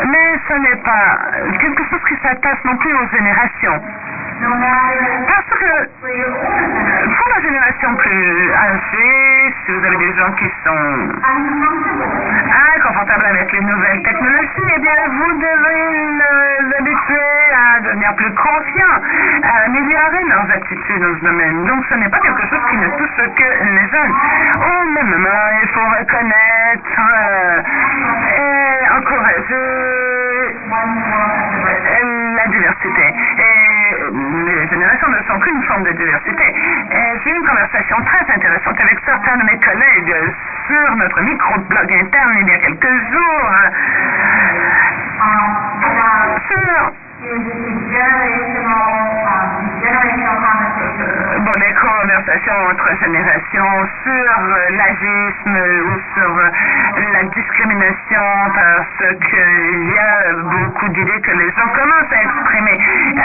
Mais 0.06 0.38
ce 0.48 0.54
n'est 0.54 0.80
pas 0.82 1.18
quelque 1.58 1.82
chose 1.90 2.00
qui 2.08 2.16
s'attache 2.22 2.64
non 2.64 2.76
plus 2.76 2.92
aux 2.94 3.08
générations. 3.08 3.80
Parce 4.40 5.50
que 5.60 5.90
pour 6.00 7.28
la 7.34 7.40
génération 7.42 7.94
plus 7.96 8.52
âgée, 8.52 9.54
si 9.66 9.72
vous 9.72 9.84
avez 9.84 9.96
des 9.96 10.09
gens 10.20 10.32
qui 10.32 10.44
sont 10.64 11.08
inconfortables 12.76 13.24
avec 13.24 13.52
les 13.52 13.60
nouvelles 13.60 14.02
technologies, 14.02 14.72
eh 14.76 14.80
bien, 14.80 14.92
vous 15.08 15.32
devez 15.32 16.20
les 16.20 16.76
habituer 16.78 17.40
à 17.56 17.80
devenir 17.80 18.14
plus 18.16 18.34
confiants, 18.34 19.00
à 19.42 19.64
améliorer 19.64 20.24
leurs 20.28 20.50
attitudes 20.56 21.00
dans 21.00 21.18
ce 21.18 21.24
domaine. 21.24 21.64
Donc, 21.64 21.84
ce 21.88 21.94
n'est 21.94 22.08
pas 22.10 22.18
quelque 22.18 22.46
chose 22.48 22.60
qui 22.70 22.76
ne 22.76 22.88
touche 22.98 23.16
que 23.34 23.64
les 23.64 23.88
jeunes. 23.88 24.14
Au 24.56 24.84
même 24.92 25.08
moment, 25.08 25.44
il 25.62 25.68
faut 25.68 25.88
reconnaître 25.98 27.00
euh, 27.00 27.62
et 28.36 28.88
encourager 28.98 29.90
la 32.40 32.48
diversité. 32.48 33.04
Et 33.38 33.96
les 34.10 34.68
générations 34.68 35.08
ne 35.08 35.22
sont 35.28 35.38
qu'une 35.40 35.62
forme 35.64 35.84
de 35.84 35.92
diversité. 35.92 36.54
J'ai 37.22 37.30
eu 37.30 37.36
une 37.36 37.46
conversation 37.46 37.96
très 38.04 38.34
intéressante 38.34 38.80
avec 38.80 38.98
certains 39.04 39.36
de 39.36 39.44
mes 39.44 39.58
collègues 39.58 40.14
sur 40.66 40.96
notre 40.96 41.20
micro-blog 41.20 41.92
interne 41.92 42.36
il 42.40 42.48
y 42.48 42.52
a 42.52 42.58
quelques 42.58 42.94
jours. 43.12 43.50
Sur 46.48 46.92
bon, 51.44 51.52
les 51.60 51.74
conversations 51.74 52.58
entre 52.70 52.88
générations 53.02 53.88
sur 54.02 54.32
l'agisme 54.70 55.58
ou 55.86 56.00
sur 56.14 56.32
la 57.12 57.22
discrimination 57.24 58.26
parce 58.54 59.04
qu'il 59.28 59.92
y 59.92 59.98
a 59.98 60.32
beaucoup 60.32 60.88
d'idées 60.88 61.20
que 61.20 61.32
les 61.32 61.50
gens 61.52 61.68
commencent 61.74 62.12
à 62.12 62.22
exprimer. 62.22 62.78
Euh, 63.16 63.20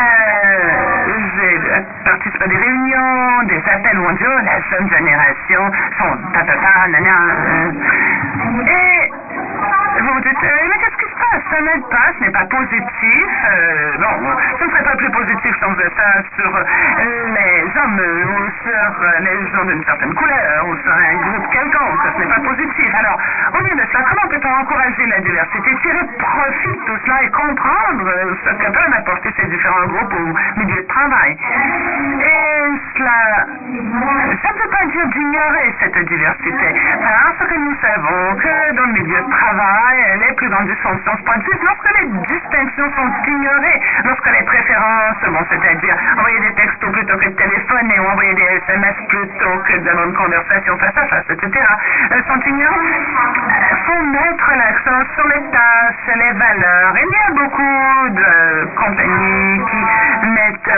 J'ai 1.35 1.59
participé 2.03 2.43
à 2.43 2.47
des 2.47 2.57
réunions, 2.57 3.43
des 3.47 3.63
appels 3.71 3.99
oh, 3.99 4.11
la 4.43 4.59
jeune 4.69 4.89
génération 4.89 5.71
ta 6.33 6.43
ta, 6.43 6.87
nana. 6.89 7.17
Et 8.67 9.11
vous 10.01 10.13
vous 10.13 10.19
dites, 10.21 10.41
mais 10.41 10.77
qu'est-ce 10.79 10.97
qui 10.97 11.09
se 11.09 11.17
passe? 11.17 11.43
Ça 11.49 11.61
n'aide 11.61 11.87
pas, 11.89 12.07
ce 12.17 12.23
n'est 12.23 12.31
pas 12.31 12.45
positif. 12.45 13.27
Euh, 13.47 13.97
bon, 13.97 14.13
ce 14.59 14.63
ne 14.65 14.69
serait 14.69 14.83
pas 14.83 14.95
plus 14.95 15.09
positif 15.11 15.55
si 15.55 15.65
on 15.65 15.75
ça 15.75 16.23
sur 16.35 16.51
les 16.99 17.63
hommes 17.77 17.99
ou 17.99 18.39
sur 18.63 18.89
les 19.21 19.51
gens 19.51 19.65
d'une 19.65 19.83
certaine 19.85 20.13
couleur 20.13 20.67
ou 20.67 20.75
sur 20.77 20.91
un 20.91 21.15
groupe 21.15 21.49
quelconque. 21.51 21.99
Ce 22.15 22.19
n'est 22.19 22.33
pas 22.33 22.41
positif. 22.41 22.95
Alors, 22.99 23.19
au 23.53 23.63
lieu 23.63 23.75
de 23.75 23.85
cela, 23.91 24.03
comment 24.09 24.27
peut-on 24.29 24.53
encourager 24.61 25.05
la 25.07 25.19
diversité, 25.19 25.75
tirer 25.81 26.05
profit 26.17 26.69
de 26.69 26.85
tout 26.85 26.97
cela 27.05 27.23
et 27.23 27.29
comprendre 27.29 28.11
ce 28.43 28.49
que 28.49 28.71
peuvent 28.71 28.93
apporter 28.97 29.33
ces 29.39 29.47
différents 29.47 29.85
groupes 29.87 30.13
au 30.13 30.59
milieu 30.59 30.81
de 30.81 30.87
travail? 30.87 31.37
Et 32.21 32.65
cela, 32.97 33.45
ça 33.45 34.49
ne 34.53 34.59
veut 34.61 34.69
pas 34.69 34.85
dire 34.91 35.07
d'ignorer 35.07 35.75
cette 35.79 35.99
diversité, 36.07 36.75
parce 37.01 37.49
que 37.49 37.55
nous 37.57 37.75
savons 37.81 38.35
que 38.35 38.73
dans 38.75 38.85
le 38.85 38.93
milieu 38.93 39.21
de 39.21 39.29
travail, 39.29 39.84
les 39.93 40.33
plus 40.33 40.49
grandes 40.49 40.67
dysfonctions 40.67 41.17
se 41.17 41.23
produisent 41.23 41.63
lorsque 41.63 41.99
les 41.99 42.07
distinctions 42.33 42.91
sont 42.95 43.11
ignorées, 43.27 43.81
lorsque 44.05 44.31
les 44.31 44.43
c'est-à-dire 45.49 45.95
envoyer 46.17 46.39
des 46.39 46.53
textos 46.53 46.91
plutôt 46.91 47.17
que 47.17 47.26
de 47.26 47.36
téléphoner 47.36 47.99
ou 47.99 48.05
envoyer 48.07 48.34
des 48.34 48.61
SMS 48.65 48.95
plutôt 49.07 49.57
que 49.65 49.78
de 49.78 49.95
une 50.05 50.13
conversation 50.13 50.78
face 50.78 50.97
à 50.97 51.07
face, 51.07 51.26
etc., 51.30 51.65
ignorées. 52.47 52.99
Il 53.71 53.78
faut 53.86 54.03
mettre 54.03 54.51
l'accent 54.55 55.01
sur 55.15 55.28
les 55.28 55.41
tâches, 55.51 56.15
les 56.15 56.32
valeurs. 56.34 56.93
Il 56.95 57.09
y 57.09 57.15
a 57.15 57.32
beaucoup 57.32 58.09
de 58.09 58.65
compagnies 58.76 59.61
qui 59.65 60.28
mettent 60.30 60.78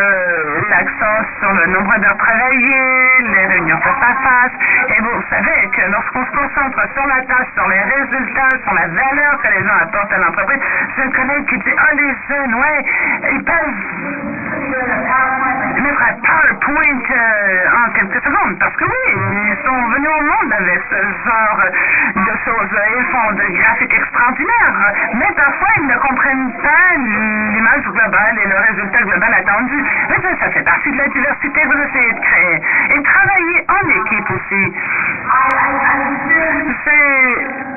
l'accent 0.70 1.20
sur 1.39 1.52
le 1.54 1.66
nombre 1.68 1.98
d'heures 1.98 2.18
travaillées, 2.18 3.10
les 3.22 3.45
réunions 3.48 3.80
face 3.80 4.02
à 4.02 4.14
face. 4.24 4.52
Et 4.95 5.02
vous 5.02 5.22
savez 5.30 5.70
que 5.76 5.91
lorsqu'on 5.91 6.26
se 6.26 6.32
concentre 6.32 6.82
sur 6.93 7.08
la 7.08 7.22
tâche, 7.26 7.48
sur 7.54 7.68
les 7.68 7.82
résultats, 7.82 8.58
sur 8.64 8.74
la 8.74 8.88
valeur 8.88 9.41
que 9.41 9.48
les 9.48 9.64
gens 9.64 9.78
apportent 9.82 10.14
à 10.14 10.18
l'entreprise, 10.18 10.60
j'ai 10.95 11.04
un 11.04 11.12
collègue 11.12 11.45
qui 11.48 11.58
dit, 11.58 11.74
oh 11.74 11.95
les 11.95 12.14
jeunes, 12.28 12.56
ouais, 12.56 12.86
ils 13.34 13.43
peuvent 13.43 13.87
mettre 15.82 16.02
un 16.02 16.14
PowerPoint 16.22 17.04
euh, 17.12 17.86
en 17.86 17.92
quelques 17.92 18.24
secondes. 18.24 18.60
Parce 18.60 18.76
que 18.76 18.86
oui, 18.86 19.06
ils 19.14 19.58
sont 19.66 19.88
venus 19.90 20.10
au 20.10 20.24
monde 20.24 20.54
avec 20.54 20.82
ce 20.90 20.96
genre 20.96 21.62
de 22.16 22.34
choses. 22.46 22.70
Ils 22.98 23.06
font 23.06 23.32
des 23.34 23.54
graphiques 23.58 23.94
extraordinaires. 23.94 24.94
Mais 25.14 25.32
parfois, 25.36 25.70
ils 25.78 25.88
ne 25.88 25.98
comprennent 25.98 26.54
pas 26.62 26.96
l'image 26.98 27.84
globale 27.84 28.40
et 28.44 28.48
le 28.48 28.58
résultat 28.58 29.02
global 29.04 29.34
attendu. 29.34 29.84
Mais 30.10 30.16
ça, 30.22 30.30
ça 30.40 30.50
fait 30.52 30.64
partie 30.64 30.92
de 30.92 30.98
la 30.98 31.08
diversité 31.08 31.62
que 31.62 31.68
vous 31.68 31.82
essayez 31.90 32.14
de 32.14 32.20
créer. 32.20 32.62
Et 32.96 33.04
travailler 33.04 33.66
en 33.70 33.90
équipe 33.90 34.32
aussi. 34.32 34.74
C'est 36.86 37.76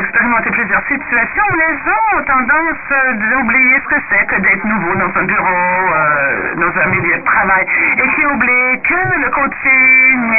expérimenter 0.00 0.50
plusieurs 0.50 0.82
situations 0.86 1.42
où 1.50 1.56
les 1.56 1.74
gens 1.84 2.18
ont 2.18 2.22
tendance 2.24 3.18
d'oublier 3.18 3.80
ce 3.80 3.94
que 3.94 4.00
c'est 4.10 4.26
que 4.26 4.40
d'être 4.40 4.64
nouveau 4.64 4.94
dans 4.96 5.20
un 5.20 5.24
bureau, 5.24 5.92
euh, 5.94 6.54
dans 6.56 6.80
un 6.80 6.86
milieu 6.86 7.16
de 7.16 7.24
travail, 7.24 7.66
et 7.98 8.08
qui 8.14 8.26
oublient 8.26 8.82
que 8.82 9.20
le 9.20 9.30
coaching, 9.30 10.36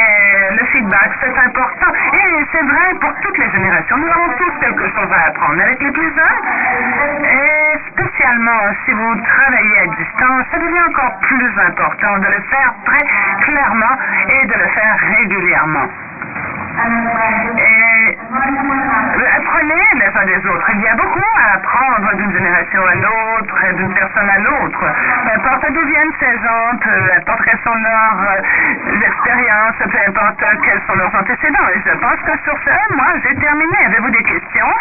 le 0.58 0.64
feedback, 0.66 1.10
c'est 1.20 1.38
important. 1.38 1.92
Et 2.12 2.46
c'est 2.52 2.62
vrai 2.62 2.94
pour 3.00 3.12
toutes 3.22 3.38
les 3.38 3.50
générations. 3.50 3.96
Nous 3.96 4.10
avons 4.10 4.28
tous 4.38 4.52
quelque 4.60 4.88
chose 4.88 5.10
à 5.12 5.28
apprendre 5.28 5.60
avec 5.62 5.82
les 5.82 5.90
plus 5.90 6.14
jeunes. 6.14 7.24
Et 7.24 7.78
spécialement 7.90 8.60
si 8.84 8.92
vous 8.92 9.16
travaillez 9.16 9.78
à 9.78 9.86
distance, 9.86 10.44
ça 10.50 10.58
devient 10.58 10.82
encore 10.88 11.18
plus 11.20 11.52
important 11.66 12.18
de 12.18 12.26
le 12.26 12.40
faire 12.50 12.74
très 12.84 13.06
clairement 13.44 13.96
et 14.28 14.46
de 14.46 14.54
le 14.54 14.66
faire 14.68 14.96
régulièrement. 15.18 15.88
Et 17.56 18.18
apprenez 19.36 19.84
les 19.94 20.10
uns 20.14 20.26
des 20.26 20.46
autres. 20.46 20.70
Il 20.74 20.80
y 20.82 20.88
a 20.88 20.94
beaucoup 20.94 21.24
à 21.40 21.54
apprendre 21.54 22.14
d'une 22.16 22.32
génération 22.32 22.82
à 22.86 22.94
l'autre, 22.94 23.74
d'une 23.76 23.94
personne 23.94 24.28
à 24.28 24.38
l'autre. 24.38 24.84
Peu 25.24 25.30
importe 25.34 25.72
d'où 25.72 25.86
viennent 25.86 26.12
ces 26.20 26.32
gens, 26.38 26.76
peu 26.82 27.12
importe 27.16 27.42
quelles 27.44 27.60
sont 27.64 27.74
leurs 27.74 28.42
expériences, 29.02 29.76
peu 29.78 29.98
importe 30.06 30.44
quels 30.64 30.82
sont 30.86 30.96
leurs 30.96 31.14
antécédents. 31.14 31.68
Et 31.74 31.80
je 31.86 31.92
pense 31.96 32.20
que 32.26 32.38
sur 32.44 32.58
ce, 32.64 32.94
moi, 32.94 33.06
j'ai 33.24 33.34
terminé. 33.36 33.76
Avez-vous 33.86 34.10
des 34.10 34.24
questions? 34.24 34.72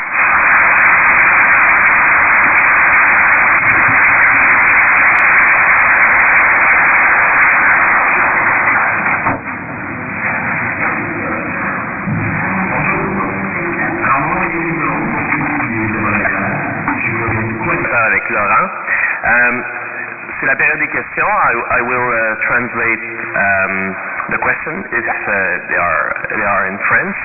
La 20.46 20.56
période 20.56 20.80
des 20.80 20.88
questions. 20.88 21.28
I, 21.28 21.80
I 21.80 21.82
will 21.82 22.08
uh, 22.14 22.36
translate 22.46 23.04
um, 23.36 23.96
the 24.30 24.38
question 24.38 24.86
if 24.92 25.06
uh, 25.06 25.34
they, 25.68 25.78
are, 25.78 26.06
they 26.30 26.44
are 26.46 26.68
in 26.68 26.78
French. 26.88 27.16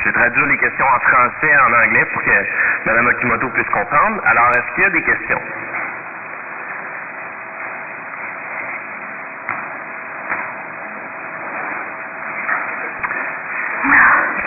Je 0.00 0.04
vais 0.08 0.12
traduire 0.12 0.46
les 0.46 0.56
questions 0.58 0.86
en 0.86 1.00
français 1.00 1.48
et 1.48 1.58
en 1.58 1.72
anglais 1.72 2.04
pour 2.12 2.22
que 2.22 2.30
Mme 2.86 3.06
Okimoto 3.08 3.48
puisse 3.50 3.68
comprendre. 3.68 4.22
Alors, 4.24 4.50
est-ce 4.50 4.74
qu'il 4.74 4.84
y 4.84 4.86
a 4.86 4.90
des 4.90 5.02
questions? 5.02 5.40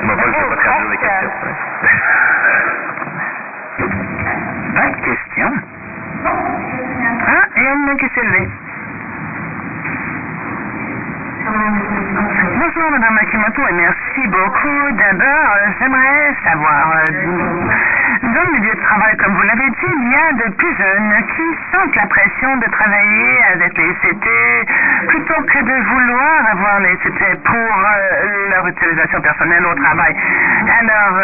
Bon, 0.03 0.13
je 0.19 0.27
ne 0.27 0.31
vais 0.33 0.49
pas 0.49 0.61
traduire 0.61 0.89
les 0.89 0.97
questions. 0.97 1.29
Pas 4.75 4.89
de 4.89 5.01
questions. 5.05 5.53
Ah, 7.25 7.45
il 7.55 7.63
y 7.63 7.67
a 7.67 7.73
une 7.73 7.85
main 7.85 7.95
qui 7.95 8.09
s'est 8.09 8.23
levée. 8.23 8.49
Bonjour 12.57 12.91
Madame 12.91 13.13
Makimoto 13.15 13.61
et 13.67 13.73
merci 13.73 14.27
beaucoup. 14.27 14.91
D'abord, 14.93 15.57
j'aimerais 15.79 16.35
savoir, 16.43 16.92
dans 17.11 18.43
le 18.43 18.51
milieu 18.59 18.73
de 18.73 18.81
travail, 18.81 19.17
comme 19.17 19.35
vous 19.35 19.43
l'avez 19.43 19.69
dit, 19.69 19.93
il 19.97 20.11
y 20.11 20.15
a 20.15 20.31
de 20.45 20.51
plus 20.55 20.75
jeunes 20.77 21.13
qui 21.35 21.43
sentent 21.71 21.95
la 21.95 22.07
pression 22.07 22.55
de 22.57 22.65
travailler 22.71 23.39
avec 23.53 23.77
les 23.77 23.89
ICT 23.89 24.27
plutôt 25.07 25.41
que 25.43 25.59
de 25.59 25.75
vouloir 25.89 26.51
avoir 26.51 26.79
les 26.79 26.93
ICT 26.93 27.43
pour 27.43 27.62
personnelle 29.21 29.65
au 29.65 29.75
travail. 29.75 30.15
Alors, 30.79 31.17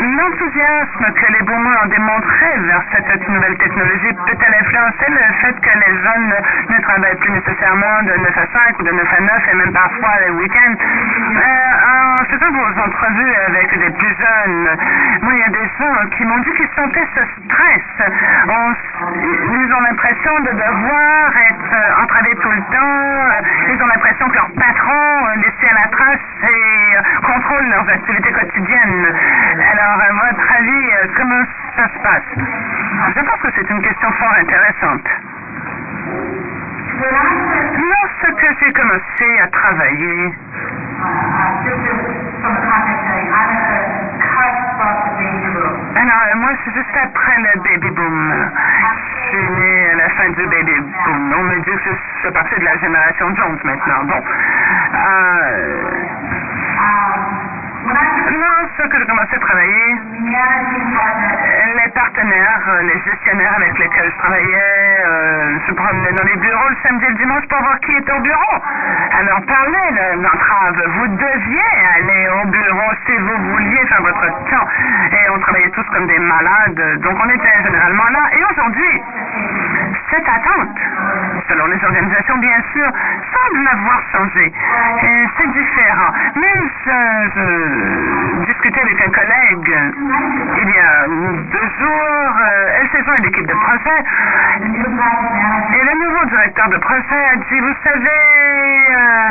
l'enthousiasme 0.00 1.12
que 1.14 1.32
les 1.32 1.42
boomers 1.42 1.84
ont 1.84 1.88
démontré 1.88 2.46
vers 2.66 2.82
cette 2.92 3.28
nouvelle 3.28 3.56
technologie 3.58 4.12
peut-elle 4.26 4.54
influencer 4.60 5.08
le 5.08 5.34
fait 5.40 5.60
que 5.60 5.78
les 5.78 5.94
jeunes 6.02 6.34
ne 6.70 6.82
travaillent 6.82 7.16
plus 7.16 7.32
nécessairement 7.32 8.02
de 8.02 8.12
9 8.12 8.38
à 8.38 8.46
5 8.68 8.78
ou 8.78 8.82
de 8.82 8.90
9 8.90 9.06
à 9.16 9.20
9 9.20 9.30
et 9.50 9.56
même 9.56 9.72
parfois 9.72 10.12
les 10.26 10.30
week-ends? 10.32 10.74
en 11.84 12.24
faisant 12.24 12.50
vos 12.52 12.80
entrevues 12.80 13.34
avec 13.48 13.78
des 13.78 13.90
plus 13.90 14.14
jeunes, 14.16 14.68
moi, 15.22 15.32
il 15.32 15.38
y 15.38 15.42
a 15.42 15.48
des 15.48 15.68
gens 15.78 16.08
qui 16.16 16.24
m'ont 16.24 16.38
dit 16.38 16.52
qu'ils 16.52 16.68
sentaient 16.76 17.08
ce 17.14 17.22
stress. 17.44 18.10
ils 19.52 19.72
ont 19.72 19.80
l'impression 19.80 20.40
de 20.40 20.50
devoir 20.50 21.36
être 21.50 22.02
entravés 22.02 22.34
tout 22.36 22.50
le 22.50 22.62
temps. 22.72 23.72
Ils 23.72 23.82
ont 23.82 23.86
l'impression 23.86 24.28
que 24.28 24.34
leur 24.34 24.50
patron, 24.52 25.26
laissé 25.36 25.66
à 25.70 25.74
la 25.74 25.88
trace, 25.88 26.20
et 26.42 26.73
contrôle 27.22 27.66
leurs 27.70 27.88
activités 27.88 28.32
quotidiennes. 28.32 29.06
Alors, 29.72 30.00
à 30.00 30.12
votre 30.12 30.52
avis, 30.58 30.86
comment 31.16 31.44
ça 31.76 31.88
se 31.88 31.98
passe? 32.02 32.30
Je 33.16 33.20
pense 33.20 33.40
que 33.42 33.48
c'est 33.56 33.70
une 33.70 33.82
question 33.82 34.10
fort 34.12 34.34
intéressante. 34.40 35.08
Lorsque 37.76 38.60
j'ai 38.60 38.72
commencé 38.72 39.40
à 39.42 39.48
travailler, 39.48 40.32
alors, 45.96 46.36
moi, 46.36 46.50
c'est 46.64 46.72
juste 46.74 46.96
après 47.02 47.36
le 47.38 47.60
baby 47.62 47.90
boom. 47.90 48.50
Je 49.32 49.36
suis 49.36 49.50
né 49.50 49.90
à 49.90 49.96
la 49.96 50.08
fin 50.10 50.28
du 50.30 50.46
baby 50.46 50.80
boom. 51.04 51.34
On 51.36 51.42
me 51.44 51.56
dit 51.56 51.70
que 51.70 51.90
je 51.90 51.90
fais 52.22 52.30
partie 52.30 52.60
de 52.60 52.64
la 52.64 52.76
génération 52.78 53.34
Jones 53.34 53.58
maintenant. 53.64 54.04
Bon. 54.04 54.22
Euh, 54.94 55.90
lorsque 58.78 58.98
j'ai 58.98 59.06
commencé 59.06 59.34
à 59.34 59.38
travailler, 59.38 59.96
les 61.76 61.90
partenaires, 61.90 62.62
les 62.82 63.00
gestionnaires 63.10 63.54
avec 63.56 63.78
lesquels 63.78 64.10
je 64.10 64.18
travaillais, 64.18 65.04
euh, 65.06 65.58
se 65.66 65.72
promenaient 65.72 66.12
dans 66.12 66.24
les 66.24 66.36
bureaux 66.36 66.68
le 66.68 66.76
samedi 66.82 67.04
et 67.04 67.08
le 67.10 67.14
dimanche 67.16 67.44
pour 67.48 67.58
voir 67.60 67.78
qui 67.80 67.92
était 67.92 68.12
au 68.12 68.20
bureau. 68.20 68.62
Alors, 69.18 69.40
parlez 69.46 70.22
d'entrave. 70.22 70.82
Vous 70.96 71.08
deviez 71.08 71.70
aller 71.96 72.28
au 72.42 72.46
bureau 72.48 72.90
si 73.06 73.16
vous 73.16 73.50
vouliez 73.50 73.86
faire 73.86 74.02
votre 74.02 74.26
temps. 74.50 74.68
Et 75.12 75.30
on 75.30 75.38
travaillait 75.40 75.70
tous 75.70 75.84
comme 75.92 76.06
des 76.06 76.18
malades, 76.18 77.00
donc 77.00 77.16
on 77.22 77.28
était 77.28 77.62
généralement 77.62 78.08
là. 78.10 78.20
Et 78.32 78.44
aujourd'hui, 78.50 79.02
cette 80.10 80.28
attente, 80.28 80.78
selon 81.48 81.66
les 81.66 81.84
organisations 81.84 82.38
bien 82.38 82.60
sûr, 82.72 82.88
semble 83.32 83.68
avoir 83.68 84.00
changé. 84.12 84.52
Et 85.02 85.26
c'est 85.36 85.50
différent. 85.52 86.12
Même 86.36 86.68
si 86.82 86.90
je 87.34 88.44
discutais 88.46 88.80
avec 88.80 89.00
un 89.00 89.10
collègue 89.10 89.74
il 90.62 90.68
y 90.70 90.78
a 90.78 91.06
deux 91.06 91.68
jours, 91.78 92.36
euh, 92.40 92.78
elle 92.80 92.88
s'est 92.90 93.04
joint 93.04 93.14
à 93.14 93.22
l'équipe 93.22 93.46
de 93.46 93.54
projet, 93.54 93.98
et 94.62 95.84
le 95.84 96.04
nouveau 96.04 96.24
directeur 96.26 96.68
de 96.68 96.76
projet 96.78 97.24
a 97.32 97.36
dit, 97.36 97.60
vous 97.60 97.74
savez, 97.82 98.22
euh, 98.90 99.30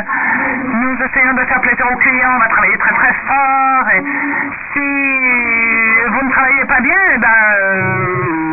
nous 0.74 0.96
essayons 1.02 1.34
de 1.34 1.44
faire 1.44 1.60
plaisir 1.60 1.86
aux 1.90 1.96
clients, 1.96 2.32
on 2.36 2.38
va 2.38 2.48
travailler 2.48 2.78
très 2.78 2.94
très 2.94 3.12
fort, 3.26 3.88
et 3.96 4.02
si 4.72 4.80
vous 6.08 6.24
ne 6.26 6.30
travaillez 6.30 6.64
pas 6.66 6.80
bien, 6.80 6.98
eh 7.14 7.18
ben, 7.18 7.28
euh, 7.28 8.43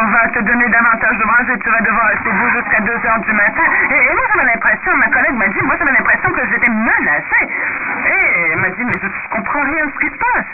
on 0.00 0.06
va 0.10 0.28
te 0.28 0.40
donner 0.40 0.68
davantage 0.68 1.16
de 1.16 1.24
et 1.52 1.58
tu 1.58 1.70
vas 1.70 1.80
devoir 1.80 2.06
rester 2.08 2.30
debout 2.30 2.50
jusqu'à 2.50 2.80
2 2.80 2.92
heures 2.92 3.20
du 3.20 3.32
matin. 3.32 3.62
Et, 3.90 3.94
et 3.94 4.14
moi, 4.14 4.24
j'avais 4.32 4.52
l'impression, 4.52 4.96
ma 4.96 5.08
collègue 5.08 5.34
m'a 5.36 5.48
dit, 5.48 5.60
moi, 5.62 5.74
j'avais 5.78 5.92
l'impression 5.92 6.30
que 6.30 6.46
j'étais 6.50 6.68
menacée. 6.68 7.48
Et 8.06 8.52
elle 8.52 8.60
m'a 8.60 8.70
dit, 8.70 8.84
mais 8.84 8.92
je, 8.92 9.08
je 9.08 9.28
comprends 9.30 9.62
rien 9.62 9.86
de 9.86 9.92
ce 9.92 9.98
qui 9.98 10.10
se 10.10 10.18
passe. 10.18 10.46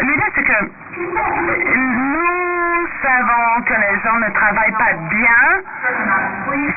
L'idée, 0.00 0.30
c'est 0.34 0.44
que 0.44 0.70
nous 1.76 2.86
savons 3.02 3.62
que 3.66 3.74
les 3.74 4.00
gens 4.02 4.18
ne 4.18 4.30
travaillent 4.30 4.78
pas 4.78 4.92
bien 5.10 5.62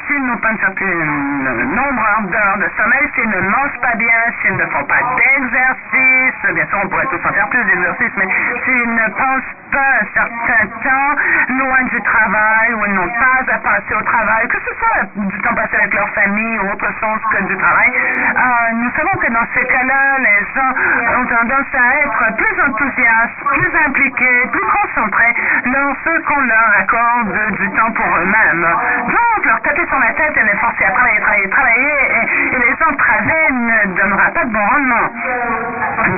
s'ils 0.08 0.26
n'ont 0.26 0.38
pas 0.38 0.50
un 0.50 0.58
certain 0.58 0.86
nombre 0.86 2.32
d'heures 2.32 2.58
de 2.58 2.70
sommeil, 2.78 3.10
s'ils 3.16 3.30
ne 3.30 3.42
mangent 3.42 3.82
pas 3.82 3.96
bien, 3.96 4.20
s'ils 4.42 4.56
ne 4.56 4.66
font 4.68 4.84
pas 4.86 5.02
d'exercice. 5.18 6.54
Bien 6.54 6.66
sûr, 6.68 6.80
on 6.84 6.88
pourrait 6.88 7.08
tous 7.08 7.28
en 7.28 7.34
faire 7.34 7.50
plus 7.50 7.64
d'exercice, 7.66 8.12
mais 8.18 8.28
s'ils 8.66 8.94
ne 8.96 9.08
passent 9.10 9.56
pas 9.72 9.92
un 10.02 10.08
certain 10.14 10.68
temps 10.84 11.16
loin 11.58 11.84
du 11.84 12.02
travail 12.02 12.74
ou 12.74 12.86
ils 12.86 12.94
n'ont 12.94 13.10
pas 13.10 13.54
à 13.54 13.58
passer 13.58 13.96
au 13.96 14.04
travail, 14.04 14.48
que 14.48 14.58
ce 14.60 14.74
soit 14.78 15.04
du 15.16 15.42
temps 15.42 15.56
passé 15.56 15.76
avec 15.78 15.94
leur 15.94 16.10
famille 16.10 16.60
ou 16.60 16.72
autre 16.72 16.90
chose 17.00 17.22
que 17.32 17.44
du 17.44 17.58
travail, 17.58 17.92
euh, 17.92 18.74
nous 18.76 18.92
savons 18.92 19.18
que 19.18 19.32
dans 19.32 19.48
ces 19.54 19.66
cas-là, 19.66 20.20
les 20.20 20.40
gens 20.54 20.72
ont 21.20 21.26
tendance 21.26 21.72
à 21.74 21.86
être 22.04 22.36
plus 22.36 22.62
enthousiastes, 22.68 23.40
plus 23.54 23.72
impliqués, 23.88 24.48
plus 24.52 24.68
concentrés 24.68 25.34
lorsqu'on 25.66 26.22
qu'on 26.22 26.42
leur 26.42 26.70
accorde 26.80 27.56
du 27.58 27.70
temps 27.72 27.92
pour 27.92 28.06
eux-mêmes. 28.06 28.68
Donc, 29.08 29.46
leur 29.46 29.62
sur 29.76 30.00
la 30.00 30.14
tête 30.14 30.36
et 30.36 30.44
les 30.44 30.56
forcer 30.56 30.84
à 30.86 30.92
travailler, 30.92 31.20
travailler, 31.20 31.50
travailler, 31.50 31.96
et, 32.12 32.56
et 32.56 32.60
les 32.60 32.76
travaillent 32.76 33.52
ne 33.52 33.86
donnera 33.96 34.30
pas 34.32 34.44
de 34.44 34.52
bon 34.52 34.60
rendement. 34.60 35.08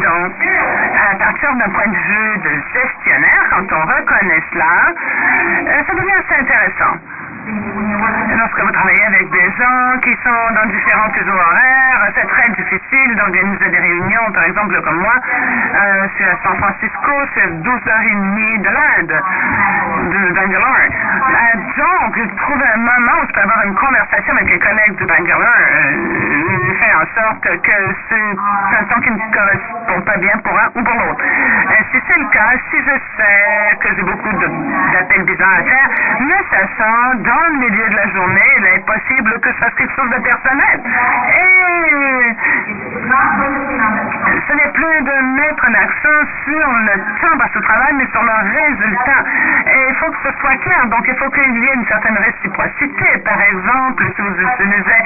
Donc, 0.02 0.34
à 1.12 1.16
partir 1.16 1.54
d'un 1.56 1.70
point 1.70 1.88
de 1.88 1.96
vue 1.96 2.38
de 2.40 2.52
gestionnaire, 2.74 3.46
quand 3.52 3.72
on 3.72 3.82
reconnaît 3.86 4.42
cela, 4.52 4.94
euh, 5.68 5.84
ça 5.88 5.94
devient 5.94 6.18
assez 6.20 6.42
intéressant. 6.42 6.98
Lorsque 7.46 8.62
vous 8.62 8.72
travaillez 8.72 9.04
avec 9.04 9.30
des 9.30 9.52
gens 9.60 10.00
qui 10.02 10.16
sont 10.24 10.54
dans 10.56 10.66
différents 10.72 11.12
fuseaux 11.12 11.34
horaires, 11.36 12.12
c'est 12.16 12.28
très 12.28 12.50
difficile 12.52 13.16
d'organiser 13.18 13.70
des 13.70 13.80
réunions, 13.80 14.32
par 14.34 14.46
exemple 14.46 14.82
comme 14.82 15.00
moi, 15.00 15.16
euh, 15.16 16.08
je 16.08 16.16
suis 16.16 16.24
à 16.24 16.38
San 16.42 16.56
Francisco, 16.58 17.12
c'est 17.36 17.48
12h30 17.64 18.62
de 18.62 18.70
l'Inde, 18.70 19.22
de 20.10 20.34
Bangalore. 20.34 20.88
Euh, 20.88 21.58
donc, 21.78 22.38
trouver 22.38 22.66
un 22.76 22.78
moment 22.78 23.22
où 23.22 23.28
je 23.28 23.34
peux 23.34 23.42
avoir 23.42 23.66
une 23.66 23.76
conversation 23.76 24.34
avec 24.36 24.50
les 24.50 24.60
collègues 24.60 24.96
de 24.96 25.06
Bangalore, 25.06 25.44
euh, 25.44 26.73
fait 26.84 26.94
en 26.94 27.06
sorte 27.16 27.44
que 27.62 27.72
un 27.72 28.84
temps 28.86 29.00
qui 29.02 29.12
ne 29.12 29.18
correspond 29.32 30.02
pas 30.02 30.18
bien 30.18 30.38
pour 30.44 30.58
un 30.58 30.68
ou 30.76 30.84
pour 30.84 30.94
l'autre. 30.94 31.24
Euh, 31.24 31.76
si 31.92 32.02
c'est 32.08 32.20
le 32.20 32.28
cas, 32.30 32.52
si 32.70 32.78
je 32.78 32.96
sais 33.18 33.78
que 33.80 33.96
j'ai 33.96 34.04
beaucoup 34.04 34.34
d'appels 34.34 35.24
bizarres 35.24 35.60
à 35.60 35.64
faire, 35.64 35.90
mais 36.20 36.42
sachant 36.52 37.16
dans 37.16 37.46
le 37.54 37.60
milieu 37.60 37.90
de 37.90 37.96
la 37.96 38.08
journée, 38.10 38.52
il 38.58 38.66
est 38.66 38.86
possible 38.86 39.40
que 39.40 39.50
ça 39.54 39.66
fasse 39.66 39.74
quelque 39.76 39.96
chose 39.96 40.10
de 40.10 40.22
personnel. 40.22 40.82
Et 41.30 41.64
ce 44.48 44.54
n'est 44.54 44.72
plus 44.74 45.02
de 45.04 45.16
mettre 45.40 45.66
l'accent 45.70 46.20
sur 46.46 46.68
le 46.68 46.96
temps 47.22 47.38
passe 47.38 47.56
au 47.56 47.62
travail, 47.62 47.94
mais 47.96 48.08
sur 48.12 48.24
le 48.24 48.32
résultat. 48.32 49.24
Et 49.68 49.88
il 49.90 49.96
faut 49.96 50.12
que 50.12 50.18
ce 50.24 50.32
soit 50.40 50.58
clair. 50.58 50.86
Donc, 50.88 51.06
il 51.08 51.16
faut 51.16 51.30
qu'il 51.30 51.58
y 51.58 51.66
ait 51.66 51.74
une 51.74 51.86
certaine 51.88 52.18
réciprocité. 52.18 53.18
Par 53.24 53.42
exemple, 53.42 54.04
si 54.16 54.22
vous 54.22 54.36
utilisez 54.36 55.00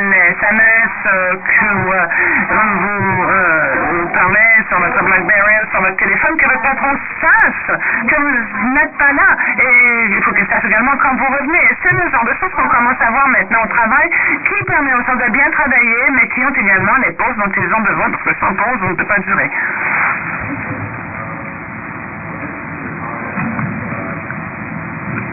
les 0.00 0.16
euh, 0.16 1.15
que 1.16 1.66
euh, 1.66 2.06
vous, 2.52 3.22
euh, 3.24 4.06
parlez 4.12 4.64
sur 4.68 4.78
votre 4.78 5.04
BlackBerry, 5.04 5.54
sur 5.70 5.80
votre 5.80 5.96
téléphone, 5.96 6.36
que 6.36 6.46
votre 6.46 6.62
patron 6.62 6.92
sache 7.20 7.78
que 8.08 8.16
vous 8.16 8.68
n'êtes 8.74 8.96
pas 8.98 9.12
là. 9.12 9.36
Et 9.58 10.06
il 10.10 10.22
faut 10.22 10.32
qu'il 10.32 10.46
sache 10.46 10.64
également 10.64 10.96
quand 11.02 11.14
vous 11.16 11.26
revenez. 11.26 11.64
C'est 11.82 11.92
le 11.92 12.10
genre 12.10 12.24
de 12.24 12.34
choses 12.40 12.52
qu'on 12.54 12.68
commence 12.68 13.00
à 13.00 13.10
voir 13.10 13.28
maintenant 13.28 13.62
au 13.64 13.68
travail 13.68 14.10
qui 14.44 14.64
permet 14.64 14.94
aux 14.94 15.02
gens 15.02 15.16
de 15.16 15.30
bien 15.30 15.50
travailler, 15.50 16.10
mais 16.12 16.28
qui 16.28 16.44
ont 16.44 16.54
également 16.54 16.96
les 17.04 17.12
pauses 17.12 17.36
dont 17.36 17.52
ils 17.56 17.74
ont 17.74 17.80
besoin, 17.80 18.10
parce 18.10 18.22
que 18.22 18.34
sans 18.40 18.54
pause, 18.54 18.78
on 18.82 18.90
ne 18.90 18.94
peut 18.94 19.04
pas 19.04 19.18
durer. 19.20 19.50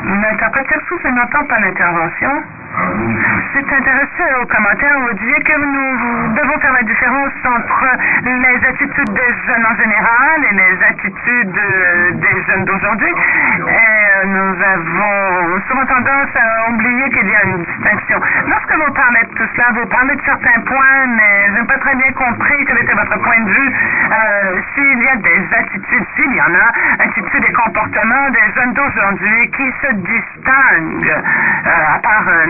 L'interpréteur 0.06 0.82
souffle 0.88 1.10
n'entend 1.10 1.46
pas 1.46 1.60
l'intervention. 1.60 2.44
C'est 2.74 3.72
intéressé 3.72 4.24
au 4.42 4.46
commentaire 4.48 4.98
où 4.98 5.08
vous 5.08 5.14
disiez 5.14 5.40
que 5.44 5.58
nous 5.58 6.34
devons 6.34 6.60
faire 6.60 6.74
la 6.74 6.82
différence 6.82 7.34
entre 7.46 7.86
les 8.26 8.68
attitudes 8.68 9.14
des 9.14 9.34
jeunes 9.46 9.66
en 9.66 9.76
général 9.76 10.42
et 10.50 10.56
les 10.56 10.84
attitudes 10.90 11.62
des 12.14 12.44
jeunes 12.48 12.66
d'aujourd'hui. 12.66 13.14
Nous 14.26 14.56
avons 14.64 15.62
souvent 15.68 15.86
tendance 15.86 16.30
à 16.36 16.70
oublier 16.72 17.10
qu'il 17.10 17.28
y 17.28 17.36
a 17.36 17.44
une 17.44 17.64
distinction. 17.64 18.20
Lorsque 18.48 18.74
vous 18.74 18.94
parlez 18.94 19.22
de 19.22 19.34
tout 19.36 19.50
cela, 19.56 19.68
vous 19.74 19.86
parlez 19.88 20.16
de 20.16 20.22
certains 20.26 20.62
points, 20.62 21.06
mais 21.16 21.48
je 21.50 21.60
n'ai 21.60 21.68
pas 21.68 21.78
très 21.78 21.96
bien 21.96 22.12
compris 22.14 22.66
quel 22.66 22.78
était 22.80 22.94
votre 22.94 23.20
point 23.22 23.40
de 23.40 23.50
vue. 23.50 23.74
Euh, 24.14 24.62
s'il 24.74 25.04
y 25.04 25.10
a 25.10 25.16
des 25.18 25.42
attitudes, 25.58 26.06
s'il 26.16 26.34
y 26.34 26.42
en 26.42 26.54
a, 26.56 27.04
attitudes 27.04 27.46
et 27.48 27.54
comportements 27.54 28.30
des 28.30 28.54
jeunes 28.56 28.74
d'aujourd'hui 28.74 29.52
qui 29.52 29.72
se 29.82 29.94
distinguent, 29.94 31.24
euh, 31.68 31.96
à 31.96 32.00
part 32.00 32.26
euh, 32.28 32.46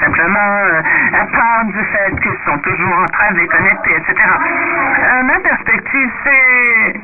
simplement, 0.00 0.58
euh, 0.64 0.82
à 1.20 1.26
part 1.26 1.64
du 1.64 1.84
fait 1.84 2.20
qu'ils 2.20 2.38
sont 2.44 2.58
toujours 2.58 2.98
en 2.98 3.06
train 3.06 3.32
de 3.32 3.38
les 3.38 3.48
connecter, 3.48 3.96
etc. 3.96 4.14
Euh, 4.18 5.22
ma 5.22 5.38
perspective, 5.40 6.10
c'est 6.24 6.94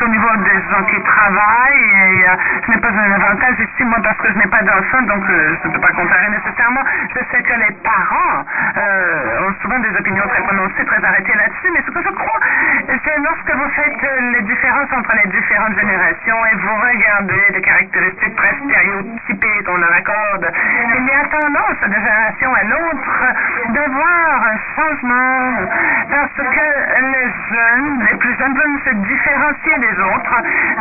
au 0.00 0.08
niveau 0.08 0.28
des 0.44 0.60
gens 0.70 0.84
qui 0.84 1.00
travaillent 1.02 1.90
et 1.96 2.28
euh, 2.28 2.36
je 2.66 2.72
n'ai 2.72 2.78
pas 2.78 2.88
un 2.88 3.12
avantage 3.12 3.56
ici, 3.58 3.84
moi, 3.84 3.98
parce 4.02 4.18
que 4.18 4.28
je 4.32 4.38
n'ai 4.38 4.46
pas 4.46 4.62
d'enfant, 4.62 5.02
donc 5.02 5.24
euh, 5.30 5.56
je 5.62 5.68
ne 5.68 5.72
peux 5.72 5.80
pas 5.80 5.92
comparer 5.92 6.28
nécessairement. 6.28 6.82
Je 7.14 7.20
sais 7.30 7.42
que 7.42 7.54
les 7.54 7.74
parents 7.82 8.44
ont 8.78 9.54
souvent 9.62 9.78
des 9.78 9.90
opinions 9.98 10.26
très 10.28 10.42
prononcées, 10.42 10.84
très 10.84 11.04
arrêtées 11.04 11.34
là-dessus, 11.34 11.70
mais 11.72 11.82
ce 11.86 11.90
que 11.90 12.02
je 12.02 12.10
crois, 12.10 12.40
c'est 12.86 13.18
lorsque 13.22 13.54
vous 13.54 13.68
faites 13.70 14.10
les 14.34 14.42
différences 14.42 14.92
entre 14.92 15.14
les 15.16 15.30
différentes 15.30 15.78
générations 15.78 16.46
et 16.52 16.56
vous 16.56 16.76
regardez 16.76 17.42
des 17.54 17.60
caractéristiques 17.60 18.36
très 18.36 18.54
stéréotypées 18.64 19.64
qu'on 19.64 19.76
leur 19.78 19.92
accorde, 19.92 20.52
il 20.96 21.04
y 21.06 21.10
a 21.10 21.24
tendance 21.28 21.80
de 21.82 21.94
génération 21.94 22.54
à 22.54 22.62
l'autre 22.64 23.22
de 23.68 23.90
voir 23.92 24.42
un 24.52 24.58
changement 24.74 25.68
parce 26.10 26.48
que 26.48 26.66
les 27.12 27.28
jeunes, 27.50 28.06
les 28.10 28.16
plus 28.16 28.34
jeunes 28.38 28.54
veulent 28.54 28.80
se 28.84 28.94
différencier 29.06 29.78
des 29.78 30.00
autres. 30.00 30.36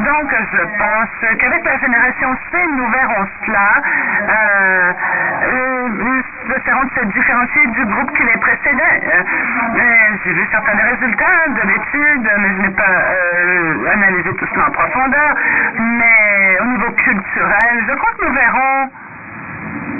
Donc, 0.05 0.36
je 0.53 0.62
pense 0.78 1.38
qu'avec 1.38 1.64
la 1.66 1.78
génération 1.80 2.38
C, 2.51 2.58
nous 2.78 2.88
verrons 2.89 3.28
cela. 3.45 3.82
Euh, 4.30 4.93
euh, 5.43 6.22
essaieront 6.58 6.84
de 6.86 6.91
se 6.99 7.05
différencier 7.08 7.68
du 7.68 7.86
groupe 7.86 8.12
qui 8.16 8.24
les 8.24 8.38
précédait. 8.38 9.01
Euh, 9.14 9.24
J'ai 10.24 10.34
vu 10.34 10.47
certains 10.51 10.78
résultats 10.78 11.47
de 11.49 11.68
l'étude, 11.68 12.32
mais 12.39 12.49
je 12.55 12.62
n'ai 12.62 12.70
pas 12.76 12.84
euh, 12.84 13.93
analysé 13.93 14.34
tout 14.36 14.47
cela 14.53 14.68
en 14.68 14.72
profondeur. 14.72 15.36
Mais 15.80 16.58
au 16.62 16.66
niveau 16.66 16.91
culturel, 16.91 17.86
je 17.88 17.93
crois 17.95 18.12
que 18.18 18.26
nous 18.26 18.34
verrons 18.34 18.89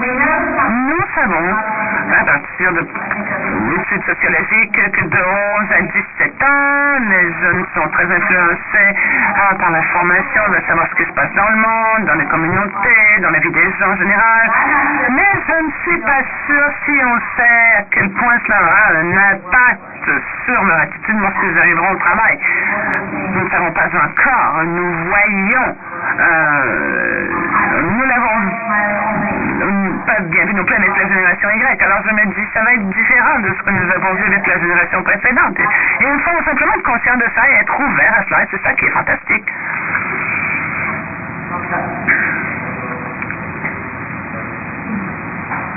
nous 0.00 1.04
savons, 1.14 1.56
à 2.18 2.24
partir 2.24 2.72
de 2.72 2.80
l'étude 3.70 4.04
sociologique, 4.04 4.72
que 4.72 5.04
de 5.04 5.18
11 5.18 5.72
à 5.72 5.82
17 5.82 6.42
ans, 6.42 6.98
les 7.10 7.32
jeunes 7.40 7.64
sont 7.74 7.88
très 7.90 8.04
influencés 8.04 8.96
ah, 9.36 9.54
par 9.58 9.70
l'information, 9.70 10.42
de 10.48 10.66
savoir 10.66 10.86
ce 10.90 10.94
qui 10.96 11.04
se 11.04 11.12
passe 11.12 11.32
dans 11.34 11.48
le 11.48 11.56
monde, 11.56 12.06
dans 12.06 12.14
les 12.14 12.26
communautés, 12.26 13.20
dans 13.20 13.30
la 13.30 13.38
vie 13.40 13.50
des 13.50 13.72
gens 13.78 13.90
en 13.90 13.96
général. 13.96 14.50
Mais 15.10 15.32
je 15.46 15.64
ne 15.64 15.70
suis 15.84 16.00
pas 16.00 16.22
sûr 16.46 16.64
si 16.86 16.92
on 17.04 17.18
sait 17.36 17.78
à 17.78 17.82
quel 17.90 18.10
point 18.10 18.38
cela 18.46 18.62
aura 18.62 19.00
un 19.00 19.16
impact 19.34 19.80
sur 20.46 20.64
leur 20.64 20.80
attitude 20.80 21.20
lorsqu'ils 21.20 21.58
arriveront 21.58 21.92
au 21.92 21.96
travail. 21.96 22.38
Nous 23.34 23.44
ne 23.44 23.50
savons 23.50 23.72
pas 23.72 23.86
encore. 23.86 24.64
Nous 24.64 24.94
voyons, 25.08 25.76
euh, 26.20 27.28
nous 27.82 28.04
l'avons 28.04 29.29
pas 30.10 30.20
bien 30.22 30.44
vu 30.44 30.54
non 30.54 30.64
plus 30.64 30.74
avec 30.74 30.90
la 30.96 31.08
génération 31.08 31.48
Y. 31.50 31.82
Alors 31.82 32.02
je 32.04 32.14
me 32.14 32.34
dis, 32.34 32.46
ça 32.52 32.62
va 32.62 32.74
être 32.74 32.88
différent 32.90 33.38
de 33.40 33.54
ce 33.54 33.62
que 33.62 33.70
nous 33.70 33.90
avons 33.92 34.14
vu 34.14 34.24
avec 34.24 34.46
la 34.46 34.58
génération 34.58 35.02
précédente. 35.02 35.60
Et, 35.60 35.66
il 36.00 36.20
faut 36.20 36.44
simplement 36.44 36.74
être 36.74 36.82
conscient 36.82 37.16
de 37.16 37.26
ça 37.34 37.48
et 37.48 37.54
être 37.60 37.80
ouvert 37.80 38.14
à 38.18 38.24
cela. 38.24 38.42
Et 38.42 38.46
c'est 38.50 38.62
ça 38.62 38.72
qui 38.74 38.86
est 38.86 38.90
fantastique. 38.90 39.48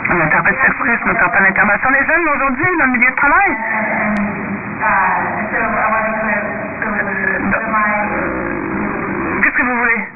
L'interprète 0.10 0.58
s'exprime, 0.62 0.98
je 1.00 1.08
n'entends 1.12 1.30
pas 1.30 1.40
l'intervention 1.40 1.90
des 1.92 2.06
jeunes 2.06 2.28
aujourd'hui 2.36 2.78
dans 2.80 2.86
le 2.86 2.92
milieu 2.92 3.10
de 3.10 3.16
travail. 3.16 3.58
Qu'est-ce 9.42 9.56
que 9.56 9.64
vous 9.64 9.78
voulez? 9.78 10.08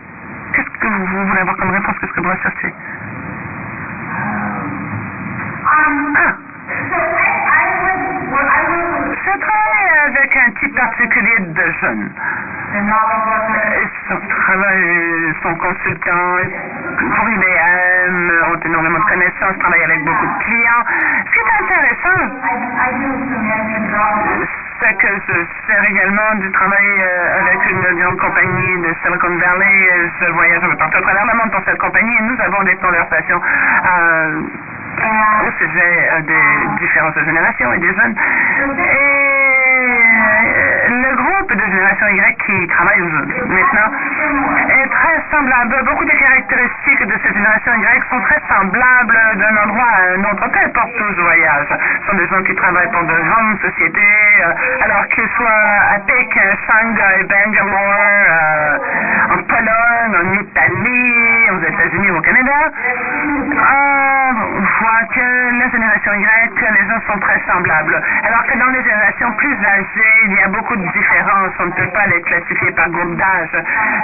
Qu'est-ce 0.54 0.80
que 0.80 0.88
vous, 0.88 1.26
voulez 1.28 1.42
avoir 1.42 1.58
comme 1.58 1.72
réponse? 1.72 1.96
Qu'est-ce 2.00 2.14
que 2.14 2.22
vous 2.22 2.30
recherchez? 2.30 2.74
Je 9.26 9.34
travaille 9.40 9.90
avec 10.06 10.38
un 10.38 10.52
type 10.60 10.76
particulier 10.76 11.40
de 11.40 11.72
jeunes. 11.82 12.12
Son 14.08 14.20
travail, 14.20 15.34
son 15.42 15.56
consultant 15.56 16.38
pour 17.16 17.30
IBM, 17.30 18.32
ont 18.52 18.60
énormément 18.66 19.00
de 19.00 19.06
connaissances, 19.06 19.58
travaillent 19.60 19.84
avec 19.84 20.04
beaucoup 20.04 20.28
de 20.28 20.44
clients. 20.44 20.84
Ce 21.26 21.32
qui 21.32 21.40
est 21.40 21.54
intéressant, 21.64 22.22
c'est 24.80 24.94
que 24.98 25.08
je 25.28 25.34
fais 25.66 25.90
également 25.90 26.36
du 26.36 26.52
travail 26.52 26.86
euh, 27.02 27.40
avec 27.42 27.72
une 27.72 27.82
grande 28.00 28.20
compagnie 28.20 28.82
de 28.82 28.94
Silicon 29.04 29.36
Valley. 29.38 30.12
Je 30.22 30.32
voyage 30.32 30.64
un 30.64 30.76
partout 30.76 30.98
à 30.98 31.02
travers 31.02 31.26
le 31.26 31.50
pour 31.50 31.62
cette 31.66 31.80
compagnie 31.80 32.16
et 32.16 32.22
nous 32.22 32.40
avons 32.42 32.64
des 32.64 32.76
conversations 32.76 33.42
euh, 33.42 34.42
au 35.04 35.52
sujet 35.58 36.10
euh, 36.12 36.22
des 36.22 36.68
différences 36.80 37.16
de 37.16 37.24
génération 37.24 37.74
et 37.74 37.80
des 37.80 37.94
jeunes. 37.94 38.16
Et 38.78 39.28
le 40.90 41.16
groupe 41.16 41.37
de 41.56 41.66
génération 41.66 42.08
Y 42.08 42.36
qui 42.46 42.68
travaille 42.68 43.00
maintenant 43.00 43.90
est 44.70 44.90
très 44.90 45.24
semblable. 45.32 45.84
Beaucoup 45.86 46.06
des 46.06 46.16
caractéristiques 46.16 47.06
de 47.08 47.14
cette 47.24 47.34
génération 47.34 47.72
Y 47.76 48.02
sont 48.10 48.22
très 48.22 48.42
semblables 48.50 49.20
d'un 49.36 49.56
endroit 49.64 49.88
à 49.88 50.14
un 50.14 50.24
autre, 50.26 50.50
peu 50.50 50.60
importe 50.60 50.92
où 51.00 51.14
je 51.16 51.22
voyage. 51.22 51.68
Ce 51.70 52.12
sont 52.12 52.18
des 52.18 52.28
gens 52.28 52.44
qui 52.44 52.56
travaillent 52.56 52.92
pour 52.92 53.04
de 53.04 53.14
grandes 53.14 53.60
sociétés, 53.62 54.44
euh, 54.44 54.84
alors 54.84 55.08
qu'ils 55.08 55.30
soient 55.38 55.96
à 55.96 56.00
Pékin, 56.00 56.52
Shanghai, 56.68 57.24
Bangalore, 57.24 58.28
euh, 58.28 58.78
en 59.32 59.44
Pologne, 59.44 60.14
en 60.20 60.34
Italie, 60.42 61.50
aux 61.52 61.64
États-Unis, 61.64 62.12
au 62.12 62.22
Canada. 62.22 62.72
On 63.70 64.60
voit 64.60 65.04
que 65.14 65.60
la 65.60 65.70
génération 65.70 66.12
Y, 66.14 66.60
les 66.60 66.88
gens 66.90 67.02
sont 67.08 67.20
très 67.20 67.42
semblables. 67.48 68.02
Alors 68.24 68.44
que 68.46 68.58
dans 68.58 68.68
les 68.68 68.84
générations 68.84 69.32
plus 69.34 69.56
âgées, 69.66 70.16
il 70.26 70.34
y 70.34 70.42
a 70.42 70.48
beaucoup 70.50 70.76
de 70.76 70.88
différences. 70.92 71.37
On 71.38 71.66
ne 71.66 71.72
peut 71.72 71.88
pas 71.94 72.08
les 72.08 72.20
classifier 72.22 72.72
par 72.72 72.90
groupe 72.90 73.16
d'âge 73.16 73.56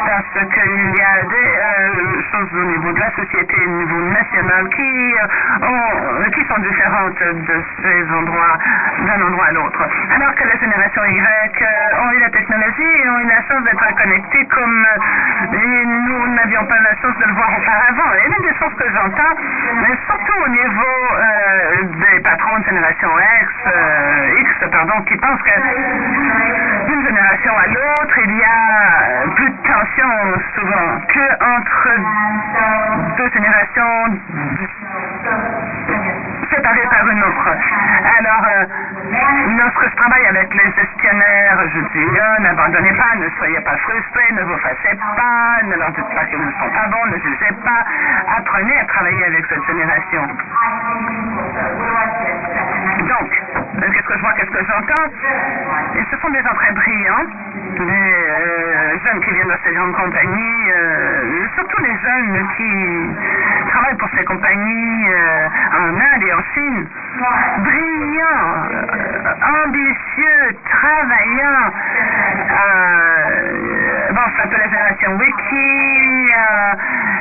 parce 0.06 0.46
qu'il 0.54 0.96
y 0.96 1.02
a 1.02 1.24
des 1.24 1.34
euh, 1.34 2.22
choses 2.32 2.50
au 2.54 2.66
niveau 2.66 2.92
de 2.92 3.00
la 3.00 3.10
société, 3.16 3.56
au 3.66 3.70
niveau 3.70 4.02
national 4.02 4.70
qui, 4.70 4.82
euh, 4.82 5.28
sont 6.48 6.62
différentes 6.62 7.18
d'un 7.18 8.22
endroit 9.22 9.46
à 9.48 9.52
l'autre. 9.54 9.82
Alors 10.16 10.36
que 10.36 10.44
la 10.44 10.58
génération 10.58 11.04
Y 11.06 11.62
euh, 11.62 12.02
ont 12.04 12.12
eu 12.12 12.20
la 12.20 12.30
technologie 12.30 13.02
et 13.02 13.10
ont 13.10 13.20
eu 13.20 13.28
la 13.28 13.42
chance 13.48 13.64
d'être 13.64 13.96
connectés 13.96 14.46
comme 14.48 14.86
nous 15.54 16.28
n'avions 16.36 16.66
pas 16.66 16.80
la 16.82 16.96
chance 17.02 17.18
de 17.18 17.26
le 17.26 17.34
voir 17.34 17.50
auparavant. 17.58 18.14
Et 18.14 18.28
l'une 18.30 18.44
des 18.44 18.54
choses 18.60 18.76
que 18.78 18.88
j'entends, 18.94 19.36
mais 19.82 19.96
surtout 20.06 20.38
au 20.44 20.50
niveau 20.50 21.18
des 22.12 22.20
patrons 22.20 22.60
de 22.60 22.66
génération 22.66 23.10
X, 23.42 23.52
X 24.42 24.50
pardon, 24.70 25.02
qui 25.04 25.16
pensent 25.18 25.42
que 25.42 25.58
d'une 26.88 27.04
génération 27.06 27.23
à 27.26 27.68
l'autre, 27.68 28.18
il 28.26 28.38
y 28.38 28.44
a 28.44 29.30
plus 29.36 29.50
de 29.50 29.56
tension 29.64 30.40
souvent 30.56 31.00
que 31.08 31.26
entre 31.58 31.90
deux 33.18 33.30
générations 33.34 34.20
séparées 36.54 36.88
par 36.90 37.08
une 37.08 37.24
autre. 37.24 37.50
Alors, 38.20 38.44
euh, 38.46 38.66
lorsque 39.58 39.90
je 39.90 39.96
travaille 39.96 40.26
avec 40.28 40.54
les 40.54 40.72
gestionnaires, 40.76 41.60
je 41.74 41.80
dis, 41.80 42.20
euh, 42.20 42.40
n'abandonnez 42.42 42.94
pas, 42.94 43.16
ne 43.16 43.30
soyez 43.38 43.60
pas 43.62 43.78
frustrés, 43.78 44.34
ne 44.34 44.44
vous 44.44 44.58
fâchez 44.58 44.96
pas, 45.16 45.64
ne 45.64 45.76
leur 45.76 45.92
dites 45.92 46.10
pas 46.14 46.26
qu'ils 46.26 46.42
ne 46.42 46.52
sont 46.52 46.70
pas 46.76 46.88
bons, 46.88 47.06
ne 47.06 47.18
jugez 47.20 47.54
pas. 47.64 47.84
Apprenez 48.38 48.78
à 48.80 48.86
travailler 48.86 49.26
avec 49.26 49.46
cette 49.48 49.66
génération. 49.66 50.28
Donc, 53.08 53.32
euh, 53.32 53.43
qu'est-ce 53.92 54.08
que 54.08 54.16
je 54.16 54.22
vois, 54.22 54.34
qu'est-ce 54.34 54.52
que 54.52 54.66
j'entends 54.66 55.06
Et 55.96 56.04
ce 56.10 56.18
sont 56.22 56.30
des 56.30 56.42
gens 56.42 56.54
très 56.54 56.72
brillants, 56.72 57.26
des 57.78 57.84
euh, 57.84 58.98
jeunes 59.04 59.22
qui 59.22 59.32
viennent 59.32 59.48
de 59.48 59.58
ces 59.64 59.74
grandes 59.74 59.94
compagnies, 59.94 60.72
euh, 60.72 61.48
surtout 61.56 61.82
les 61.82 61.98
jeunes 61.98 62.48
qui 62.58 63.70
travaillent 63.70 63.98
pour 63.98 64.10
ces 64.16 64.24
compagnies 64.26 65.08
euh, 65.10 65.48
en 65.80 66.00
Inde 66.00 66.24
et 66.24 66.34
en 66.34 66.44
Chine. 66.54 66.88
Brillants, 67.60 68.68
ambitieux, 69.66 70.58
travaillants. 70.70 71.72
Bon, 74.12 74.22
ça 74.38 74.44
s'appelle 74.44 74.60
la 74.60 74.70
génération 74.70 75.18
Wiki, 75.18 76.32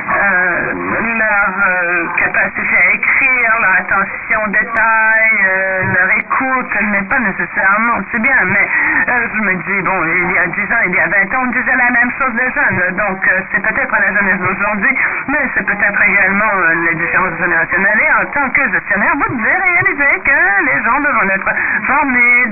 leur 0.03 2.13
capacité 2.17 2.75
à 2.75 2.93
écrire, 2.93 3.51
leur 3.61 3.71
attention 3.79 4.43
au 4.45 4.49
détail, 4.49 5.31
euh, 5.45 5.83
leur 5.93 6.09
écoute, 6.17 6.81
n'est 6.91 7.03
pas 7.03 7.19
nécessairement, 7.19 8.01
c'est 8.11 8.21
bien, 8.21 8.35
mais 8.45 8.67
euh, 9.09 9.27
je 9.33 9.41
me 9.41 9.55
dis, 9.55 9.81
bon, 9.81 10.05
il 10.05 10.31
y 10.31 10.37
a 10.37 10.47
10 10.47 10.61
ans, 10.61 10.83
il 10.85 10.95
y 10.95 10.99
a 10.99 11.07
20 11.07 11.33
ans, 11.35 11.43
on 11.43 11.47
disait 11.51 11.75
la 11.75 11.89
même 11.91 12.11
chose 12.17 12.33
des 12.33 12.49
jeunes, 12.51 12.95
donc 12.97 13.27
euh, 13.27 13.41
c'est 13.51 13.61
peut-être 13.61 13.91
la 13.91 14.13
jeunesse 14.13 14.39
d'aujourd'hui, 14.39 14.97
mais 15.27 15.49
c'est 15.55 15.65
peut-être 15.65 16.01
également 16.01 16.51
les 16.87 16.95
différences 16.95 17.37
générationnelles, 17.37 18.01
et 18.01 18.11
en 18.21 18.25
tant 18.31 18.49
que 18.49 18.69
gestionnaire, 18.71 19.13
vous 19.15 19.35
devez 19.35 19.55
réaliser 19.55 20.19
que 20.23 20.39
les 20.65 20.83
gens 20.83 20.99
doivent 20.99 21.29
être 21.29 21.51
formés, 21.87 22.45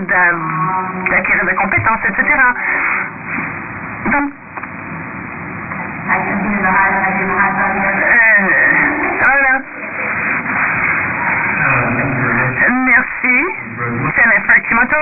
d'acquérir 1.10 1.46
des 1.46 1.56
compétences, 1.56 2.06
etc. 2.06 2.24
Donc, 4.12 4.32
voilà. 9.24 9.54
Merci. 12.70 13.36
Jennifer 14.16 14.58
Kimoto. 14.68 14.96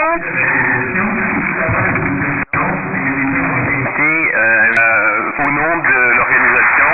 C'est 3.95 4.36
euh, 4.36 4.74
euh, 4.80 5.45
au 5.45 5.51
nom 5.51 5.78
de 5.78 6.16
l'organisation. 6.18 6.89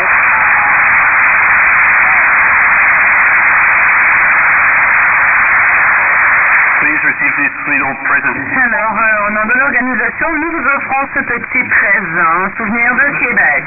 Alors, 7.68 9.00
euh, 9.00 9.28
au 9.28 9.32
nom 9.32 9.46
de 9.46 9.54
l'organisation, 9.58 10.28
nous 10.34 10.52
vous 10.52 10.68
offrons 10.68 11.08
ce 11.16 11.20
petit 11.22 11.64
présent, 11.64 12.56
souvenir 12.58 12.94
de 12.94 13.18
Québec. 13.18 13.66